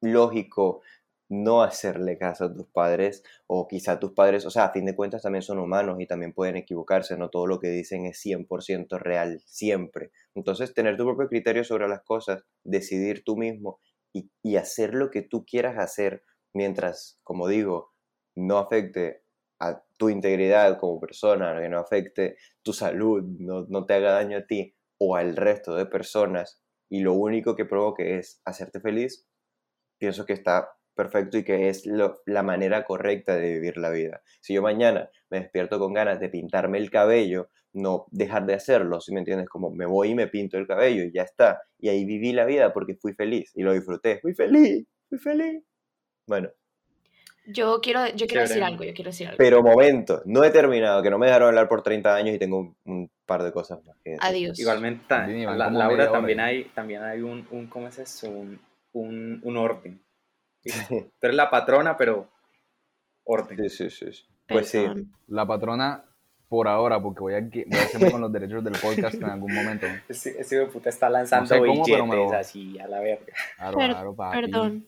lógico 0.00 0.82
no 1.28 1.62
hacerle 1.62 2.18
caso 2.18 2.44
a 2.44 2.54
tus 2.54 2.66
padres 2.66 3.22
o 3.46 3.66
quizá 3.66 3.98
tus 3.98 4.12
padres, 4.12 4.44
o 4.46 4.50
sea, 4.50 4.66
a 4.66 4.72
fin 4.72 4.84
de 4.84 4.94
cuentas 4.94 5.22
también 5.22 5.42
son 5.42 5.58
humanos 5.58 5.96
y 6.00 6.06
también 6.06 6.32
pueden 6.32 6.56
equivocarse, 6.56 7.16
no 7.16 7.30
todo 7.30 7.46
lo 7.46 7.60
que 7.60 7.68
dicen 7.68 8.06
es 8.06 8.18
100% 8.24 8.98
real 8.98 9.42
siempre. 9.46 10.10
Entonces, 10.34 10.74
tener 10.74 10.96
tu 10.96 11.04
propio 11.04 11.28
criterio 11.28 11.64
sobre 11.64 11.88
las 11.88 12.02
cosas, 12.02 12.44
decidir 12.62 13.24
tú 13.24 13.36
mismo 13.36 13.80
y, 14.12 14.56
hacer 14.56 14.94
lo 14.94 15.10
que 15.10 15.22
tú 15.22 15.44
quieras 15.44 15.78
hacer 15.78 16.22
mientras, 16.52 17.18
como 17.24 17.48
digo, 17.48 17.92
no 18.36 18.58
afecte 18.58 19.22
a 19.60 19.82
tu 19.98 20.08
integridad 20.08 20.78
como 20.78 21.00
persona, 21.00 21.60
que 21.60 21.68
no 21.68 21.78
afecte 21.78 22.36
tu 22.62 22.72
salud, 22.72 23.22
no, 23.38 23.66
no 23.68 23.86
te 23.86 23.94
haga 23.94 24.12
daño 24.12 24.38
a 24.38 24.46
ti 24.46 24.74
o 24.98 25.16
al 25.16 25.36
resto 25.36 25.74
de 25.74 25.86
personas 25.86 26.60
y 26.88 27.00
lo 27.00 27.14
único 27.14 27.56
que 27.56 27.64
provoque 27.64 28.18
es 28.18 28.40
hacerte 28.44 28.80
feliz, 28.80 29.26
pienso 29.98 30.26
que 30.26 30.34
está 30.34 30.70
perfecto 30.94 31.38
y 31.38 31.44
que 31.44 31.68
es 31.68 31.86
lo- 31.86 32.20
la 32.26 32.42
manera 32.42 32.84
correcta 32.84 33.36
de 33.36 33.52
vivir 33.54 33.76
la 33.76 33.90
vida. 33.90 34.22
Si 34.40 34.54
yo 34.54 34.62
mañana 34.62 35.10
me 35.30 35.40
despierto 35.40 35.78
con 35.78 35.92
ganas 35.92 36.20
de 36.20 36.28
pintarme 36.28 36.78
el 36.78 36.90
cabello, 36.90 37.48
no 37.72 38.06
dejar 38.12 38.46
de 38.46 38.54
hacerlo, 38.54 39.00
si 39.00 39.12
me 39.12 39.18
entiendes? 39.20 39.48
Como 39.48 39.70
me 39.70 39.84
voy 39.86 40.10
y 40.10 40.14
me 40.14 40.28
pinto 40.28 40.56
el 40.58 40.66
cabello 40.66 41.02
y 41.02 41.12
ya 41.12 41.22
está. 41.22 41.60
Y 41.78 41.88
ahí 41.88 42.04
viví 42.04 42.32
la 42.32 42.44
vida 42.44 42.72
porque 42.72 42.94
fui 42.94 43.14
feliz 43.14 43.50
y 43.54 43.62
lo 43.62 43.72
disfruté. 43.72 44.20
Fui 44.20 44.32
feliz, 44.34 44.86
fui 45.08 45.18
feliz. 45.18 45.62
Bueno, 46.26 46.48
Yo 47.46 47.80
quiero, 47.82 48.06
yo 48.14 48.26
quiero 48.26 48.42
decir 48.42 48.62
algo, 48.62 48.84
yo 48.84 48.94
quiero 48.94 49.10
decir 49.10 49.26
algo. 49.26 49.36
pero 49.36 49.62
momento, 49.62 50.22
no 50.24 50.44
he 50.44 50.50
terminado, 50.50 51.02
que 51.02 51.10
no 51.10 51.18
me 51.18 51.26
dejaron 51.26 51.48
hablar 51.48 51.68
por 51.68 51.82
30 51.82 52.14
años 52.14 52.34
y 52.34 52.38
tengo 52.38 52.58
un, 52.58 52.76
un 52.86 53.10
par 53.26 53.42
de 53.42 53.52
cosas 53.52 53.84
más 53.84 53.96
que 54.02 54.10
decir. 54.12 54.24
Adiós. 54.24 54.58
Igualmente, 54.58 55.04
Laura, 55.72 56.10
también 56.12 56.40
hay, 56.40 56.64
también 56.74 57.02
hay 57.02 57.20
un, 57.20 57.46
un, 57.50 57.66
¿cómo 57.66 57.88
es 57.88 57.98
eso? 57.98 58.30
Un, 58.30 58.58
un, 58.92 59.40
un 59.42 59.56
orden. 59.58 60.00
Tú 60.88 61.26
eres 61.26 61.36
la 61.36 61.50
patrona, 61.50 61.96
pero 61.96 62.28
orden. 63.24 63.58
Sí, 63.68 63.68
sí, 63.68 63.90
sí. 63.90 64.12
sí. 64.12 64.24
Pues 64.48 64.68
sí. 64.68 64.84
La 65.28 65.46
patrona 65.46 66.04
por 66.48 66.68
ahora, 66.68 67.00
porque 67.02 67.20
voy 67.20 67.34
a, 67.34 67.48
que- 67.50 67.64
voy 67.68 67.78
a 67.78 67.82
hacerme 67.82 68.10
con 68.10 68.20
los 68.20 68.32
derechos 68.32 68.62
del 68.62 68.74
podcast 68.74 69.14
en 69.14 69.24
algún 69.24 69.52
momento. 69.52 69.86
Este, 70.08 70.40
este 70.40 70.56
hijo 70.56 70.66
de 70.66 70.70
puta 70.70 70.88
está 70.90 71.08
lanzando 71.10 71.46
sé 71.46 71.58
cómo, 71.58 71.84
pero 71.84 72.04
billetes 72.04 72.30
lo- 72.30 72.32
así 72.36 72.78
a 72.78 72.86
la 72.88 73.00
verga. 73.00 73.32
Claro, 73.56 73.76
claro, 73.78 74.14
papi. 74.14 74.40
Perdón. 74.40 74.86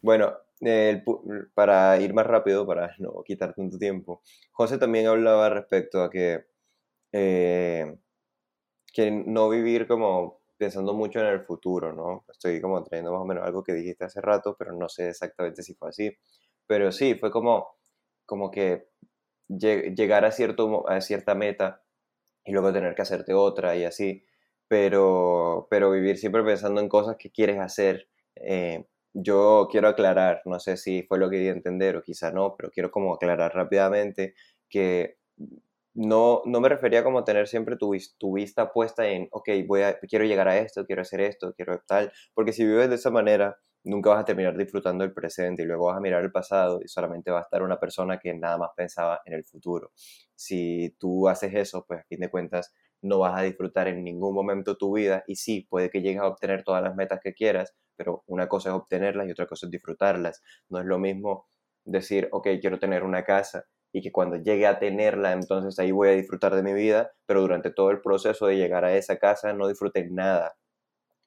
Bueno, 0.00 0.32
el 0.60 1.04
para 1.54 2.00
ir 2.00 2.14
más 2.14 2.26
rápido, 2.26 2.66
para 2.66 2.94
no 2.98 3.22
quitar 3.24 3.54
tanto 3.54 3.78
tiempo, 3.78 4.22
José 4.52 4.78
también 4.78 5.06
hablaba 5.06 5.48
respecto 5.50 6.02
a 6.02 6.10
que, 6.10 6.46
eh, 7.12 7.96
que 8.92 9.10
no 9.10 9.48
vivir 9.48 9.86
como 9.86 10.37
pensando 10.58 10.94
mucho 10.94 11.20
en 11.20 11.26
el 11.26 11.40
futuro, 11.44 11.92
¿no? 11.94 12.24
Estoy 12.30 12.60
como 12.60 12.82
trayendo 12.84 13.12
más 13.12 13.22
o 13.22 13.26
menos 13.26 13.44
algo 13.46 13.64
que 13.64 13.74
dijiste 13.74 14.04
hace 14.04 14.20
rato, 14.20 14.56
pero 14.58 14.72
no 14.74 14.88
sé 14.88 15.08
exactamente 15.10 15.62
si 15.62 15.74
fue 15.74 15.90
así. 15.90 16.12
Pero 16.66 16.92
sí, 16.92 17.14
fue 17.16 17.30
como, 17.30 17.68
como 18.26 18.50
que 18.50 18.88
lle- 19.48 19.94
llegar 19.96 20.24
a, 20.24 20.32
cierto, 20.32 20.88
a 20.88 21.00
cierta 21.00 21.34
meta 21.34 21.82
y 22.44 22.52
luego 22.52 22.72
tener 22.72 22.94
que 22.94 23.02
hacerte 23.02 23.34
otra 23.34 23.76
y 23.76 23.84
así, 23.84 24.24
pero, 24.68 25.66
pero 25.70 25.90
vivir 25.90 26.18
siempre 26.18 26.42
pensando 26.44 26.80
en 26.80 26.88
cosas 26.88 27.16
que 27.18 27.30
quieres 27.30 27.58
hacer. 27.60 28.08
eh, 28.36 28.86
yo 29.14 29.68
quiero 29.70 29.88
aclarar, 29.88 30.42
no 30.44 30.60
sé 30.60 30.76
si 30.76 31.02
fue 31.02 31.18
lo 31.18 31.30
que 31.30 31.38
di 31.38 31.48
a 31.48 31.52
entender 31.52 31.96
o 31.96 32.02
quizá 32.02 32.30
no, 32.30 32.54
pero 32.56 32.70
quiero 32.70 32.90
como 32.90 33.14
aclarar 33.14 33.54
rápidamente 33.54 34.34
que 34.68 35.18
no, 35.98 36.42
no 36.44 36.60
me 36.60 36.68
refería 36.68 37.02
como 37.02 37.24
tener 37.24 37.48
siempre 37.48 37.76
tu, 37.76 37.92
tu 38.18 38.34
vista 38.34 38.72
puesta 38.72 39.08
en, 39.08 39.26
ok, 39.32 39.48
voy 39.66 39.82
a, 39.82 39.98
quiero 39.98 40.24
llegar 40.24 40.46
a 40.46 40.56
esto, 40.58 40.86
quiero 40.86 41.02
hacer 41.02 41.20
esto, 41.20 41.52
quiero 41.54 41.82
tal, 41.88 42.12
porque 42.34 42.52
si 42.52 42.64
vives 42.64 42.88
de 42.88 42.94
esa 42.94 43.10
manera, 43.10 43.58
nunca 43.82 44.10
vas 44.10 44.20
a 44.20 44.24
terminar 44.24 44.56
disfrutando 44.56 45.02
el 45.02 45.12
presente 45.12 45.62
y 45.62 45.66
luego 45.66 45.86
vas 45.86 45.96
a 45.96 46.00
mirar 46.00 46.22
el 46.22 46.30
pasado 46.30 46.78
y 46.84 46.88
solamente 46.88 47.32
va 47.32 47.40
a 47.40 47.42
estar 47.42 47.62
una 47.64 47.80
persona 47.80 48.20
que 48.20 48.32
nada 48.32 48.58
más 48.58 48.70
pensaba 48.76 49.20
en 49.24 49.34
el 49.34 49.44
futuro. 49.44 49.90
Si 50.36 50.94
tú 51.00 51.28
haces 51.28 51.52
eso, 51.54 51.84
pues 51.88 52.00
a 52.00 52.04
fin 52.04 52.20
de 52.20 52.30
cuentas 52.30 52.72
no 53.02 53.18
vas 53.18 53.36
a 53.36 53.42
disfrutar 53.42 53.88
en 53.88 54.04
ningún 54.04 54.34
momento 54.34 54.76
tu 54.76 54.94
vida 54.94 55.24
y 55.26 55.34
sí, 55.34 55.66
puede 55.68 55.90
que 55.90 56.00
llegues 56.00 56.22
a 56.22 56.28
obtener 56.28 56.62
todas 56.62 56.82
las 56.82 56.94
metas 56.94 57.18
que 57.20 57.34
quieras, 57.34 57.74
pero 57.96 58.22
una 58.26 58.48
cosa 58.48 58.68
es 58.68 58.76
obtenerlas 58.76 59.26
y 59.26 59.32
otra 59.32 59.46
cosa 59.46 59.66
es 59.66 59.70
disfrutarlas. 59.72 60.42
No 60.68 60.78
es 60.78 60.86
lo 60.86 61.00
mismo 61.00 61.48
decir, 61.84 62.28
ok, 62.30 62.46
quiero 62.60 62.78
tener 62.78 63.02
una 63.02 63.24
casa 63.24 63.64
y 63.92 64.02
que 64.02 64.12
cuando 64.12 64.36
llegue 64.36 64.66
a 64.66 64.78
tenerla, 64.78 65.32
entonces 65.32 65.78
ahí 65.78 65.92
voy 65.92 66.08
a 66.08 66.12
disfrutar 66.12 66.54
de 66.54 66.62
mi 66.62 66.72
vida, 66.74 67.12
pero 67.26 67.40
durante 67.40 67.70
todo 67.70 67.90
el 67.90 68.00
proceso 68.00 68.46
de 68.46 68.56
llegar 68.56 68.84
a 68.84 68.94
esa 68.96 69.18
casa 69.18 69.52
no 69.52 69.68
disfruté 69.68 70.08
nada. 70.10 70.54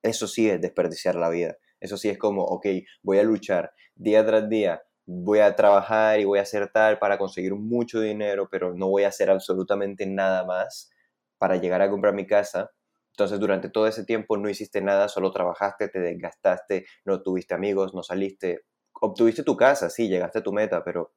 Eso 0.04 0.28
sí 0.28 0.50
es 0.50 0.62
desperdiciar 0.62 1.16
la 1.16 1.30
vida. 1.30 1.56
Eso 1.80 1.98
sí 1.98 2.10
es 2.10 2.18
como, 2.18 2.44
ok, 2.44 2.68
voy 3.04 3.20
a 3.20 3.24
luchar 3.24 3.74
día 3.96 4.26
tras 4.26 4.48
día, 4.50 4.84
voy 5.06 5.40
a 5.40 5.56
trabajar 5.56 6.20
y 6.20 6.26
voy 6.26 6.40
a 6.40 6.44
hacer 6.44 6.72
tal 6.72 7.00
para 7.00 7.18
conseguir 7.18 7.56
mucho 7.56 8.00
dinero, 8.00 8.48
pero 8.52 8.74
no 8.74 8.88
voy 8.90 9.04
a 9.04 9.10
hacer 9.10 9.30
absolutamente 9.30 10.06
nada 10.06 10.46
más 10.46 10.92
para 11.38 11.58
llegar 11.58 11.82
a 11.82 11.90
comprar 11.90 12.14
mi 12.14 12.28
casa. 12.28 12.72
Entonces 13.14 13.40
durante 13.40 13.70
todo 13.70 13.88
ese 13.88 14.06
tiempo 14.06 14.38
no 14.38 14.50
hiciste 14.50 14.82
nada, 14.82 15.08
solo 15.10 15.32
trabajaste, 15.32 15.90
te 15.90 16.00
desgastaste, 16.00 16.86
no 17.06 17.22
tuviste 17.24 17.54
amigos, 17.56 17.94
no 17.94 18.04
saliste, 18.04 18.62
obtuviste 19.02 19.44
tu 19.44 19.58
casa, 19.58 19.90
sí, 19.90 20.08
llegaste 20.08 20.40
a 20.40 20.44
tu 20.44 20.54
meta, 20.54 20.84
pero 20.84 21.14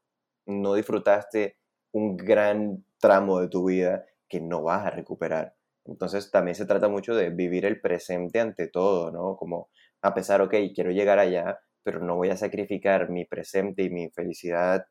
no 0.46 0.74
disfrutaste 0.74 1.58
un 1.92 2.16
gran 2.16 2.84
tramo 2.98 3.40
de 3.40 3.48
tu 3.48 3.66
vida 3.66 4.04
que 4.28 4.40
no 4.40 4.62
vas 4.62 4.86
a 4.86 4.90
recuperar. 4.90 5.54
Entonces 5.84 6.30
también 6.30 6.54
se 6.54 6.66
trata 6.66 6.88
mucho 6.88 7.14
de 7.14 7.30
vivir 7.30 7.66
el 7.66 7.80
presente 7.80 8.40
ante 8.40 8.68
todo, 8.68 9.10
¿no? 9.10 9.36
Como 9.36 9.68
a 10.02 10.14
pesar, 10.14 10.40
ok, 10.40 10.54
quiero 10.74 10.90
llegar 10.90 11.18
allá, 11.18 11.58
pero 11.82 12.00
no 12.00 12.16
voy 12.16 12.30
a 12.30 12.36
sacrificar 12.36 13.10
mi 13.10 13.24
presente 13.26 13.82
y 13.82 13.90
mi 13.90 14.10
felicidad 14.10 14.86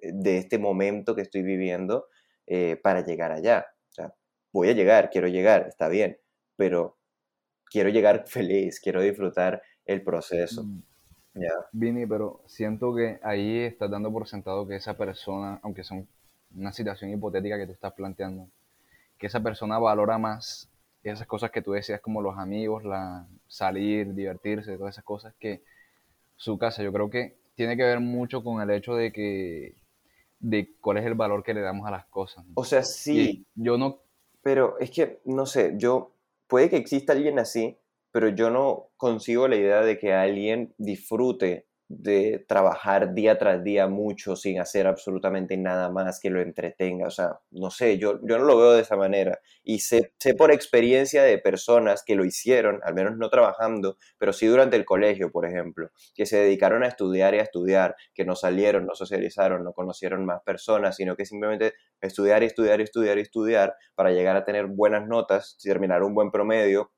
eh, 0.00 0.10
de 0.14 0.38
este 0.38 0.58
momento 0.58 1.14
que 1.14 1.22
estoy 1.22 1.42
viviendo 1.42 2.08
eh, 2.46 2.76
para 2.82 3.04
llegar 3.04 3.32
allá. 3.32 3.66
O 3.90 3.92
sea, 3.92 4.14
voy 4.52 4.70
a 4.70 4.72
llegar, 4.72 5.10
quiero 5.10 5.28
llegar, 5.28 5.66
está 5.68 5.88
bien, 5.88 6.18
pero 6.56 6.98
quiero 7.70 7.90
llegar 7.90 8.24
feliz, 8.26 8.80
quiero 8.80 9.02
disfrutar 9.02 9.62
el 9.84 10.02
proceso. 10.02 10.64
Mm, 10.64 10.82
¿ya? 11.34 11.72
Vini, 11.72 12.06
pero 12.06 12.42
siento 12.46 12.94
que 12.94 13.18
ahí 13.22 13.60
estás 13.60 13.90
dando 13.90 14.12
por 14.12 14.28
sentado 14.28 14.66
que 14.66 14.76
esa 14.76 14.96
persona, 14.96 15.58
aunque 15.62 15.84
sea 15.84 15.96
un- 15.98 16.08
una 16.54 16.72
situación 16.72 17.10
hipotética 17.10 17.56
que 17.58 17.66
tú 17.66 17.72
estás 17.72 17.94
planteando, 17.94 18.48
que 19.18 19.28
esa 19.28 19.42
persona 19.42 19.78
valora 19.78 20.18
más 20.18 20.68
esas 21.04 21.26
cosas 21.26 21.50
que 21.52 21.62
tú 21.62 21.72
decías 21.72 22.00
como 22.00 22.22
los 22.22 22.38
amigos, 22.38 22.84
la 22.84 23.26
salir, 23.48 24.14
divertirse, 24.14 24.76
todas 24.78 24.94
esas 24.96 25.04
cosas 25.04 25.34
que 25.40 25.62
su 26.36 26.58
casa. 26.58 26.82
Yo 26.82 26.92
creo 26.92 27.10
que 27.10 27.36
tiene 27.56 27.76
que 27.76 27.84
ver 27.84 28.00
mucho 28.00 28.44
con 28.44 28.62
el 28.62 28.70
hecho 28.70 28.94
de 28.96 29.12
que 29.12 29.76
de 30.40 30.70
cuál 30.80 30.98
es 30.98 31.06
el 31.06 31.14
valor 31.14 31.42
que 31.44 31.54
le 31.54 31.62
damos 31.62 31.86
a 31.86 31.92
las 31.92 32.06
cosas. 32.06 32.44
¿no? 32.46 32.54
O 32.54 32.64
sea, 32.64 32.82
Y 33.10 33.28
sí, 33.28 33.46
yo 33.56 33.78
no 33.78 34.00
Pero 34.42 34.78
es 34.78 34.90
que, 34.90 35.20
no 35.24 35.46
sé, 35.46 35.74
yo, 35.76 36.12
puede 36.48 36.68
que 36.70 36.76
exista 36.76 37.12
alguien 37.12 37.38
así, 37.38 37.78
pero 38.12 38.28
yo 38.28 38.50
no 38.50 38.90
consigo 38.96 39.48
la 39.48 39.56
idea 39.56 39.82
de 39.82 39.98
que 39.98 40.12
alguien 40.12 40.74
disfrute 40.78 41.66
de 41.94 42.44
trabajar 42.48 43.12
día 43.12 43.38
tras 43.38 43.62
día 43.62 43.86
mucho 43.86 44.34
sin 44.34 44.58
hacer 44.60 44.86
absolutamente 44.86 45.56
nada 45.58 45.90
más 45.90 46.20
que 46.20 46.30
lo 46.30 46.40
entretenga. 46.40 47.06
O 47.06 47.10
sea, 47.10 47.40
no 47.50 47.70
sé, 47.70 47.98
yo, 47.98 48.18
yo 48.22 48.38
no 48.38 48.44
lo 48.44 48.56
veo 48.56 48.72
de 48.72 48.80
esa 48.80 48.96
manera. 48.96 49.38
Y 49.62 49.80
sé, 49.80 50.14
sé 50.18 50.34
por 50.34 50.52
experiencia 50.52 51.22
de 51.22 51.38
personas 51.38 52.02
que 52.04 52.14
lo 52.14 52.24
hicieron, 52.24 52.80
al 52.84 52.94
menos 52.94 53.16
no 53.18 53.28
trabajando, 53.28 53.98
pero 54.18 54.32
sí 54.32 54.46
durante 54.46 54.76
el 54.76 54.86
colegio, 54.86 55.30
por 55.30 55.46
ejemplo, 55.46 55.90
que 56.14 56.24
se 56.24 56.38
dedicaron 56.38 56.82
a 56.82 56.88
estudiar 56.88 57.34
y 57.34 57.40
a 57.40 57.42
estudiar, 57.42 57.94
que 58.14 58.24
no 58.24 58.36
salieron, 58.36 58.86
no 58.86 58.94
socializaron, 58.94 59.62
no 59.62 59.72
conocieron 59.74 60.24
más 60.24 60.40
personas, 60.42 60.96
sino 60.96 61.14
que 61.14 61.26
simplemente 61.26 61.74
estudiar 62.00 62.42
y 62.42 62.46
estudiar 62.46 62.80
y 62.80 62.84
estudiar 62.84 63.18
y 63.18 63.22
estudiar 63.22 63.74
para 63.94 64.12
llegar 64.12 64.36
a 64.36 64.44
tener 64.44 64.66
buenas 64.66 65.06
notas, 65.06 65.58
terminar 65.62 66.02
un 66.02 66.14
buen 66.14 66.30
promedio 66.30 66.90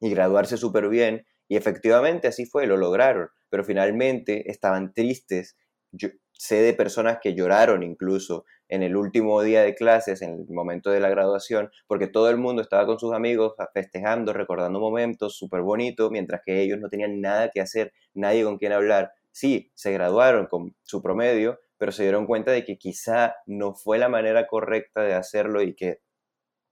y 0.00 0.10
graduarse 0.10 0.56
súper 0.56 0.88
bien. 0.88 1.26
Y 1.48 1.56
efectivamente 1.56 2.28
así 2.28 2.46
fue, 2.46 2.66
lo 2.66 2.76
lograron, 2.76 3.28
pero 3.48 3.64
finalmente 3.64 4.50
estaban 4.50 4.92
tristes. 4.92 5.56
Yo 5.92 6.08
sé 6.32 6.62
de 6.62 6.74
personas 6.74 7.18
que 7.20 7.34
lloraron 7.34 7.82
incluso 7.82 8.44
en 8.68 8.82
el 8.82 8.96
último 8.96 9.42
día 9.42 9.62
de 9.62 9.74
clases, 9.74 10.22
en 10.22 10.34
el 10.34 10.46
momento 10.48 10.90
de 10.90 11.00
la 11.00 11.08
graduación, 11.08 11.70
porque 11.86 12.06
todo 12.06 12.30
el 12.30 12.36
mundo 12.36 12.62
estaba 12.62 12.86
con 12.86 12.98
sus 12.98 13.14
amigos 13.14 13.54
festejando, 13.72 14.32
recordando 14.32 14.78
momentos 14.78 15.36
súper 15.36 15.62
bonitos, 15.62 16.10
mientras 16.10 16.42
que 16.44 16.62
ellos 16.62 16.78
no 16.78 16.88
tenían 16.88 17.20
nada 17.20 17.50
que 17.50 17.60
hacer, 17.60 17.92
nadie 18.14 18.44
con 18.44 18.58
quien 18.58 18.72
hablar. 18.72 19.12
Sí, 19.32 19.72
se 19.74 19.92
graduaron 19.92 20.46
con 20.46 20.76
su 20.82 21.02
promedio, 21.02 21.58
pero 21.78 21.92
se 21.92 22.02
dieron 22.02 22.26
cuenta 22.26 22.52
de 22.52 22.64
que 22.64 22.76
quizá 22.76 23.34
no 23.46 23.74
fue 23.74 23.98
la 23.98 24.08
manera 24.08 24.46
correcta 24.46 25.02
de 25.02 25.14
hacerlo 25.14 25.62
y 25.62 25.74
que 25.74 26.00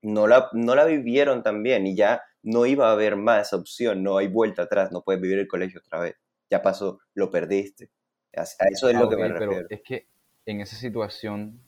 no 0.02 0.26
la, 0.26 0.50
no 0.52 0.74
la 0.74 0.84
vivieron 0.84 1.42
tan 1.42 1.62
bien 1.62 1.86
y 1.86 1.96
ya 1.96 2.22
no 2.46 2.66
iba 2.66 2.88
a 2.88 2.92
haber 2.94 3.16
más 3.16 3.52
opción, 3.54 4.02
no 4.04 4.18
hay 4.18 4.28
vuelta 4.28 4.62
atrás, 4.64 4.92
no 4.92 5.02
puedes 5.02 5.22
vivir 5.22 5.38
el 5.40 5.48
colegio 5.48 5.80
otra 5.84 6.00
vez. 6.00 6.16
Ya 6.50 6.62
pasó, 6.62 7.00
lo 7.14 7.30
perdiste. 7.30 7.90
A 8.36 8.42
eso 8.68 8.88
es 8.90 8.96
Ah, 8.96 9.00
lo 9.00 9.08
que 9.08 9.16
ok, 9.16 9.18
me 9.18 9.28
pero 9.36 9.50
refiero. 9.50 9.68
es 9.68 9.80
que 9.82 10.06
en 10.46 10.60
esa 10.60 10.76
situación, 10.76 11.60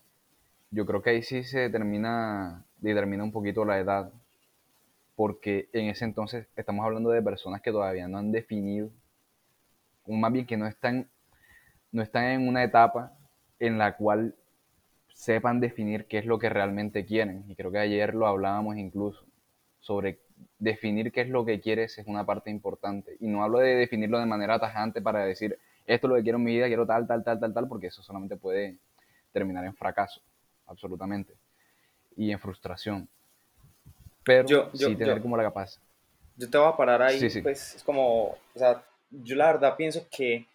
yo 0.71 0.87
creo 0.87 1.03
que 1.03 1.11
ahí 1.11 1.23
sí 1.23 1.45
se 1.45 1.61
determina, 1.61 2.67
determina 2.79 3.25
un 3.25 3.33
poquito 3.33 3.65
la 3.65 3.79
edad, 3.81 4.13
porque 5.17 5.69
en 5.75 5.89
ese 5.91 6.07
entonces 6.07 6.47
estamos 6.57 6.85
hablando 6.85 7.11
de 7.11 7.21
personas 7.23 7.61
que 7.61 7.73
todavía 7.73 8.09
no 8.09 8.19
han 8.19 8.33
definido, 8.33 8.91
o 10.05 10.13
más 10.13 10.33
bien 10.33 10.47
que 10.47 10.57
no 10.57 10.67
están, 10.67 11.09
no 11.93 12.03
están 12.03 12.25
en 12.27 12.49
una 12.49 12.65
etapa 12.65 13.19
en 13.61 13.79
la 13.79 13.97
cual 13.97 14.37
sepan 15.11 15.61
definir 15.61 16.07
qué 16.09 16.19
es 16.19 16.27
lo 16.27 16.39
que 16.39 16.49
realmente 16.51 17.07
quieren. 17.07 17.45
Y 17.49 17.57
creo 17.57 17.73
que 17.73 17.79
ayer 17.79 18.15
lo 18.15 18.27
hablábamos 18.29 18.77
incluso 18.79 19.27
sobre 19.81 20.21
definir 20.59 21.13
qué 21.13 21.23
es 21.23 21.29
lo 21.29 21.45
que 21.45 21.61
quieres 21.61 21.99
es 21.99 22.07
una 22.07 22.25
parte 22.27 22.51
importante. 22.51 23.17
Y 23.21 23.27
no 23.29 23.43
hablo 23.45 23.59
de 23.59 23.75
definirlo 23.75 24.19
de 24.19 24.27
manera 24.27 24.59
tajante 24.59 25.01
para 25.01 25.25
decir, 25.25 25.59
esto 25.87 26.07
es 26.07 26.11
lo 26.11 26.17
que 26.17 26.23
quiero 26.23 26.39
en 26.39 26.45
mi 26.45 26.55
vida, 26.55 26.67
quiero 26.67 26.87
tal, 26.87 27.07
tal, 27.07 27.25
tal, 27.25 27.41
tal, 27.41 27.55
tal, 27.55 27.69
porque 27.69 27.87
eso 27.89 28.03
solamente 28.03 28.37
puede 28.37 28.79
terminar 29.33 29.65
en 29.65 29.75
fracaso, 29.75 30.21
absolutamente, 30.67 31.35
y 32.17 32.31
en 32.31 32.39
frustración. 32.39 33.09
Pero 34.25 34.49
Yo- 34.49 34.71
yo- 34.73 34.89
sí 34.89 34.97
tener 34.97 35.17
yo- 35.17 35.23
como 35.23 35.37
la 35.37 35.43
capacidad. 35.45 35.83
Yo 36.37 36.49
te 36.51 36.59
voy 36.59 36.69
a 36.69 36.77
parar 36.77 37.03
ahí, 37.03 37.19
Sí, 37.19 37.31
sí. 37.31 37.41
pues 37.41 37.75
es 37.77 37.83
como, 37.83 38.27
o 38.29 38.39
sea, 38.55 38.85
yo 39.11 39.35
la 39.37 39.47
verdad 39.53 39.77
pienso 39.77 40.07
que 40.11 40.47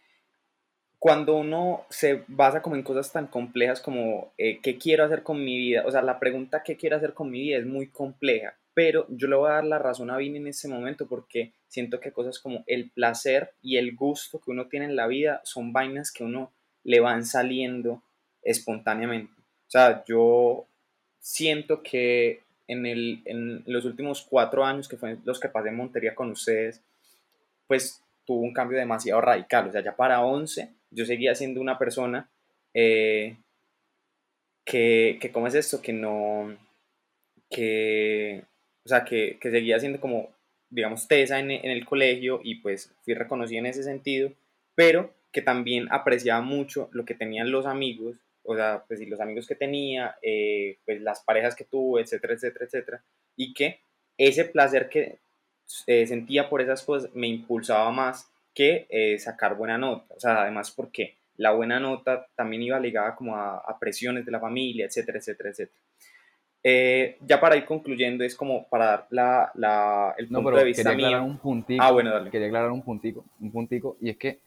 cuando 0.99 1.36
uno 1.36 1.84
se 1.89 2.23
basa 2.27 2.61
como 2.61 2.75
en 2.77 2.84
cosas 2.84 3.11
tan 3.11 3.27
complejas 3.27 3.81
como 3.81 4.31
eh, 4.38 4.59
qué 4.61 4.77
quiero 4.77 5.03
hacer 5.03 5.23
con 5.23 5.43
mi 5.43 5.57
vida, 5.57 5.84
o 5.86 5.91
sea, 5.91 6.01
la 6.01 6.19
pregunta 6.19 6.63
qué 6.63 6.77
quiero 6.77 6.95
hacer 6.95 7.13
con 7.13 7.29
mi 7.29 7.41
vida 7.41 7.57
es 7.57 7.65
muy 7.65 7.88
compleja, 7.88 8.55
pero 8.74 9.05
yo 9.09 9.28
le 9.28 9.36
voy 9.36 9.49
a 9.49 9.53
dar 9.53 9.65
la 9.65 9.80
razón 9.80 10.09
a 10.09 10.17
Vini 10.17 10.38
en 10.38 10.47
ese 10.47 10.67
momento 10.67 11.07
porque 11.07 11.53
siento 11.67 11.99
que 11.99 12.11
cosas 12.11 12.39
como 12.39 12.63
el 12.67 12.89
placer 12.89 13.51
y 13.61 13.78
el 13.78 13.95
gusto 13.95 14.39
que 14.39 14.51
uno 14.51 14.67
tiene 14.67 14.86
en 14.86 14.95
la 14.95 15.07
vida 15.07 15.41
son 15.43 15.74
vainas 15.74 16.11
que 16.11 16.24
uno 16.24 16.51
le 16.84 16.99
van 16.99 17.26
saliendo 17.26 18.01
espontáneamente. 18.41 19.34
O 19.39 19.71
sea, 19.74 20.03
yo 20.05 20.65
siento 21.19 21.82
que 21.82 22.41
en, 22.67 22.86
el, 22.86 23.21
en 23.26 23.63
los 23.65 23.86
últimos 23.86 24.26
cuatro 24.28 24.65
años, 24.65 24.88
que 24.88 24.97
fueron 24.97 25.21
los 25.24 25.39
que 25.39 25.49
pasé 25.49 25.69
en 25.69 25.78
Montería 25.78 26.15
con 26.15 26.32
ustedes, 26.32 26.82
pues 27.67 28.01
tuvo 28.26 28.41
un 28.41 28.53
cambio 28.53 28.78
demasiado 28.78 29.21
radical. 29.21 29.67
O 29.67 29.71
sea, 29.71 29.84
ya 29.84 29.95
para 29.95 30.24
11 30.24 30.69
yo 30.91 31.05
seguía 31.05 31.36
siendo 31.36 31.61
una 31.61 31.78
persona 31.78 32.30
eh, 32.74 33.38
que, 34.65 35.17
que 35.21 35.32
¿cómo 35.32 35.47
es 35.47 35.55
esto? 35.55 35.82
Que 35.82 35.93
no, 35.93 36.55
que, 37.49 38.43
o 38.86 38.89
sea, 38.89 39.05
que, 39.05 39.38
que 39.39 39.51
seguía 39.51 39.79
siendo 39.79 39.99
como, 39.99 40.29
digamos, 40.69 41.07
tesa 41.07 41.39
en, 41.39 41.51
en 41.51 41.71
el 41.71 41.86
colegio 41.86 42.41
y 42.43 42.55
pues 42.55 42.93
fui 43.03 43.13
reconocido 43.13 43.59
en 43.59 43.67
ese 43.67 43.84
sentido, 43.84 44.31
pero 44.75 45.13
que 45.31 45.41
también 45.41 45.88
apreciaba 45.91 46.41
mucho 46.41 46.89
lo 46.93 47.05
que 47.05 47.15
tenían 47.15 47.51
los 47.51 47.65
amigos, 47.65 48.17
o 48.43 48.55
sea, 48.55 48.84
pues 48.88 49.01
y 49.01 49.05
los 49.05 49.19
amigos 49.19 49.47
que 49.47 49.55
tenía, 49.55 50.15
eh, 50.21 50.77
pues 50.86 51.01
las 51.01 51.21
parejas 51.21 51.55
que 51.55 51.63
tuve, 51.65 52.01
etcétera, 52.01 52.34
etcétera, 52.34 52.65
etcétera, 52.65 53.03
y 53.36 53.53
que 53.53 53.79
ese 54.17 54.45
placer 54.45 54.89
que 54.89 55.19
eh, 55.88 56.05
sentía 56.07 56.49
por 56.49 56.61
esas 56.61 56.84
cosas 56.84 57.09
me 57.15 57.27
impulsaba 57.27 57.91
más 57.91 58.29
que 58.53 58.86
eh, 58.89 59.17
sacar 59.17 59.55
buena 59.55 59.77
nota, 59.77 60.13
o 60.15 60.19
sea, 60.19 60.41
además 60.43 60.71
porque 60.71 61.15
la 61.38 61.51
buena 61.51 61.79
nota 61.79 62.27
también 62.36 62.61
iba 62.61 62.79
ligada 62.79 63.15
como 63.15 63.36
a, 63.36 63.57
a 63.57 63.79
presiones 63.79 64.25
de 64.25 64.31
la 64.31 64.39
familia, 64.39 64.86
etcétera, 64.86 65.17
etcétera, 65.17 65.49
etcétera. 65.49 65.82
Eh, 66.66 67.18
ya 67.28 67.41
para 67.41 67.57
ir 67.57 67.66
concluyendo, 67.66 68.24
es 68.24 68.36
como 68.36 68.66
para 68.70 68.86
dar 68.86 69.07
la, 69.09 69.51
la, 69.55 70.16
el 70.18 70.32
No, 70.32 70.38
punto 70.39 70.51
pero 70.51 70.57
de 70.59 70.64
vista 70.64 70.91
quería 70.91 71.07
aclarar 71.07 71.22
mío. 71.24 71.32
un 71.34 71.38
puntico. 71.39 71.84
Ah, 71.84 71.91
bueno, 71.91 72.11
dale. 72.11 72.30
Quería 72.32 72.47
aclarar 72.47 72.72
un 72.72 72.82
puntico, 72.82 73.26
un 73.41 73.51
puntico, 73.51 73.97
y 73.99 74.09
es 74.09 74.18
que, 74.18 74.39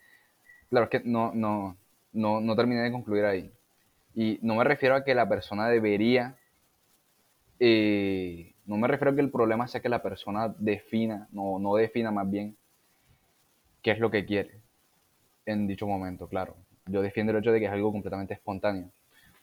claro, 0.71 0.85
es 0.85 0.91
que 0.91 1.07
no, 1.07 1.33
no, 1.35 1.77
no, 2.13 2.41
no 2.41 2.57
terminé 2.57 2.81
de 2.81 2.91
concluir 2.93 3.25
ahí. 3.27 3.53
Y 4.15 4.39
no 4.41 4.55
me 4.55 4.65
refiero 4.65 4.95
a 4.95 5.05
que 5.05 5.15
la 5.15 5.29
persona 5.29 5.69
debería, 5.69 6.37
eh, 7.61 8.55
no 8.65 8.79
me 8.79 8.89
refiero 8.89 9.11
a 9.13 9.15
que 9.15 9.21
el 9.21 9.31
problema 9.31 9.69
sea 9.69 9.83
que 9.83 9.91
la 9.91 10.03
persona 10.03 10.55
defina, 10.59 11.29
no, 11.33 11.59
no 11.59 11.75
defina 11.77 12.11
más 12.11 12.31
bien 12.31 12.57
qué 13.83 13.91
es 13.91 13.99
lo 13.99 14.11
que 14.11 14.25
quiere 14.25 14.61
en 15.45 15.67
dicho 15.67 15.87
momento, 15.87 16.29
claro. 16.29 16.57
Yo 16.87 17.03
defiendo 17.03 17.33
el 17.33 17.39
hecho 17.39 17.53
de 17.53 17.61
que 17.61 17.67
es 17.67 17.73
algo 17.73 17.93
completamente 17.93 18.33
espontáneo. 18.33 18.91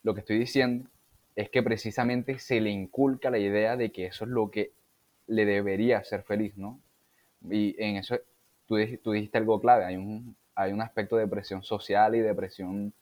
Lo 0.02 0.14
que 0.14 0.22
estoy 0.22 0.40
diciendo 0.40 0.90
es 1.36 1.50
que 1.50 1.64
precisamente 1.64 2.40
se 2.40 2.62
le 2.62 2.70
inculca 2.70 3.30
la 3.30 3.40
idea 3.40 3.76
de 3.76 3.92
que 3.92 4.06
eso 4.06 4.26
es 4.26 4.32
lo 4.32 4.52
que 4.52 4.72
le 5.28 5.46
debería 5.46 5.98
hacer 5.98 6.24
feliz, 6.24 6.56
¿no? 6.58 6.80
Y 7.50 7.76
en 7.84 7.98
eso 7.98 8.18
tú, 8.66 8.78
tú 9.04 9.12
dijiste 9.12 9.38
algo 9.38 9.60
clave, 9.60 9.86
hay 9.86 9.98
un, 9.98 10.36
hay 10.56 10.72
un 10.72 10.82
aspecto 10.82 11.18
de 11.18 11.28
presión 11.28 11.64
social 11.64 12.16
y 12.16 12.20
de 12.20 12.34
presión 12.36 12.94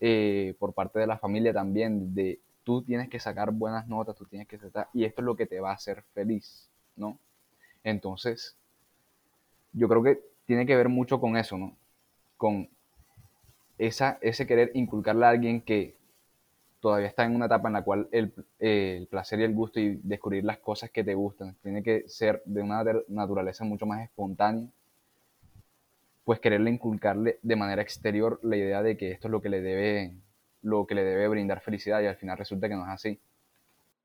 eh, 0.00 0.54
por 0.58 0.74
parte 0.74 0.98
de 0.98 1.06
la 1.06 1.18
familia 1.18 1.52
también, 1.52 2.14
de 2.14 2.40
tú 2.64 2.82
tienes 2.82 3.08
que 3.08 3.20
sacar 3.20 3.52
buenas 3.52 3.86
notas, 3.86 4.16
tú 4.16 4.26
tienes 4.26 4.48
que 4.48 4.58
sacar, 4.58 4.88
y 4.92 5.04
esto 5.04 5.22
es 5.22 5.26
lo 5.26 5.36
que 5.36 5.46
te 5.46 5.60
va 5.60 5.70
a 5.70 5.74
hacer 5.74 6.02
feliz, 6.14 6.68
¿no? 6.96 7.18
Entonces, 7.84 8.56
yo 9.72 9.88
creo 9.88 10.02
que 10.02 10.20
tiene 10.46 10.66
que 10.66 10.76
ver 10.76 10.88
mucho 10.88 11.20
con 11.20 11.36
eso, 11.36 11.56
¿no? 11.56 11.76
Con 12.36 12.68
esa, 13.78 14.18
ese 14.20 14.46
querer 14.46 14.70
inculcarle 14.74 15.26
a 15.26 15.30
alguien 15.30 15.60
que 15.60 15.94
todavía 16.86 17.08
está 17.08 17.24
en 17.24 17.34
una 17.36 17.46
etapa 17.46 17.68
en 17.68 17.74
la 17.74 17.82
cual 17.82 18.08
el, 18.12 18.32
eh, 18.60 18.96
el 19.00 19.06
placer 19.08 19.40
y 19.40 19.44
el 19.44 19.54
gusto 19.54 19.80
y 19.80 20.00
descubrir 20.02 20.44
las 20.44 20.58
cosas 20.58 20.90
que 20.90 21.04
te 21.04 21.14
gustan 21.14 21.56
tiene 21.62 21.82
que 21.82 22.04
ser 22.08 22.42
de 22.46 22.62
una 22.62 22.82
nat- 22.84 23.04
naturaleza 23.08 23.64
mucho 23.64 23.86
más 23.86 24.02
espontánea, 24.04 24.68
pues 26.24 26.40
quererle 26.40 26.68
inculcarle 26.70 27.38
de 27.42 27.56
manera 27.56 27.80
exterior 27.80 28.38
la 28.42 28.56
idea 28.58 28.82
de 28.82 28.98
que 28.98 29.12
esto 29.12 29.28
es 29.28 29.32
lo 29.32 29.40
que 29.40 29.48
le 29.48 29.62
debe, 29.62 30.14
lo 30.60 30.86
que 30.86 30.94
le 30.94 31.02
debe 31.04 31.26
brindar 31.28 31.60
felicidad 31.62 32.02
y 32.02 32.06
al 32.06 32.16
final 32.16 32.36
resulta 32.36 32.68
que 32.68 32.74
no 32.74 32.82
es 32.84 32.90
así. 32.90 33.18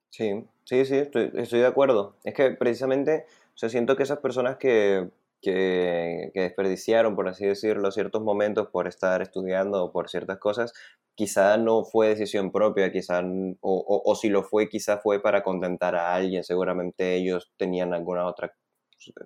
Sí, 0.10 0.46
sí, 0.66 0.86
sí, 0.86 0.96
estoy, 0.98 1.30
de 1.60 1.66
acuerdo. 1.66 2.16
Es 2.24 2.34
que 2.34 2.52
precisamente, 2.52 3.26
o 3.56 3.70
siento 3.70 3.96
que 3.96 4.04
esas 4.04 4.20
personas 4.20 4.58
que, 4.58 5.10
que, 5.42 6.32
que 6.34 6.42
desperdiciaron, 6.42 7.16
por 7.16 7.30
así 7.30 7.46
decirlo, 7.46 7.92
ciertos 7.92 8.22
momentos 8.22 8.68
por 8.70 8.88
estar 8.88 9.22
estudiando 9.22 9.84
o 9.86 9.92
por 9.94 10.10
ciertas 10.10 10.38
cosas, 10.40 10.74
quizá 11.22 11.58
no 11.58 11.84
fue 11.86 12.10
decisión 12.10 12.52
propia, 12.52 12.92
quizá, 12.92 13.22
o, 13.22 13.56
o, 13.62 14.02
o 14.12 14.16
si 14.16 14.30
lo 14.30 14.44
fue, 14.44 14.70
quizá 14.70 14.98
fue 14.98 15.22
para 15.22 15.44
contentar 15.44 15.96
a 15.96 16.14
alguien, 16.16 16.44
seguramente 16.44 17.16
ellos 17.16 17.52
tenían 17.58 17.94
alguna 17.94 18.26
otra 18.28 18.56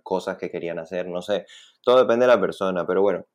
cosa 0.03 0.37
que 0.37 0.49
querían 0.49 0.79
hacer, 0.79 1.07
no 1.07 1.21
sé, 1.21 1.45
todo 1.83 1.99
depende 1.99 2.25
de 2.25 2.33
la 2.33 2.41
persona, 2.41 2.85
pero 2.85 3.01
bueno, 3.01 3.25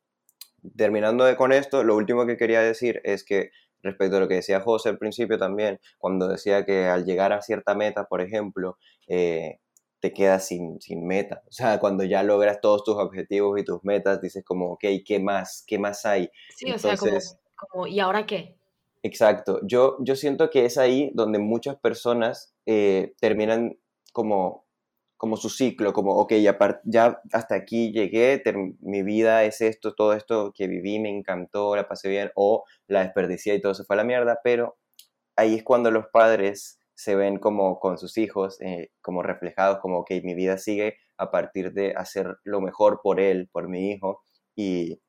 terminando 0.75 1.25
de- 1.25 1.35
con 1.35 1.51
esto, 1.51 1.83
lo 1.83 1.95
último 1.95 2.25
que 2.25 2.37
quería 2.37 2.61
decir 2.61 3.01
es 3.03 3.23
que 3.23 3.51
respecto 3.83 4.17
a 4.17 4.19
lo 4.19 4.27
que 4.27 4.35
decía 4.35 4.61
José 4.61 4.89
al 4.89 4.97
principio 4.99 5.37
también, 5.37 5.79
cuando 5.97 6.27
decía 6.27 6.65
que 6.65 6.85
al 6.85 7.05
llegar 7.05 7.33
a 7.33 7.41
cierta 7.41 7.73
meta, 7.75 8.05
por 8.05 8.21
ejemplo, 8.21 8.77
eh, 9.07 9.57
te 9.99 10.13
quedas 10.13 10.47
sin, 10.47 10.79
sin 10.81 11.05
meta. 11.05 11.43
O 11.47 11.51
sea, 11.51 11.79
cuando 11.79 12.03
ya 12.03 12.23
logras 12.23 12.59
todos 12.61 12.83
tus 12.83 12.95
objetivos 12.97 13.59
y 13.59 13.63
tus 13.63 13.83
metas, 13.83 14.21
dices 14.21 14.43
como, 14.43 14.73
ok, 14.73 14.83
¿qué 15.05 15.19
más? 15.19 15.63
¿Qué 15.67 15.77
más 15.79 16.05
hay? 16.05 16.29
Sí, 16.55 16.71
o 16.71 16.77
sea, 16.77 16.97
como, 16.97 17.11
Entonces, 17.11 17.39
¿y 17.87 17.99
ahora 17.99 18.25
qué? 18.25 18.57
Exacto. 19.03 19.59
Yo, 19.63 19.97
yo 19.99 20.15
siento 20.15 20.49
que 20.49 20.65
es 20.65 20.77
ahí 20.77 21.11
donde 21.13 21.39
muchas 21.39 21.75
personas 21.77 22.53
eh, 22.65 23.13
terminan 23.19 23.77
como, 24.13 24.65
como 25.17 25.37
su 25.37 25.49
ciclo, 25.49 25.93
como, 25.93 26.15
ok, 26.15 26.33
ya, 26.33 26.57
ya 26.83 27.21
hasta 27.33 27.55
aquí 27.55 27.91
llegué, 27.91 28.41
mi 28.79 29.03
vida 29.03 29.43
es 29.43 29.61
esto, 29.61 29.93
todo 29.95 30.13
esto 30.13 30.53
que 30.55 30.67
viví, 30.67 30.99
me 30.99 31.09
encantó, 31.09 31.75
la 31.75 31.87
pasé 31.87 32.09
bien, 32.09 32.31
o 32.35 32.63
la 32.87 33.03
desperdicié 33.03 33.55
y 33.55 33.61
todo 33.61 33.73
se 33.73 33.83
fue 33.83 33.95
a 33.95 33.97
la 33.97 34.03
mierda, 34.03 34.39
pero 34.43 34.77
ahí 35.35 35.55
es 35.55 35.63
cuando 35.63 35.91
los 35.91 36.07
padres 36.13 36.79
se 36.95 37.15
ven 37.15 37.39
como 37.39 37.79
con 37.79 37.97
sus 37.97 38.17
hijos, 38.17 38.61
eh, 38.61 38.91
como 39.01 39.23
reflejados, 39.23 39.79
como, 39.79 39.99
ok, 39.99 40.11
mi 40.23 40.35
vida 40.35 40.57
sigue 40.57 40.97
a 41.17 41.31
partir 41.31 41.73
de 41.73 41.93
hacer 41.95 42.37
lo 42.43 42.61
mejor 42.61 43.01
por 43.03 43.19
él, 43.19 43.49
por 43.51 43.67
mi 43.67 43.91
hijo, 43.91 44.23
y, 44.55 45.01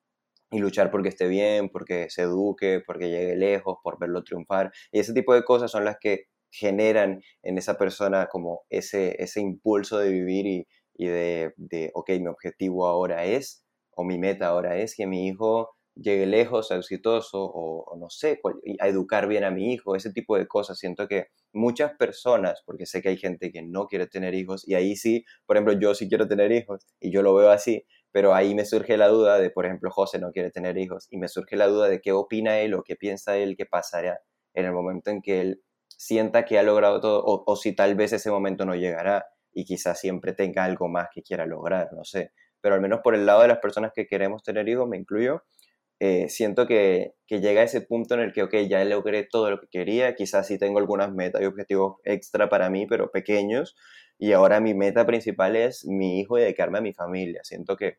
y 0.53 0.59
luchar 0.61 0.91
porque 0.91 1.09
esté 1.09 1.27
bien, 1.29 1.69
porque 1.71 2.07
se 2.11 2.23
eduque, 2.23 2.81
porque 2.87 3.11
llegue 3.11 3.37
lejos, 3.37 3.79
por 3.83 3.99
verlo 3.99 4.23
triunfar. 4.23 4.73
Y 4.93 5.01
ese 5.01 5.13
tipo 5.15 5.35
de 5.35 5.45
cosas 5.45 5.71
son 5.71 5.85
las 5.85 5.97
que 6.01 6.27
generan 6.51 7.23
en 7.43 7.59
esa 7.59 7.79
persona 7.79 8.29
como 8.31 8.63
ese, 8.71 9.17
ese 9.23 9.41
impulso 9.41 9.99
de 9.99 10.11
vivir 10.11 10.47
y, 10.47 10.67
y 10.95 11.07
de, 11.07 11.55
de, 11.57 11.91
ok, 11.95 12.11
mi 12.21 12.27
objetivo 12.29 12.87
ahora 12.87 13.25
es, 13.25 13.65
o 13.93 14.05
mi 14.05 14.19
meta 14.19 14.49
ahora 14.49 14.77
es 14.79 14.95
que 14.95 15.07
mi 15.07 15.27
hijo 15.27 15.71
llegue 15.95 16.27
lejos, 16.27 16.69
sea 16.69 16.79
exitoso, 16.79 17.43
o, 17.45 17.85
o 17.85 17.97
no 17.99 18.09
sé, 18.11 18.41
a 18.81 18.89
educar 18.89 19.29
bien 19.29 19.45
a 19.45 19.51
mi 19.51 19.73
hijo, 19.73 19.95
ese 19.97 20.13
tipo 20.13 20.37
de 20.39 20.47
cosas. 20.47 20.79
Siento 20.79 21.07
que 21.09 21.27
muchas 21.53 21.93
personas, 21.99 22.63
porque 22.65 22.87
sé 22.87 23.03
que 23.03 23.11
hay 23.11 23.19
gente 23.19 23.51
que 23.53 23.63
no 23.63 23.87
quiere 23.87 24.07
tener 24.07 24.35
hijos, 24.35 24.67
y 24.67 24.75
ahí 24.75 24.97
sí, 24.97 25.25
por 25.47 25.57
ejemplo, 25.57 25.75
yo 25.79 25.95
sí 25.95 26.09
quiero 26.09 26.29
tener 26.29 26.51
hijos, 26.53 26.87
y 27.01 27.13
yo 27.13 27.23
lo 27.23 27.35
veo 27.35 27.51
así, 27.51 27.85
pero 28.13 28.35
ahí 28.35 28.55
me 28.55 28.65
surge 28.65 28.97
la 28.97 29.09
duda 29.09 29.39
de, 29.39 29.51
por 29.51 29.67
ejemplo, 29.67 29.91
José 29.91 30.19
no 30.19 30.31
quiere 30.33 30.51
tener 30.51 30.79
hijos, 30.79 31.09
y 31.11 31.19
me 31.19 31.29
surge 31.29 31.57
la 31.57 31.67
duda 31.67 31.89
de 31.89 32.01
qué 32.01 32.13
opina 32.13 32.61
él 32.61 32.75
o 32.75 32.83
qué 32.83 32.97
piensa 32.97 33.37
él 33.37 33.57
que 33.57 33.67
pasará 33.67 34.21
en 34.55 34.67
el 34.67 34.73
momento 34.73 35.11
en 35.11 35.23
que 35.23 35.41
él 35.41 35.63
sienta 35.89 36.45
que 36.45 36.59
ha 36.59 36.63
logrado 36.63 37.01
todo, 37.01 37.25
o, 37.25 37.43
o 37.47 37.57
si 37.57 37.75
tal 37.75 37.95
vez 37.95 38.13
ese 38.13 38.31
momento 38.31 38.65
no 38.65 38.75
llegará, 38.75 39.27
y 39.55 39.65
quizás 39.65 40.01
siempre 40.01 40.33
tenga 40.33 40.65
algo 40.65 40.89
más 40.89 41.09
que 41.13 41.23
quiera 41.23 41.47
lograr, 41.47 41.93
no 41.93 42.05
sé. 42.05 42.33
Pero 42.61 42.75
al 42.75 42.81
menos 42.81 43.01
por 43.03 43.15
el 43.15 43.27
lado 43.27 43.43
de 43.43 43.49
las 43.49 43.59
personas 43.59 43.93
que 43.95 44.07
queremos 44.07 44.43
tener 44.43 44.69
hijos, 44.69 44.89
me 44.89 44.97
incluyo, 44.97 45.43
eh, 46.01 46.29
siento 46.29 46.67
que, 46.67 47.15
que 47.27 47.41
llega 47.41 47.63
ese 47.63 47.81
punto 47.81 48.15
en 48.15 48.21
el 48.21 48.33
que, 48.33 48.43
ok, 48.43 48.55
ya 48.69 48.85
logré 48.85 49.25
todo 49.25 49.51
lo 49.51 49.61
que 49.61 49.69
quería, 49.71 50.15
quizás 50.15 50.47
sí 50.49 50.59
tengo 50.59 50.79
algunas 50.79 51.13
metas 51.13 51.43
y 51.43 51.45
objetivos 51.45 51.97
extra 52.05 52.49
para 52.49 52.71
mí, 52.71 52.87
pero 52.87 53.11
pequeños, 53.11 53.77
y 54.23 54.35
ahora 54.35 54.61
mi 54.61 54.73
meta 54.73 55.05
principal 55.05 55.57
es 55.57 55.85
mi 55.85 56.21
hijo 56.21 56.39
y 56.39 56.43
dedicarme 56.43 56.79
a 56.79 56.81
mi 56.81 56.93
familia. 56.93 57.41
Siento 57.43 57.77
que 57.77 57.99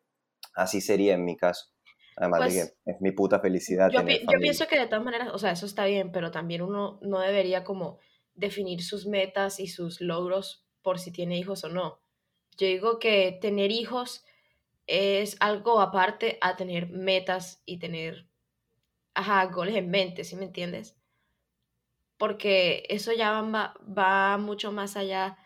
así 0.53 0.79
sería 0.79 1.15
en 1.15 1.25
mi 1.25 1.35
caso. 1.35 1.73
Además 2.15 2.39
de 2.39 2.45
Pues 2.45 2.55
que 2.55 2.91
es 2.91 3.01
mi 3.01 3.11
puta 3.11 3.41
felicidad 3.41 3.91
yo, 3.91 3.99
tener 3.99 4.21
yo 4.21 4.39
pienso 4.39 4.65
que 4.67 4.79
de 4.79 4.85
todas 4.87 5.03
maneras, 5.03 5.31
o 5.33 5.37
sea, 5.37 5.51
eso 5.51 5.65
está 5.65 5.83
bien, 5.83 6.13
pero 6.13 6.31
también 6.31 6.61
uno 6.61 6.97
no 7.01 7.19
debería 7.19 7.65
como 7.65 7.99
definir 8.35 8.83
sus 8.83 9.05
metas 9.05 9.59
y 9.59 9.67
sus 9.67 9.99
logros 9.99 10.65
por 10.81 10.97
si 10.97 11.11
tiene 11.11 11.37
hijos 11.37 11.65
o 11.65 11.67
no. 11.67 11.99
Yo 12.57 12.67
digo 12.67 12.99
que 12.99 13.37
tener 13.41 13.71
hijos 13.71 14.23
es 14.87 15.35
algo 15.41 15.81
aparte 15.81 16.37
a 16.39 16.55
tener 16.55 16.87
metas 16.87 17.61
y 17.65 17.79
tener, 17.79 18.29
ajá, 19.13 19.45
goles 19.47 19.75
en 19.75 19.89
mente, 19.89 20.23
¿sí 20.23 20.37
me 20.37 20.45
entiendes? 20.45 20.95
Porque 22.17 22.85
eso 22.87 23.11
ya 23.11 23.41
va, 23.41 23.73
va 23.85 24.37
mucho 24.37 24.71
más 24.71 24.95
allá 24.95 25.37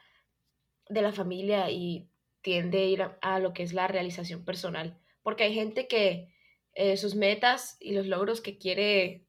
de 0.89 1.01
la 1.01 1.11
familia 1.11 1.69
y 1.71 2.09
tiende 2.41 2.79
a 2.79 2.85
ir 2.85 3.01
a, 3.21 3.39
lo 3.39 3.53
que 3.53 3.63
es 3.63 3.73
la 3.73 3.87
realización 3.87 4.45
personal. 4.45 4.97
Porque 5.21 5.43
hay 5.43 5.53
gente 5.53 5.87
que 5.87 6.33
eh, 6.73 6.97
sus 6.97 7.15
metas 7.15 7.77
y 7.79 7.93
los 7.93 8.07
logros 8.07 8.41
que 8.41 8.57
quiere 8.57 9.25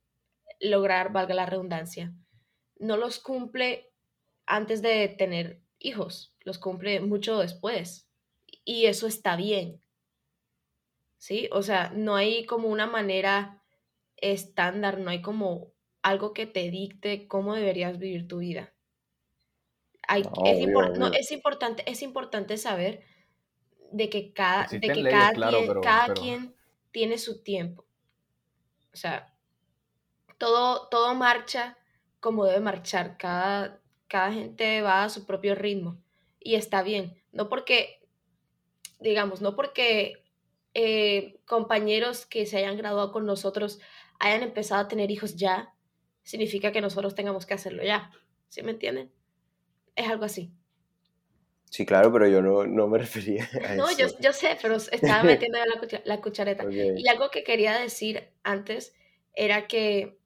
lograr, 0.61 1.13
valga 1.13 1.35
la 1.35 1.47
redundancia, 1.47 2.15
no 2.79 2.97
los 2.97 3.19
cumple 3.19 3.91
antes 4.47 4.83
de 4.83 5.09
tener 5.09 5.61
hijos, 5.79 6.35
los 6.41 6.59
cumple 6.59 7.01
mucho 7.01 7.39
después. 7.39 8.09
Y 8.65 8.87
eso 8.87 9.07
está 9.07 9.37
bien, 9.37 9.83
¿sí? 11.19 11.49
O 11.53 11.63
sea, 11.63 11.91
no 11.95 12.17
hay 12.17 12.45
como 12.47 12.69
una 12.69 12.87
manera 12.87 13.63
estándar, 14.17 14.99
no 14.99 15.11
hay 15.11 15.23
como 15.23 15.73
algo 16.03 16.33
que 16.33 16.47
te 16.47 16.71
dicte 16.71 17.29
cómo 17.29 17.55
deberías 17.55 17.99
vivir 17.99 18.29
tu 18.29 18.39
vida. 18.39 18.75
Hay, 20.09 20.23
es, 20.23 20.29
obvio, 20.33 20.89
no, 20.97 21.13
es, 21.13 21.31
importante, 21.31 21.85
es 21.87 22.03
importante 22.03 22.57
saber 22.57 23.05
de 23.93 24.09
que 24.09 24.33
cada, 24.33 24.67
de 24.67 24.77
Existen 24.77 24.95
que 24.95 25.03
leyes, 25.03 25.21
cada, 25.21 25.33
claro, 25.33 25.59
quien, 25.59 25.69
pero, 25.69 25.81
cada 25.81 26.07
pero 26.07 26.21
quien 26.21 26.55
tiene 26.91 27.19
su 27.19 27.43
tiempo. 27.43 27.85
O 28.93 28.97
sea, 28.97 29.33
todo, 30.39 30.89
todo 30.89 31.15
marcha 31.15 31.79
como 32.21 32.47
debe 32.47 32.61
marchar. 32.61 33.17
Cada, 33.19 33.81
cada 34.09 34.33
gente 34.33 34.83
va 34.83 35.05
a 35.05 35.09
su 35.11 35.27
propio 35.27 35.55
ritmo 35.55 36.01
y 36.41 36.55
está 36.55 36.83
bien. 36.83 37.23
No 37.33 37.49
porque, 37.49 38.01
digamos, 39.01 39.41
no 39.41 39.55
porque 39.55 40.25
eh, 40.75 41.39
compañeros 41.45 42.27
que 42.27 42.47
se 42.47 42.59
hayan 42.59 42.77
graduado 42.77 43.13
con 43.13 43.27
nosotros 43.27 43.79
hayan 44.19 44.43
empezado 44.43 44.83
a 44.83 44.89
tener 44.89 45.11
hijos 45.11 45.37
ya, 45.37 45.75
significa 46.23 46.73
que 46.73 46.81
nosotros 46.81 47.15
tengamos 47.15 47.47
que 47.47 47.55
hacerlo 47.55 47.83
ya. 47.85 48.11
¿Sí 48.49 48.63
me 48.63 48.73
entienden? 48.73 49.13
Es 49.99 50.09
algo 50.09 50.25
así. 50.25 50.53
Sí, 51.71 51.85
claro, 51.85 52.11
pero 52.13 52.27
yo 52.29 52.41
no, 52.41 52.65
no 52.67 52.87
me 52.87 52.99
refería 53.05 53.49
a 53.69 53.75
No, 53.75 53.89
eso. 53.89 53.99
yo, 53.99 54.19
yo 54.21 54.33
sé, 54.33 54.57
pero 54.63 54.77
estaba 54.77 55.23
metiendo 55.25 55.59
la, 55.91 56.01
la 56.05 56.21
cuchareta. 56.21 56.65
Ok. 56.65 56.73
Y 56.97 57.09
algo 57.09 57.31
que 57.31 57.43
quería 57.45 57.77
decir 57.79 58.31
antes 58.45 58.95
era 59.35 59.67
que 59.67 60.17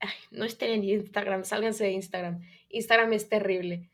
ay, 0.00 0.08
no 0.30 0.44
estén 0.44 0.70
en 0.70 0.84
Instagram, 0.84 1.44
sálganse 1.44 1.84
de 1.84 1.90
Instagram. 1.92 2.40
Instagram 2.70 3.12
es 3.12 3.28
terrible. 3.28 3.88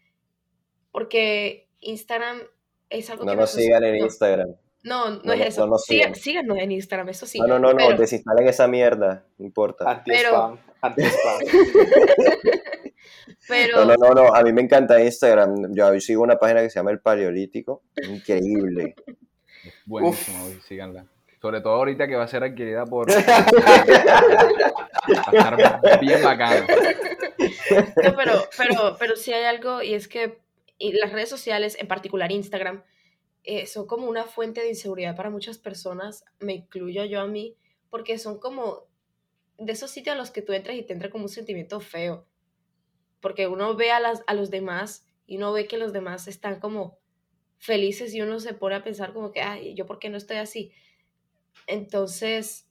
Porque 0.92 1.68
Instagram 1.80 2.40
es 2.88 3.10
algo 3.10 3.24
No 3.24 3.32
que 3.32 3.36
nos 3.36 3.50
sigan 3.50 3.82
en 3.84 3.98
no, 3.98 4.04
Instagram. 4.04 4.54
No, 4.84 5.10
no, 5.10 5.22
No 5.24 5.32
es 5.32 5.40
eso. 5.46 5.66
no 5.66 5.76
sigan. 5.78 6.14
síganos 6.14 6.56
en 6.58 6.70
Instagram, 6.72 7.08
eso 7.08 7.26
sí. 7.26 7.40
no, 7.40 7.46
no, 7.48 7.58
no, 7.58 7.72
no, 7.72 7.76
pero- 7.88 7.98
desinstalen 7.98 8.46
esa 8.48 8.68
mierda, 8.68 9.26
no 9.38 9.44
importa. 9.44 9.90
Anti-spam, 9.90 10.58
anti-spam. 10.80 11.40
pero 13.48 13.84
No, 13.84 13.96
no, 13.96 13.96
no, 13.96 14.14
no, 14.14 14.34
a 14.34 14.42
mí 14.42 14.52
me 14.52 14.62
encanta 14.62 15.02
Instagram. 15.02 15.74
Yo 15.74 16.00
sigo 16.00 16.22
una 16.22 16.36
página 16.36 16.62
que 16.62 16.70
se 16.70 16.78
llama 16.78 16.90
El 16.90 17.00
Paleolítico. 17.00 17.82
Increíble. 18.08 18.94
Buenísimo, 19.86 20.46
uy, 20.46 20.60
síganla. 20.66 21.06
Sobre 21.40 21.60
todo 21.60 21.74
ahorita 21.74 22.06
que 22.08 22.16
va 22.16 22.24
a 22.24 22.28
ser 22.28 22.42
adquirida 22.42 22.86
por... 22.86 23.10
va 23.12 23.16
a 23.16 23.32
estar 25.28 26.00
bien 26.00 26.22
bacano. 26.22 26.66
No, 28.02 28.16
pero, 28.16 28.48
pero, 28.56 28.96
pero 28.98 29.16
sí 29.16 29.32
hay 29.32 29.44
algo 29.44 29.82
y 29.82 29.94
es 29.94 30.08
que 30.08 30.38
y 30.78 30.92
las 30.92 31.12
redes 31.12 31.28
sociales, 31.28 31.76
en 31.80 31.86
particular 31.86 32.32
Instagram, 32.32 32.82
eh, 33.44 33.66
son 33.66 33.86
como 33.86 34.08
una 34.08 34.24
fuente 34.24 34.60
de 34.60 34.68
inseguridad 34.68 35.16
para 35.16 35.30
muchas 35.30 35.58
personas, 35.58 36.24
me 36.40 36.54
incluyo 36.54 37.04
yo 37.04 37.20
a 37.20 37.26
mí, 37.26 37.56
porque 37.90 38.18
son 38.18 38.38
como 38.38 38.86
de 39.58 39.72
esos 39.72 39.90
sitios 39.90 40.14
a 40.14 40.18
los 40.18 40.30
que 40.30 40.42
tú 40.42 40.52
entras 40.52 40.76
y 40.76 40.82
te 40.82 40.92
entra 40.92 41.10
como 41.10 41.24
un 41.24 41.30
sentimiento 41.30 41.80
feo, 41.80 42.26
porque 43.24 43.46
uno 43.48 43.74
ve 43.74 43.90
a, 43.90 44.00
las, 44.00 44.22
a 44.26 44.34
los 44.34 44.50
demás 44.50 45.06
y 45.26 45.38
uno 45.38 45.50
ve 45.54 45.66
que 45.66 45.78
los 45.78 45.94
demás 45.94 46.28
están 46.28 46.60
como 46.60 46.98
felices 47.56 48.14
y 48.14 48.20
uno 48.20 48.38
se 48.38 48.52
pone 48.52 48.74
a 48.74 48.84
pensar 48.84 49.14
como 49.14 49.32
que, 49.32 49.40
ay, 49.40 49.74
¿yo 49.74 49.86
por 49.86 49.98
qué 49.98 50.10
no 50.10 50.18
estoy 50.18 50.36
así? 50.36 50.72
Entonces, 51.66 52.68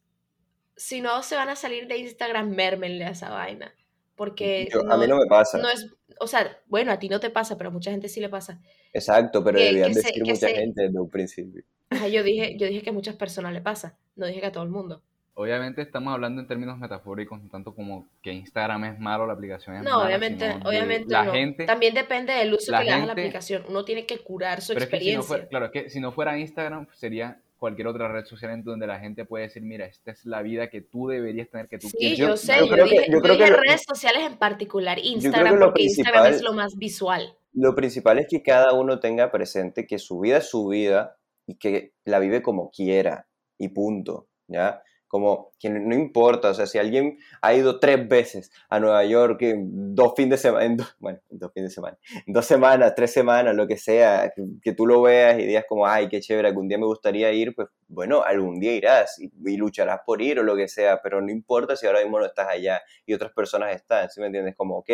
si 0.76 1.01
no 1.01 1.24
se 1.24 1.36
van 1.36 1.49
a 1.49 1.56
salir 1.56 1.88
de 1.88 1.97
Instagram, 1.97 2.51
mérmenle 2.51 3.04
a 3.06 3.10
esa 3.10 3.32
vaina. 3.32 3.74
Porque 4.16 4.70
Yo- 4.72 4.82
a 4.91 4.95
mí 4.97 5.08
no 5.08 5.18
me 5.18 5.26
pasa. 5.26 5.58
no 5.58 5.70
es, 5.72 5.89
o 6.20 6.28
sea, 6.28 6.62
bueno, 6.68 6.91
a 6.91 6.99
ti 6.99 7.10
no 7.10 7.20
te 7.20 7.32
pasa, 7.32 7.58
pero 7.58 7.70
a 7.72 7.74
mucha 7.74 7.89
gente 7.89 8.08
sí 8.08 8.20
le 8.20 8.30
pasa. 8.30 8.62
Exacto, 8.93 9.43
pero 9.43 9.58
que- 9.58 9.64
debían 9.66 9.88
que 9.88 9.93
se- 9.95 10.01
decir 10.01 10.24
que 10.24 10.30
mucha 10.34 10.47
se- 10.49 10.56
gente 10.56 10.82
desde 10.84 10.99
un 10.99 11.10
principio. 11.10 11.64
Ajá, 11.89 12.08
yo 12.08 12.22
dije, 12.22 12.56
yo 12.60 12.68
dije 12.68 12.84
que 12.84 12.91
a 12.91 12.93
muchas 12.93 13.16
personas 13.16 13.54
le 13.54 13.62
pasa, 13.62 13.97
no 14.16 14.28
dije 14.28 14.39
que 14.39 14.45
a 14.45 14.51
todo 14.51 14.64
el 14.64 14.70
mundo. 14.70 15.01
Obviamente 15.36 15.82
estamos 15.82 16.14
hablando 16.14 16.42
en 16.42 16.48
términos 16.48 16.78
metafóricos, 16.78 17.42
no 17.42 17.50
tanto 17.50 17.74
como 17.74 18.08
que 18.22 18.32
Instagram 18.32 18.84
es 18.86 19.00
malo, 19.00 19.26
la 19.26 19.34
aplicación 19.34 19.76
es 19.78 19.84
No, 19.84 19.92
mala, 19.98 20.06
obviamente, 20.06 20.54
obviamente 20.64 21.12
la 21.12 21.24
no. 21.26 21.32
gente... 21.34 21.66
También 21.66 21.96
depende 21.96 22.34
del 22.34 22.54
uso 22.54 22.72
la 22.72 22.80
que 22.80 22.86
le 22.86 22.92
das 22.92 22.98
a 22.98 23.06
la 23.06 23.08
gente- 23.08 23.22
aplicación. 23.24 23.64
Uno 23.68 23.84
tiene 23.84 24.06
que 24.06 24.20
curar 24.20 24.62
su 24.62 24.74
Pero 24.76 24.86
es 24.86 24.92
que 24.92 24.98
si 25.00 25.06
no 25.06 25.22
experiencia. 25.22 25.28
fuera, 25.28 25.48
claro, 25.48 25.66
es 25.66 25.72
que 25.72 25.90
si 25.90 26.00
no 26.00 26.12
fuera 26.12 26.38
Instagram, 26.38 26.88
sería 26.94 27.40
cualquier 27.58 27.88
otra 27.88 28.10
red 28.12 28.26
social 28.26 28.52
en 28.52 28.64
donde 28.64 28.86
la 28.86 29.00
gente 29.00 29.26
puede 29.26 29.46
decir, 29.46 29.64
mira, 29.64 29.86
esta 29.88 30.12
es 30.12 30.24
la 30.26 30.44
vida 30.44 30.70
que 30.70 30.82
tú 30.82 31.08
deberías 31.08 31.50
tener, 31.50 31.68
que 31.68 31.80
tú 31.80 31.88
Sí, 31.90 31.98
quieres. 31.98 32.18
yo, 32.20 32.28
Yo- 32.28 32.38
sé, 32.38 32.60
yo 32.60 32.68
creo 32.68 32.86
que- 32.86 32.92
dije, 32.92 33.06
yo 33.08 33.14
yo 33.14 33.22
creo 33.22 33.38
que 33.38 33.44
dije 33.46 33.56
lo- 33.56 33.62
redes 33.64 33.84
sociales 33.88 34.22
en 34.28 34.38
particular, 34.38 35.00
Instagram, 35.00 35.56
lo 35.56 35.66
porque 35.68 35.84
Instagram 35.84 36.26
es 36.28 36.44
lo 36.44 36.54
más 36.54 36.76
visual. 36.78 37.36
Lo 37.54 37.74
principal 37.74 38.20
es 38.20 38.28
que 38.30 38.44
cada 38.44 38.74
uno 38.74 39.00
tenga 39.00 39.32
presente 39.32 39.88
que 39.88 39.98
su 39.98 40.20
vida 40.20 40.38
es 40.38 40.50
su 40.50 40.68
vida 40.68 41.18
y 41.48 41.56
que 41.56 41.92
la 42.06 42.20
vive 42.20 42.44
como 42.44 42.70
quiera 42.70 43.26
y 43.58 43.70
punto, 43.70 44.28
¿ya? 44.48 44.84
Como 45.14 45.51
que 45.59 45.70
no 45.70 45.93
importa, 45.93 46.49
o 46.49 46.53
sea, 46.55 46.66
si 46.66 46.80
alguien 46.80 47.20
ha 47.39 47.53
ido 47.53 47.80
tres 47.80 48.07
veces 48.09 48.51
a 48.68 48.80
Nueva 48.80 49.05
York 49.05 49.39
en 49.43 49.93
dos 49.93 50.14
fines 50.18 50.32
de 50.32 50.49
semana, 50.49 50.89
bueno, 50.97 51.20
en 51.30 51.38
dos 51.38 51.51
fines 51.53 51.70
de 51.70 51.76
semana, 51.76 51.99
en 52.26 52.34
dos 52.34 52.45
semanas, 52.47 52.95
tres 52.95 53.14
semanas, 53.14 53.55
lo 53.55 53.68
que 53.68 53.78
sea, 53.78 54.34
que, 54.64 54.74
tú 54.74 54.88
lo 54.88 55.03
veas 55.03 55.38
y 55.38 55.45
digas 55.45 55.66
como, 55.70 55.86
ay, 55.86 56.09
qué 56.09 56.20
chévere, 56.20 56.47
algún 56.47 56.68
día 56.68 56.80
me 56.80 56.88
gustaría 56.88 57.32
ir, 57.32 57.53
pues 57.53 57.68
bueno, 57.88 58.24
algún 58.24 58.59
día 58.59 58.74
irás 58.74 59.20
y, 59.20 59.32
y 59.45 59.55
lucharás 59.55 59.99
por 60.03 60.20
ir 60.20 60.39
o 60.39 60.43
lo 60.43 60.55
que 60.55 60.68
sea, 60.68 60.99
pero 61.03 61.22
no 61.22 61.30
importa 61.30 61.76
si 61.76 61.86
ahora 61.86 62.01
mismo 62.01 62.18
no 62.18 62.26
estás 62.26 62.47
allá 62.49 62.82
y 63.05 63.14
otras 63.14 63.34
personas 63.34 63.76
están, 63.76 64.09
¿sí 64.09 64.20
me 64.20 64.26
entiendes? 64.26 64.55
Como, 64.55 64.80
ok, 64.80 64.89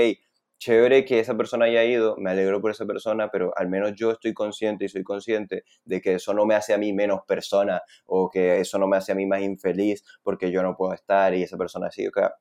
chévere 0.59 1.05
que 1.05 1.19
esa 1.19 1.35
persona 1.35 1.65
haya 1.65 1.83
ido, 1.85 2.15
me 2.17 2.29
alegro 2.31 2.61
por 2.61 2.71
esa 2.71 2.85
persona, 2.85 3.29
pero 3.31 3.51
al 3.55 3.69
menos 3.69 3.93
yo 3.95 4.11
estoy 4.11 4.33
consciente 4.33 4.85
y 4.85 4.89
soy 4.89 5.03
consciente 5.03 5.63
de 5.85 6.01
que 6.01 6.15
eso 6.15 6.33
no 6.33 6.45
me 6.45 6.55
hace 6.55 6.73
a 6.73 6.77
mí 6.77 6.93
menos 6.93 7.21
persona 7.25 7.81
o 8.05 8.29
que 8.29 8.59
eso 8.59 8.77
no 8.77 8.87
me 8.87 8.97
hace 8.97 9.13
a 9.13 9.15
mí 9.15 9.25
más 9.25 9.41
infeliz 9.41 10.03
porque 10.21 10.51
yo 10.51 10.61
no 10.61 10.75
puedo 10.75 10.93
estar 10.93 11.33
y 11.33 11.43
esa 11.43 11.57
persona 11.57 11.89
sí. 11.89 12.05
o 12.07 12.11
sea, 12.13 12.33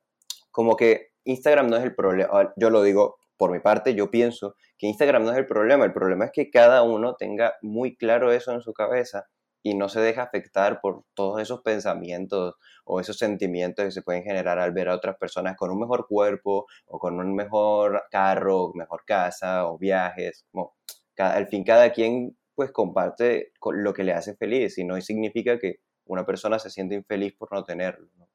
como 0.51 0.77
que 0.77 1.13
Instagram 1.25 1.69
no 1.69 1.77
es 1.77 1.85
el 1.85 1.95
problema, 1.95 2.53
yo 2.57 2.71
lo 2.71 2.83
digo 2.83 3.17
por 3.37 3.53
mi 3.53 3.61
parte, 3.61 3.95
yo 3.95 4.11
pienso 4.11 4.57
que 4.77 4.89
Instagram 4.89 5.25
no 5.25 5.31
es 5.31 5.39
el 5.39 5.47
problema, 5.47 5.85
el 5.85 5.93
problema 5.93 6.25
es 6.25 6.33
que 6.33 6.51
cada 6.51 6.83
uno 6.83 7.15
tenga 7.15 7.55
muy 7.63 7.97
claro 7.97 8.33
eso 8.33 8.53
en 8.53 8.61
su 8.61 8.73
cabeza 8.73 9.27
y 9.63 9.75
no 9.75 9.89
se 9.89 10.01
deja 10.01 10.23
afectar 10.23 10.81
por 10.81 11.05
todos 11.15 11.41
esos 11.43 11.63
pensamientos 11.63 12.55
o 12.85 13.01
esos 13.01 13.19
sentimientos 13.19 13.85
que 13.85 13.91
se 13.91 14.03
pueden 14.03 14.23
generar 14.23 14.59
al 14.59 14.73
ver 14.73 14.89
a 14.89 14.95
otras 14.95 15.17
personas 15.17 15.57
con 15.57 15.71
un 15.71 15.81
mejor 15.81 16.07
cuerpo 16.07 16.67
o 16.87 16.99
con 16.99 17.19
un 17.19 17.35
mejor 17.35 18.05
carro, 18.11 18.73
mejor 18.75 19.05
casa 19.05 19.67
o 19.67 19.79
viajes. 19.79 20.47
Como, 20.53 20.75
cada- 21.15 21.35
al 21.35 21.49
fin, 21.49 21.65
cada 21.65 21.93
quien 21.93 22.37
pues 22.55 22.73
comparte 22.73 23.53
con 23.61 23.83
lo 23.85 23.93
que 23.95 24.05
le 24.05 24.13
hace 24.13 24.35
feliz 24.37 24.79
y 24.79 24.85
no 24.85 25.01
significa 25.01 25.59
que 25.59 25.81
una 26.07 26.25
persona 26.27 26.59
se 26.59 26.71
siente 26.71 26.95
infeliz 26.95 27.35
por 27.37 27.53
no 27.53 27.63
tenerlo. 27.65 28.09
¿no? 28.17 28.29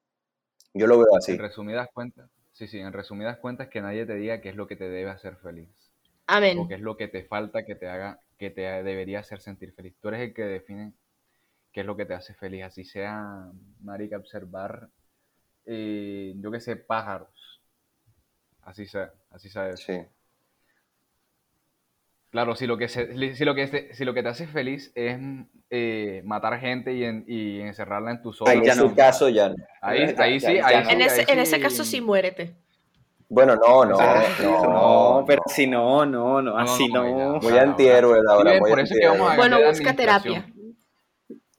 Yo 0.72 0.86
lo 0.86 0.98
veo 0.98 1.16
así. 1.16 1.32
En 1.32 1.38
resumidas 1.38 1.88
cuentas, 1.92 2.30
sí, 2.52 2.66
sí, 2.66 2.78
en 2.78 2.92
resumidas 2.92 3.38
cuentas 3.38 3.68
que 3.68 3.80
nadie 3.80 4.06
te 4.06 4.14
diga 4.14 4.40
qué 4.40 4.48
es 4.50 4.56
lo 4.56 4.66
que 4.66 4.76
te 4.76 4.88
debe 4.88 5.10
hacer 5.10 5.36
feliz. 5.36 5.68
O 5.70 6.26
Amén. 6.26 6.68
qué 6.68 6.74
es 6.74 6.80
lo 6.80 6.96
que 6.96 7.08
te 7.08 7.24
falta 7.24 7.64
que 7.64 7.74
te 7.74 7.86
haga, 7.88 8.18
que 8.38 8.50
te 8.50 8.62
debería 8.82 9.20
hacer 9.20 9.40
sentir 9.40 9.72
feliz. 9.74 9.94
Tú 10.00 10.08
eres 10.08 10.20
el 10.20 10.34
que 10.34 10.44
define 10.44 10.94
qué 11.74 11.80
es 11.80 11.86
lo 11.86 11.96
que 11.96 12.06
te 12.06 12.14
hace 12.14 12.32
feliz. 12.34 12.62
Así 12.64 12.84
sea, 12.84 13.50
marica, 13.82 14.16
observar, 14.16 14.88
eh, 15.66 16.32
yo 16.36 16.50
qué 16.52 16.60
sé, 16.60 16.76
pájaros. 16.76 17.60
Así 18.62 18.86
sea, 18.86 19.12
así 19.30 19.50
sea 19.50 19.68
eso. 19.68 19.82
Sí. 19.84 20.00
Claro, 22.30 22.56
si 22.56 22.66
lo 22.66 22.76
que, 22.78 22.88
se- 22.88 23.34
si 23.36 23.44
lo 23.44 23.54
que, 23.54 23.66
te- 23.66 23.94
si 23.94 24.04
lo 24.04 24.14
que 24.14 24.22
te 24.22 24.28
hace 24.28 24.46
feliz 24.46 24.90
es 24.94 25.18
eh, 25.70 26.22
matar 26.24 26.58
gente 26.60 26.92
y, 26.92 27.04
en- 27.04 27.24
y 27.28 27.60
encerrarla 27.60 28.12
en 28.12 28.22
tu 28.22 28.30
En 28.30 28.34
zona, 28.34 28.54
ya 28.64 28.72
ese 28.72 28.82
no. 28.82 28.94
caso 28.94 29.28
ya 29.28 29.48
no. 29.48 29.56
ahí, 29.82 30.14
Ya- 30.14 30.22
ahí 30.22 30.38
ya- 30.38 30.48
sí, 30.48 30.56
ya 30.56 30.66
ahí 30.66 30.84
sí, 30.84 30.92
En 30.92 31.00
ese, 31.02 31.20
ahí 31.20 31.26
en 31.28 31.38
ese 31.40 31.60
caso 31.60 31.84
sí 31.84 32.00
muérete. 32.00 32.54
Bueno, 33.28 33.56
no, 33.56 33.84
no, 33.84 33.96
Ah, 33.98 34.22
no. 34.40 34.62
no, 35.20 35.24
pero 35.26 35.42
si 35.46 35.66
no, 35.66 36.06
no, 36.06 36.40
no, 36.42 36.52
No, 36.52 36.58
así 36.58 36.88
no, 36.88 37.04
no. 37.04 37.40
Muy 37.40 37.58
antihéroe, 37.58 38.20
la 38.22 38.36
verdad. 38.36 38.60
muy 38.60 38.70
por 38.70 38.80
eso 38.80 38.94
es 38.94 39.00
que 39.00 39.06
vamos 39.08 39.26
a 39.28 39.32
antihéroe. 39.32 39.56
Bueno, 39.58 39.70
busca 39.70 39.96
terapia. 39.96 40.46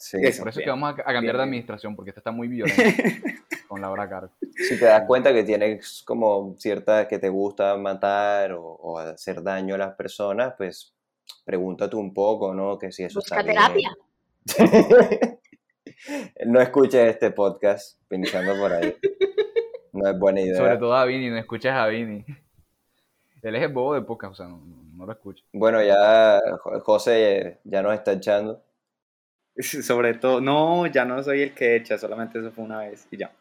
Sí. 0.08 0.18
Eso. 0.22 0.44
Por 0.44 0.50
eso 0.50 0.60
es 0.60 0.64
que 0.66 0.70
vamos 0.70 0.90
a, 0.90 0.92
a 0.92 0.96
cambiar 0.96 1.22
Bien, 1.24 1.38
de 1.38 1.42
administración, 1.44 1.96
porque 1.96 2.12
esta 2.12 2.20
está 2.20 2.30
muy 2.32 2.48
violenta 2.48 2.84
con 3.68 3.82
Laura 3.82 4.04
a 4.04 4.10
cargo. 4.10 4.32
Si 4.52 4.78
te 4.78 4.86
das 4.86 5.04
cuenta 5.08 5.34
que 5.34 5.44
tienes 5.44 6.04
como 6.06 6.54
cierta 6.60 7.08
que 7.08 7.18
te 7.18 7.28
gusta 7.30 7.76
matar 7.76 8.52
o, 8.52 8.62
o 8.64 9.00
hacer 9.00 9.42
daño 9.42 9.74
a 9.74 9.80
las 9.80 9.96
personas, 9.96 10.54
pues 10.58 10.94
pregúntate 11.44 11.96
un 11.96 12.14
poco, 12.14 12.54
¿no? 12.54 12.78
Que 12.78 12.92
si 12.92 13.04
eso 13.04 13.20
Busca 13.20 13.40
está 13.40 13.52
terapia. 13.52 13.90
bien. 14.58 15.40
no 16.46 16.62
escuches 16.62 17.10
este 17.10 17.32
podcast 17.32 18.00
pensando 18.08 18.56
por 18.60 18.74
ahí. 18.74 18.96
No 19.92 20.08
es 20.08 20.20
buena 20.20 20.42
idea. 20.42 20.58
Sobre 20.58 20.78
todo 20.78 20.94
a 20.94 21.06
Vini, 21.06 21.30
no 21.32 21.38
escuches 21.38 21.72
a 21.72 21.88
Vini. 21.88 22.24
Él 23.42 23.56
es 23.56 23.62
el 23.64 23.74
bobo 23.74 23.96
de 23.96 24.02
podcast, 24.04 24.34
o 24.34 24.36
sea, 24.36 24.48
no, 24.48 25.04
lo 25.04 25.12
escuches. 25.12 25.44
Bueno, 25.52 25.82
ya 25.84 26.40
Jo- 26.62 26.80
José 26.82 27.60
ya 27.64 27.82
nos 27.82 27.94
está 27.96 28.12
echando. 28.14 28.62
Sobre 29.84 30.16
todo, 30.16 30.42
no, 30.42 30.88
ya 30.88 31.06
no 31.06 31.22
soy 31.24 31.42
el 31.42 31.54
que 31.54 31.76
echa, 31.76 31.98
solamente 31.98 32.40
eso 32.40 32.52
fue 32.52 32.64
una 32.64 32.80
vez 32.80 33.08
y 33.12 33.18
ya. 33.18 33.32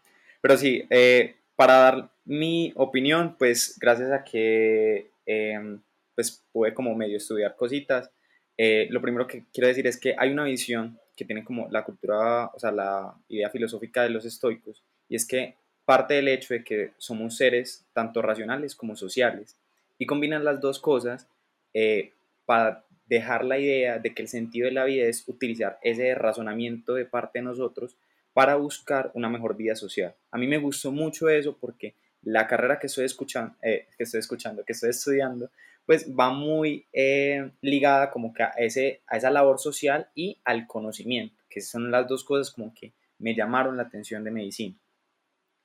Pero 0.40 0.56
sí, 0.56 0.84
eh, 0.90 1.36
para 1.56 1.74
dar 1.74 2.10
mi 2.24 2.72
opinión, 2.76 3.36
pues 3.38 3.78
gracias 3.80 4.10
a 4.12 4.24
que 4.24 5.10
eh, 5.26 5.78
pues 6.14 6.44
pude 6.52 6.74
como 6.74 6.94
medio 6.94 7.16
estudiar 7.16 7.56
cositas, 7.56 8.10
eh, 8.56 8.86
lo 8.90 9.00
primero 9.00 9.26
que 9.26 9.44
quiero 9.52 9.68
decir 9.68 9.86
es 9.86 9.98
que 9.98 10.14
hay 10.16 10.30
una 10.30 10.44
visión 10.44 10.98
que 11.16 11.24
tiene 11.24 11.44
como 11.44 11.68
la 11.70 11.84
cultura, 11.84 12.46
o 12.54 12.58
sea, 12.58 12.72
la 12.72 13.14
idea 13.28 13.50
filosófica 13.50 14.02
de 14.02 14.10
los 14.10 14.24
estoicos, 14.24 14.82
y 15.08 15.16
es 15.16 15.26
que 15.26 15.56
parte 15.84 16.14
del 16.14 16.28
hecho 16.28 16.54
de 16.54 16.64
que 16.64 16.92
somos 16.98 17.36
seres 17.36 17.86
tanto 17.92 18.22
racionales 18.22 18.74
como 18.74 18.96
sociales, 18.96 19.56
y 19.98 20.06
combinan 20.06 20.44
las 20.44 20.60
dos 20.60 20.80
cosas 20.80 21.28
eh, 21.72 22.12
para 22.46 22.83
dejar 23.06 23.44
la 23.44 23.58
idea 23.58 23.98
de 23.98 24.14
que 24.14 24.22
el 24.22 24.28
sentido 24.28 24.66
de 24.66 24.72
la 24.72 24.84
vida 24.84 25.06
es 25.06 25.24
utilizar 25.28 25.78
ese 25.82 26.14
razonamiento 26.14 26.94
de 26.94 27.04
parte 27.04 27.38
de 27.38 27.44
nosotros 27.44 27.96
para 28.32 28.56
buscar 28.56 29.10
una 29.14 29.28
mejor 29.28 29.56
vida 29.56 29.76
social. 29.76 30.14
A 30.30 30.38
mí 30.38 30.46
me 30.46 30.58
gustó 30.58 30.90
mucho 30.90 31.28
eso 31.28 31.56
porque 31.58 31.94
la 32.22 32.46
carrera 32.46 32.78
que 32.78 32.86
estoy 32.86 33.04
escuchando, 33.04 33.54
que 33.60 33.86
estoy 33.98 34.20
escuchando, 34.20 34.64
que 34.64 34.72
estoy 34.72 34.90
estudiando, 34.90 35.50
pues 35.86 36.08
va 36.18 36.30
muy 36.30 36.86
eh, 36.92 37.50
ligada 37.60 38.10
como 38.10 38.32
que 38.32 38.42
a, 38.42 38.48
ese, 38.56 39.02
a 39.06 39.18
esa 39.18 39.30
labor 39.30 39.58
social 39.58 40.08
y 40.14 40.40
al 40.44 40.66
conocimiento, 40.66 41.36
que 41.48 41.60
son 41.60 41.90
las 41.90 42.08
dos 42.08 42.24
cosas 42.24 42.50
como 42.52 42.74
que 42.74 42.94
me 43.18 43.34
llamaron 43.34 43.76
la 43.76 43.84
atención 43.84 44.24
de 44.24 44.30
medicina. 44.30 44.76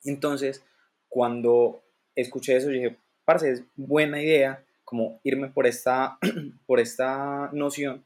Entonces, 0.04 0.62
cuando 1.08 1.82
escuché 2.14 2.56
eso, 2.56 2.68
dije, 2.68 2.96
parce, 3.24 3.50
es 3.50 3.64
buena 3.76 4.22
idea 4.22 4.62
como 4.90 5.20
irme 5.22 5.50
por 5.50 5.68
esta, 5.68 6.18
por 6.66 6.80
esta 6.80 7.48
noción, 7.52 8.04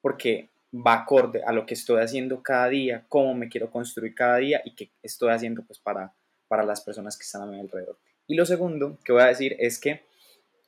porque 0.00 0.48
va 0.74 0.94
acorde 0.94 1.42
a 1.44 1.52
lo 1.52 1.66
que 1.66 1.74
estoy 1.74 2.00
haciendo 2.00 2.42
cada 2.42 2.70
día, 2.70 3.04
cómo 3.10 3.34
me 3.34 3.50
quiero 3.50 3.70
construir 3.70 4.14
cada 4.14 4.38
día 4.38 4.62
y 4.64 4.74
qué 4.74 4.90
estoy 5.02 5.30
haciendo 5.30 5.62
pues 5.62 5.78
para, 5.78 6.14
para 6.48 6.64
las 6.64 6.80
personas 6.80 7.18
que 7.18 7.24
están 7.24 7.42
a 7.42 7.46
mi 7.46 7.60
alrededor. 7.60 7.98
Y 8.26 8.34
lo 8.34 8.46
segundo 8.46 8.98
que 9.04 9.12
voy 9.12 9.20
a 9.20 9.26
decir 9.26 9.56
es 9.58 9.78
que 9.78 10.00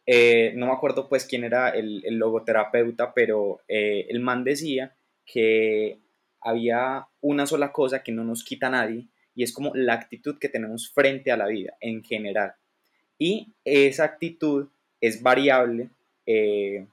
eh, 0.04 0.52
no 0.54 0.66
me 0.66 0.72
acuerdo 0.72 1.08
pues 1.08 1.24
quién 1.24 1.44
era 1.44 1.70
el, 1.70 2.02
logoterapeuta, 2.18 3.14
pero 3.14 3.62
eh, 3.66 4.04
el 4.10 4.20
man 4.20 4.44
decía 4.44 4.94
que 5.24 5.98
había 6.42 7.08
una 7.22 7.46
sola 7.46 7.72
cosa 7.72 8.02
que 8.02 8.12
no 8.12 8.22
nos 8.22 8.44
quita 8.44 8.66
a 8.66 8.70
nadie 8.70 9.08
y 9.34 9.44
es 9.44 9.52
como 9.54 9.74
la 9.74 9.94
actitud 9.94 10.38
que 10.38 10.50
tenemos 10.50 10.92
frente 10.92 11.32
a 11.32 11.38
la 11.38 11.46
vida 11.46 11.72
en 11.80 12.04
general. 12.04 12.52
Y 13.18 13.54
esa 13.64 14.04
actitud 14.04 14.68
es 15.06 15.22
variable 15.22 15.88
eh, 16.26 16.86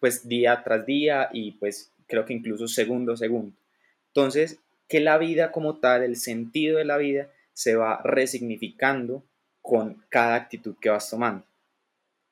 pues 0.00 0.28
día 0.28 0.62
tras 0.62 0.84
día 0.84 1.30
y 1.32 1.52
pues 1.52 1.90
creo 2.06 2.26
que 2.26 2.34
incluso 2.34 2.68
segundo 2.68 3.12
a 3.12 3.16
segundo. 3.16 3.56
Entonces, 4.08 4.58
que 4.86 5.00
la 5.00 5.16
vida 5.16 5.50
como 5.50 5.78
tal, 5.78 6.02
el 6.02 6.16
sentido 6.16 6.76
de 6.76 6.84
la 6.84 6.98
vida, 6.98 7.30
se 7.54 7.74
va 7.74 8.02
resignificando 8.02 9.24
con 9.62 10.04
cada 10.10 10.34
actitud 10.34 10.74
que 10.78 10.90
vas 10.90 11.08
tomando. 11.08 11.44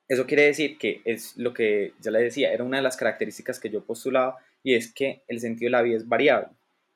Eso 0.07 0.27
quiere 0.27 0.43
decir 0.43 0.77
que 0.77 1.01
es 1.05 1.35
lo 1.35 1.53
que 1.53 1.93
ya 1.99 2.11
le 2.11 2.21
decía, 2.21 2.53
era 2.53 2.63
una 2.63 2.77
de 2.77 2.83
las 2.83 2.97
características 2.97 3.59
que 3.59 3.71
yo 3.71 3.83
postulaba 3.83 4.37
y 4.61 4.75
es 4.75 4.93
que 4.93 5.23
el 5.27 5.39
sentido 5.39 5.67
de 5.67 5.71
la 5.71 5.81
vida 5.81 5.97
es 5.97 6.07
variable. 6.07 6.49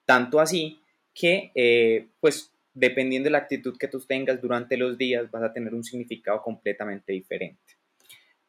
Tanto 0.05 0.39
así 0.39 0.79
que, 1.13 1.51
eh, 1.55 2.05
pues, 2.19 2.51
dependiendo 2.75 3.27
de 3.27 3.31
la 3.31 3.39
actitud 3.39 3.75
que 3.79 3.87
tú 3.87 3.99
tengas 4.01 4.39
durante 4.39 4.77
los 4.77 4.95
días, 4.95 5.31
vas 5.31 5.41
a 5.41 5.53
tener 5.53 5.73
un 5.73 5.83
significado 5.83 6.39
completamente 6.43 7.13
diferente. 7.13 7.76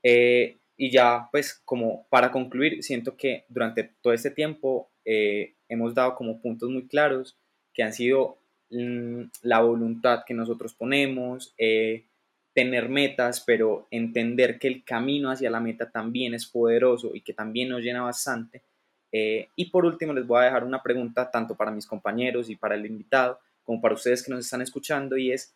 Eh, 0.03 0.57
y 0.77 0.91
ya, 0.91 1.29
pues, 1.33 1.61
como 1.65 2.07
para 2.09 2.31
concluir, 2.31 2.83
siento 2.83 3.17
que 3.17 3.45
durante 3.49 3.91
todo 4.01 4.13
este 4.13 4.31
tiempo 4.31 4.91
eh, 5.05 5.55
hemos 5.69 5.95
dado 5.95 6.15
como 6.15 6.41
puntos 6.41 6.71
muy 6.71 6.87
claros 6.87 7.37
que 7.75 7.83
han 7.83 7.93
sido 7.93 8.39
mm, 8.71 9.23
la 9.43 9.61
voluntad 9.61 10.25
que 10.27 10.35
nosotros 10.35 10.75
ponemos, 10.75 11.55
tener 12.59 12.89
metas, 12.89 13.41
pero 13.47 13.87
entender 13.89 14.59
que 14.59 14.67
el 14.67 14.83
camino 14.83 15.31
hacia 15.31 15.49
la 15.49 15.61
meta 15.61 15.91
también 15.91 16.35
es 16.35 16.45
poderoso 16.45 17.15
y 17.15 17.21
que 17.21 17.33
también 17.33 17.69
nos 17.69 17.83
llena 17.83 18.03
bastante. 18.03 18.63
Eh, 19.13 19.49
y 19.55 19.67
por 19.67 19.85
último, 19.85 20.13
les 20.13 20.27
voy 20.27 20.41
a 20.41 20.47
dejar 20.47 20.65
una 20.65 20.83
pregunta 20.83 21.31
tanto 21.31 21.55
para 21.55 21.71
mis 21.71 21.87
compañeros 21.87 22.51
y 22.51 22.57
para 22.57 22.75
el 22.75 22.85
invitado, 22.85 23.39
como 23.63 23.81
para 23.81 23.95
ustedes 23.95 24.25
que 24.25 24.33
nos 24.33 24.45
están 24.45 24.63
escuchando, 24.63 25.17
y 25.17 25.31
es 25.31 25.55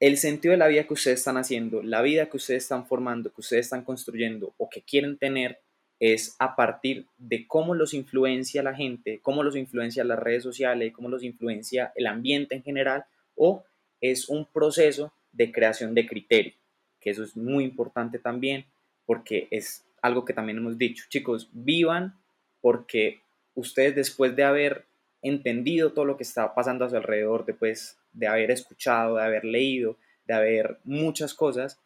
el 0.00 0.16
sentido 0.16 0.52
de 0.52 0.58
la 0.58 0.66
vida 0.66 0.84
que 0.84 0.94
ustedes 0.94 1.18
están 1.18 1.36
haciendo, 1.36 1.82
la 1.82 2.00
vida 2.00 2.26
que 2.30 2.38
ustedes 2.38 2.62
están 2.62 2.86
formando, 2.86 3.30
que 3.30 3.42
ustedes 3.42 3.66
están 3.66 3.84
construyendo 3.84 4.54
o 4.56 4.68
que 4.70 4.82
quieren 4.82 5.18
tener, 5.18 5.60
es 6.00 6.34
a 6.38 6.56
partir 6.56 7.06
de 7.18 7.46
cómo 7.46 7.74
los 7.74 7.92
influencia 7.92 8.62
la 8.62 8.74
gente, 8.74 9.20
cómo 9.22 9.42
los 9.42 9.54
influencia 9.54 10.02
las 10.02 10.18
redes 10.18 10.42
sociales, 10.42 10.94
cómo 10.94 11.10
los 11.10 11.22
influencia 11.22 11.92
el 11.94 12.06
ambiente 12.06 12.54
en 12.54 12.62
general, 12.62 13.04
o 13.36 13.62
es 14.00 14.30
un 14.30 14.46
proceso 14.46 15.12
de 15.32 15.52
creación 15.52 15.94
de 15.94 16.06
criterio, 16.06 16.54
que 16.98 17.10
eso 17.10 17.22
es 17.22 17.36
muy 17.36 17.64
importante 17.64 18.18
también 18.18 18.64
porque 19.04 19.48
es 19.50 19.84
algo 20.00 20.24
que 20.24 20.32
también 20.32 20.56
hemos 20.56 20.78
dicho. 20.78 21.04
Chicos, 21.10 21.50
vivan 21.52 22.14
porque 22.62 23.20
ustedes 23.54 23.94
después 23.94 24.34
de 24.34 24.44
haber 24.44 24.86
entendido 25.22 25.92
todo 25.92 26.04
lo 26.04 26.16
que 26.16 26.22
está 26.22 26.54
pasando 26.54 26.84
a 26.84 26.90
su 26.90 26.96
alrededor, 26.96 27.44
después 27.44 27.98
de 28.12 28.26
haber 28.26 28.50
escuchado, 28.50 29.16
de 29.16 29.22
haber 29.22 29.44
leído, 29.44 29.96
de 30.26 30.34
haber 30.34 30.78
muchas 30.84 31.34
cosas, 31.34 31.78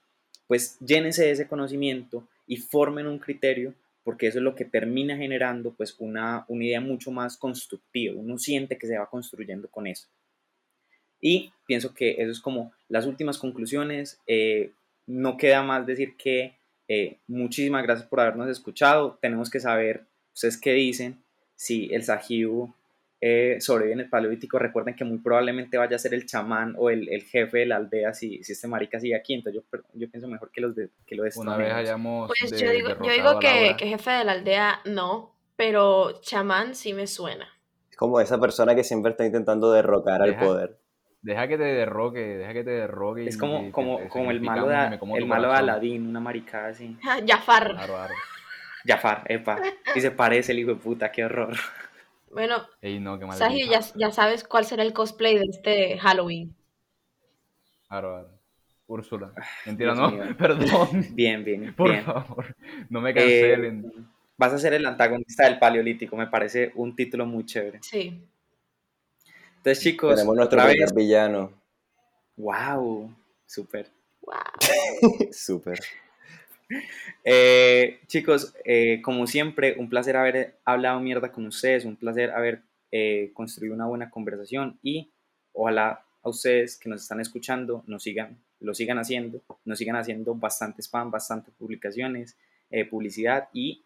pues 0.46 0.78
llénense 0.80 1.24
de 1.24 1.30
ese 1.30 1.48
conocimiento 1.48 2.28
y 2.46 2.56
formen 2.56 3.06
un 3.06 3.18
criterio 3.18 3.74
porque 4.04 4.26
eso 4.26 4.38
es 4.38 4.44
lo 4.44 4.54
que 4.54 4.66
termina 4.66 5.16
generando 5.16 5.72
pues 5.72 5.96
una, 5.98 6.44
una 6.48 6.64
idea 6.64 6.80
mucho 6.80 7.10
más 7.10 7.38
constructiva, 7.38 8.14
uno 8.14 8.38
siente 8.38 8.76
que 8.76 8.86
se 8.86 8.98
va 8.98 9.08
construyendo 9.08 9.68
con 9.68 9.86
eso. 9.86 10.08
Y 11.20 11.50
pienso 11.66 11.94
que 11.94 12.16
eso 12.18 12.30
es 12.30 12.38
como 12.38 12.72
las 12.90 13.06
últimas 13.06 13.38
conclusiones. 13.38 14.20
Eh, 14.26 14.72
no 15.06 15.38
queda 15.38 15.62
más 15.62 15.86
decir 15.86 16.18
que 16.18 16.58
eh, 16.86 17.16
muchísimas 17.26 17.82
gracias 17.82 18.06
por 18.06 18.20
habernos 18.20 18.50
escuchado. 18.50 19.18
Tenemos 19.22 19.48
que 19.48 19.58
saber, 19.58 20.04
ustedes 20.34 20.58
qué 20.58 20.74
dicen, 20.74 21.24
si 21.56 21.88
el 21.94 22.04
Sajibu 22.04 22.74
eh, 23.26 23.58
sobrevive 23.58 23.94
en 23.94 24.00
el 24.00 24.10
Paleolítico. 24.10 24.58
Recuerden 24.58 24.94
que 24.94 25.02
muy 25.02 25.16
probablemente 25.16 25.78
vaya 25.78 25.96
a 25.96 25.98
ser 25.98 26.12
el 26.12 26.26
chamán 26.26 26.74
o 26.76 26.90
el, 26.90 27.08
jefe 27.22 27.60
de 27.60 27.66
la 27.66 27.76
aldea 27.76 28.12
si, 28.12 28.44
si 28.44 28.52
este 28.52 28.68
marica 28.68 29.00
sigue 29.00 29.16
aquí. 29.16 29.32
Entonces 29.32 29.62
yo, 29.62 29.78
yo 29.94 30.10
pienso 30.10 30.28
mejor 30.28 30.50
que, 30.50 30.60
los 30.60 30.74
de, 30.74 30.90
que 31.06 31.14
lo 31.14 31.24
Una 31.36 31.56
vez 31.56 31.72
hayamos 31.72 32.28
Pues 32.28 32.60
yo 32.60 32.70
digo, 32.70 32.90
yo 33.02 33.12
digo 33.12 33.38
que, 33.38 33.76
que 33.78 33.86
jefe 33.86 34.10
de 34.10 34.24
la 34.24 34.32
aldea 34.32 34.80
no, 34.84 35.34
pero 35.56 36.20
chamán 36.20 36.74
sí 36.74 36.92
me 36.92 37.06
suena. 37.06 37.48
Es 37.88 37.96
como 37.96 38.20
esa 38.20 38.38
persona 38.38 38.74
que 38.74 38.84
siempre 38.84 39.12
está 39.12 39.24
intentando 39.24 39.72
derrocar 39.72 40.20
al 40.20 40.36
poder. 40.36 40.76
Deja 41.22 41.48
que 41.48 41.56
te 41.56 41.64
derroque, 41.64 42.20
deja 42.20 42.52
que 42.52 42.62
te 42.62 42.72
derroque. 42.72 43.26
Es 43.26 43.38
como, 43.38 43.72
como, 43.72 44.06
como 44.10 44.32
el 44.32 44.42
malo 44.42 44.68
de, 44.68 44.98
el 45.16 45.24
malo 45.24 45.48
de 45.48 45.54
Aladín, 45.54 46.06
una 46.06 46.20
maricada 46.20 46.68
así. 46.68 46.98
Jafar. 47.26 47.74
Jafar, 48.86 49.22
epa. 49.30 49.62
Y 49.94 50.02
se 50.02 50.10
parece 50.10 50.52
el 50.52 50.58
hijo 50.58 50.74
de 50.74 50.76
puta, 50.76 51.10
qué 51.10 51.24
horror. 51.24 51.54
Bueno, 52.34 52.66
Ey, 52.82 52.98
no, 52.98 53.16
qué 53.18 53.26
ya, 53.70 53.80
ya, 53.94 54.10
sabes 54.10 54.42
cuál 54.42 54.64
será 54.64 54.82
el 54.82 54.92
cosplay 54.92 55.38
de 55.38 55.44
este 55.48 55.98
Halloween. 55.98 56.52
Claro, 57.88 58.10
claro. 58.10 58.28
Úrsula. 58.88 59.32
Mentira, 59.64 59.94
no, 59.94 60.10
perdón. 60.36 61.06
Bien, 61.12 61.44
bien. 61.44 61.72
Por 61.76 61.96
favor, 62.02 62.56
no 62.90 63.00
me 63.00 63.14
cancelen. 63.14 63.84
Eh, 63.84 64.02
vas 64.36 64.52
a 64.52 64.58
ser 64.58 64.74
el 64.74 64.84
antagonista 64.84 65.44
del 65.44 65.60
Paleolítico, 65.60 66.16
me 66.16 66.26
parece 66.26 66.72
un 66.74 66.96
título 66.96 67.24
muy 67.24 67.46
chévere. 67.46 67.78
Sí. 67.82 68.20
Entonces, 69.58 69.80
chicos, 69.80 70.16
tenemos 70.16 70.34
nuestro 70.34 70.60
primer 70.60 70.92
villano. 70.92 71.52
Wow, 72.36 73.14
súper. 73.46 73.92
Wow. 74.22 75.30
súper. 75.32 75.78
Eh, 77.24 78.00
chicos, 78.06 78.54
eh, 78.64 79.00
como 79.02 79.26
siempre, 79.26 79.76
un 79.78 79.88
placer 79.88 80.16
haber 80.16 80.58
hablado 80.64 81.00
mierda 81.00 81.32
con 81.32 81.46
ustedes, 81.46 81.84
un 81.84 81.96
placer 81.96 82.30
haber 82.30 82.62
eh, 82.90 83.30
construido 83.34 83.74
una 83.74 83.86
buena 83.86 84.10
conversación 84.10 84.78
y 84.82 85.12
ojalá 85.52 86.04
a 86.22 86.28
ustedes 86.28 86.78
que 86.78 86.88
nos 86.88 87.02
están 87.02 87.20
escuchando 87.20 87.84
nos 87.86 88.02
sigan, 88.02 88.38
lo 88.60 88.74
sigan 88.74 88.98
haciendo, 88.98 89.42
nos 89.64 89.78
sigan 89.78 89.96
haciendo 89.96 90.34
bastante 90.34 90.82
spam, 90.82 91.10
bastantes 91.10 91.54
publicaciones, 91.54 92.36
publicidad 92.90 93.48
y 93.52 93.84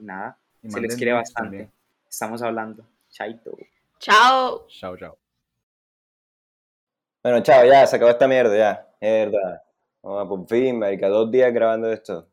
nada, 0.00 0.38
se 0.66 0.80
les 0.80 0.96
quiere 0.96 1.12
bastante. 1.12 1.68
Estamos 2.08 2.40
hablando. 2.42 2.86
Chaito. 3.10 3.56
Chao. 3.98 4.66
Chao, 4.68 4.96
chao. 4.96 5.18
Bueno, 7.22 7.42
chao, 7.42 7.64
ya, 7.64 7.86
se 7.86 7.96
acabó 7.96 8.10
esta 8.10 8.28
mierda, 8.28 8.56
ya. 8.56 8.88
Mierda. 9.00 9.63
Vamos 10.04 10.22
a 10.22 10.28
por 10.28 10.46
fin, 10.46 10.78
marica, 10.78 11.08
dos 11.08 11.30
días 11.30 11.52
grabando 11.52 11.90
esto. 11.90 12.28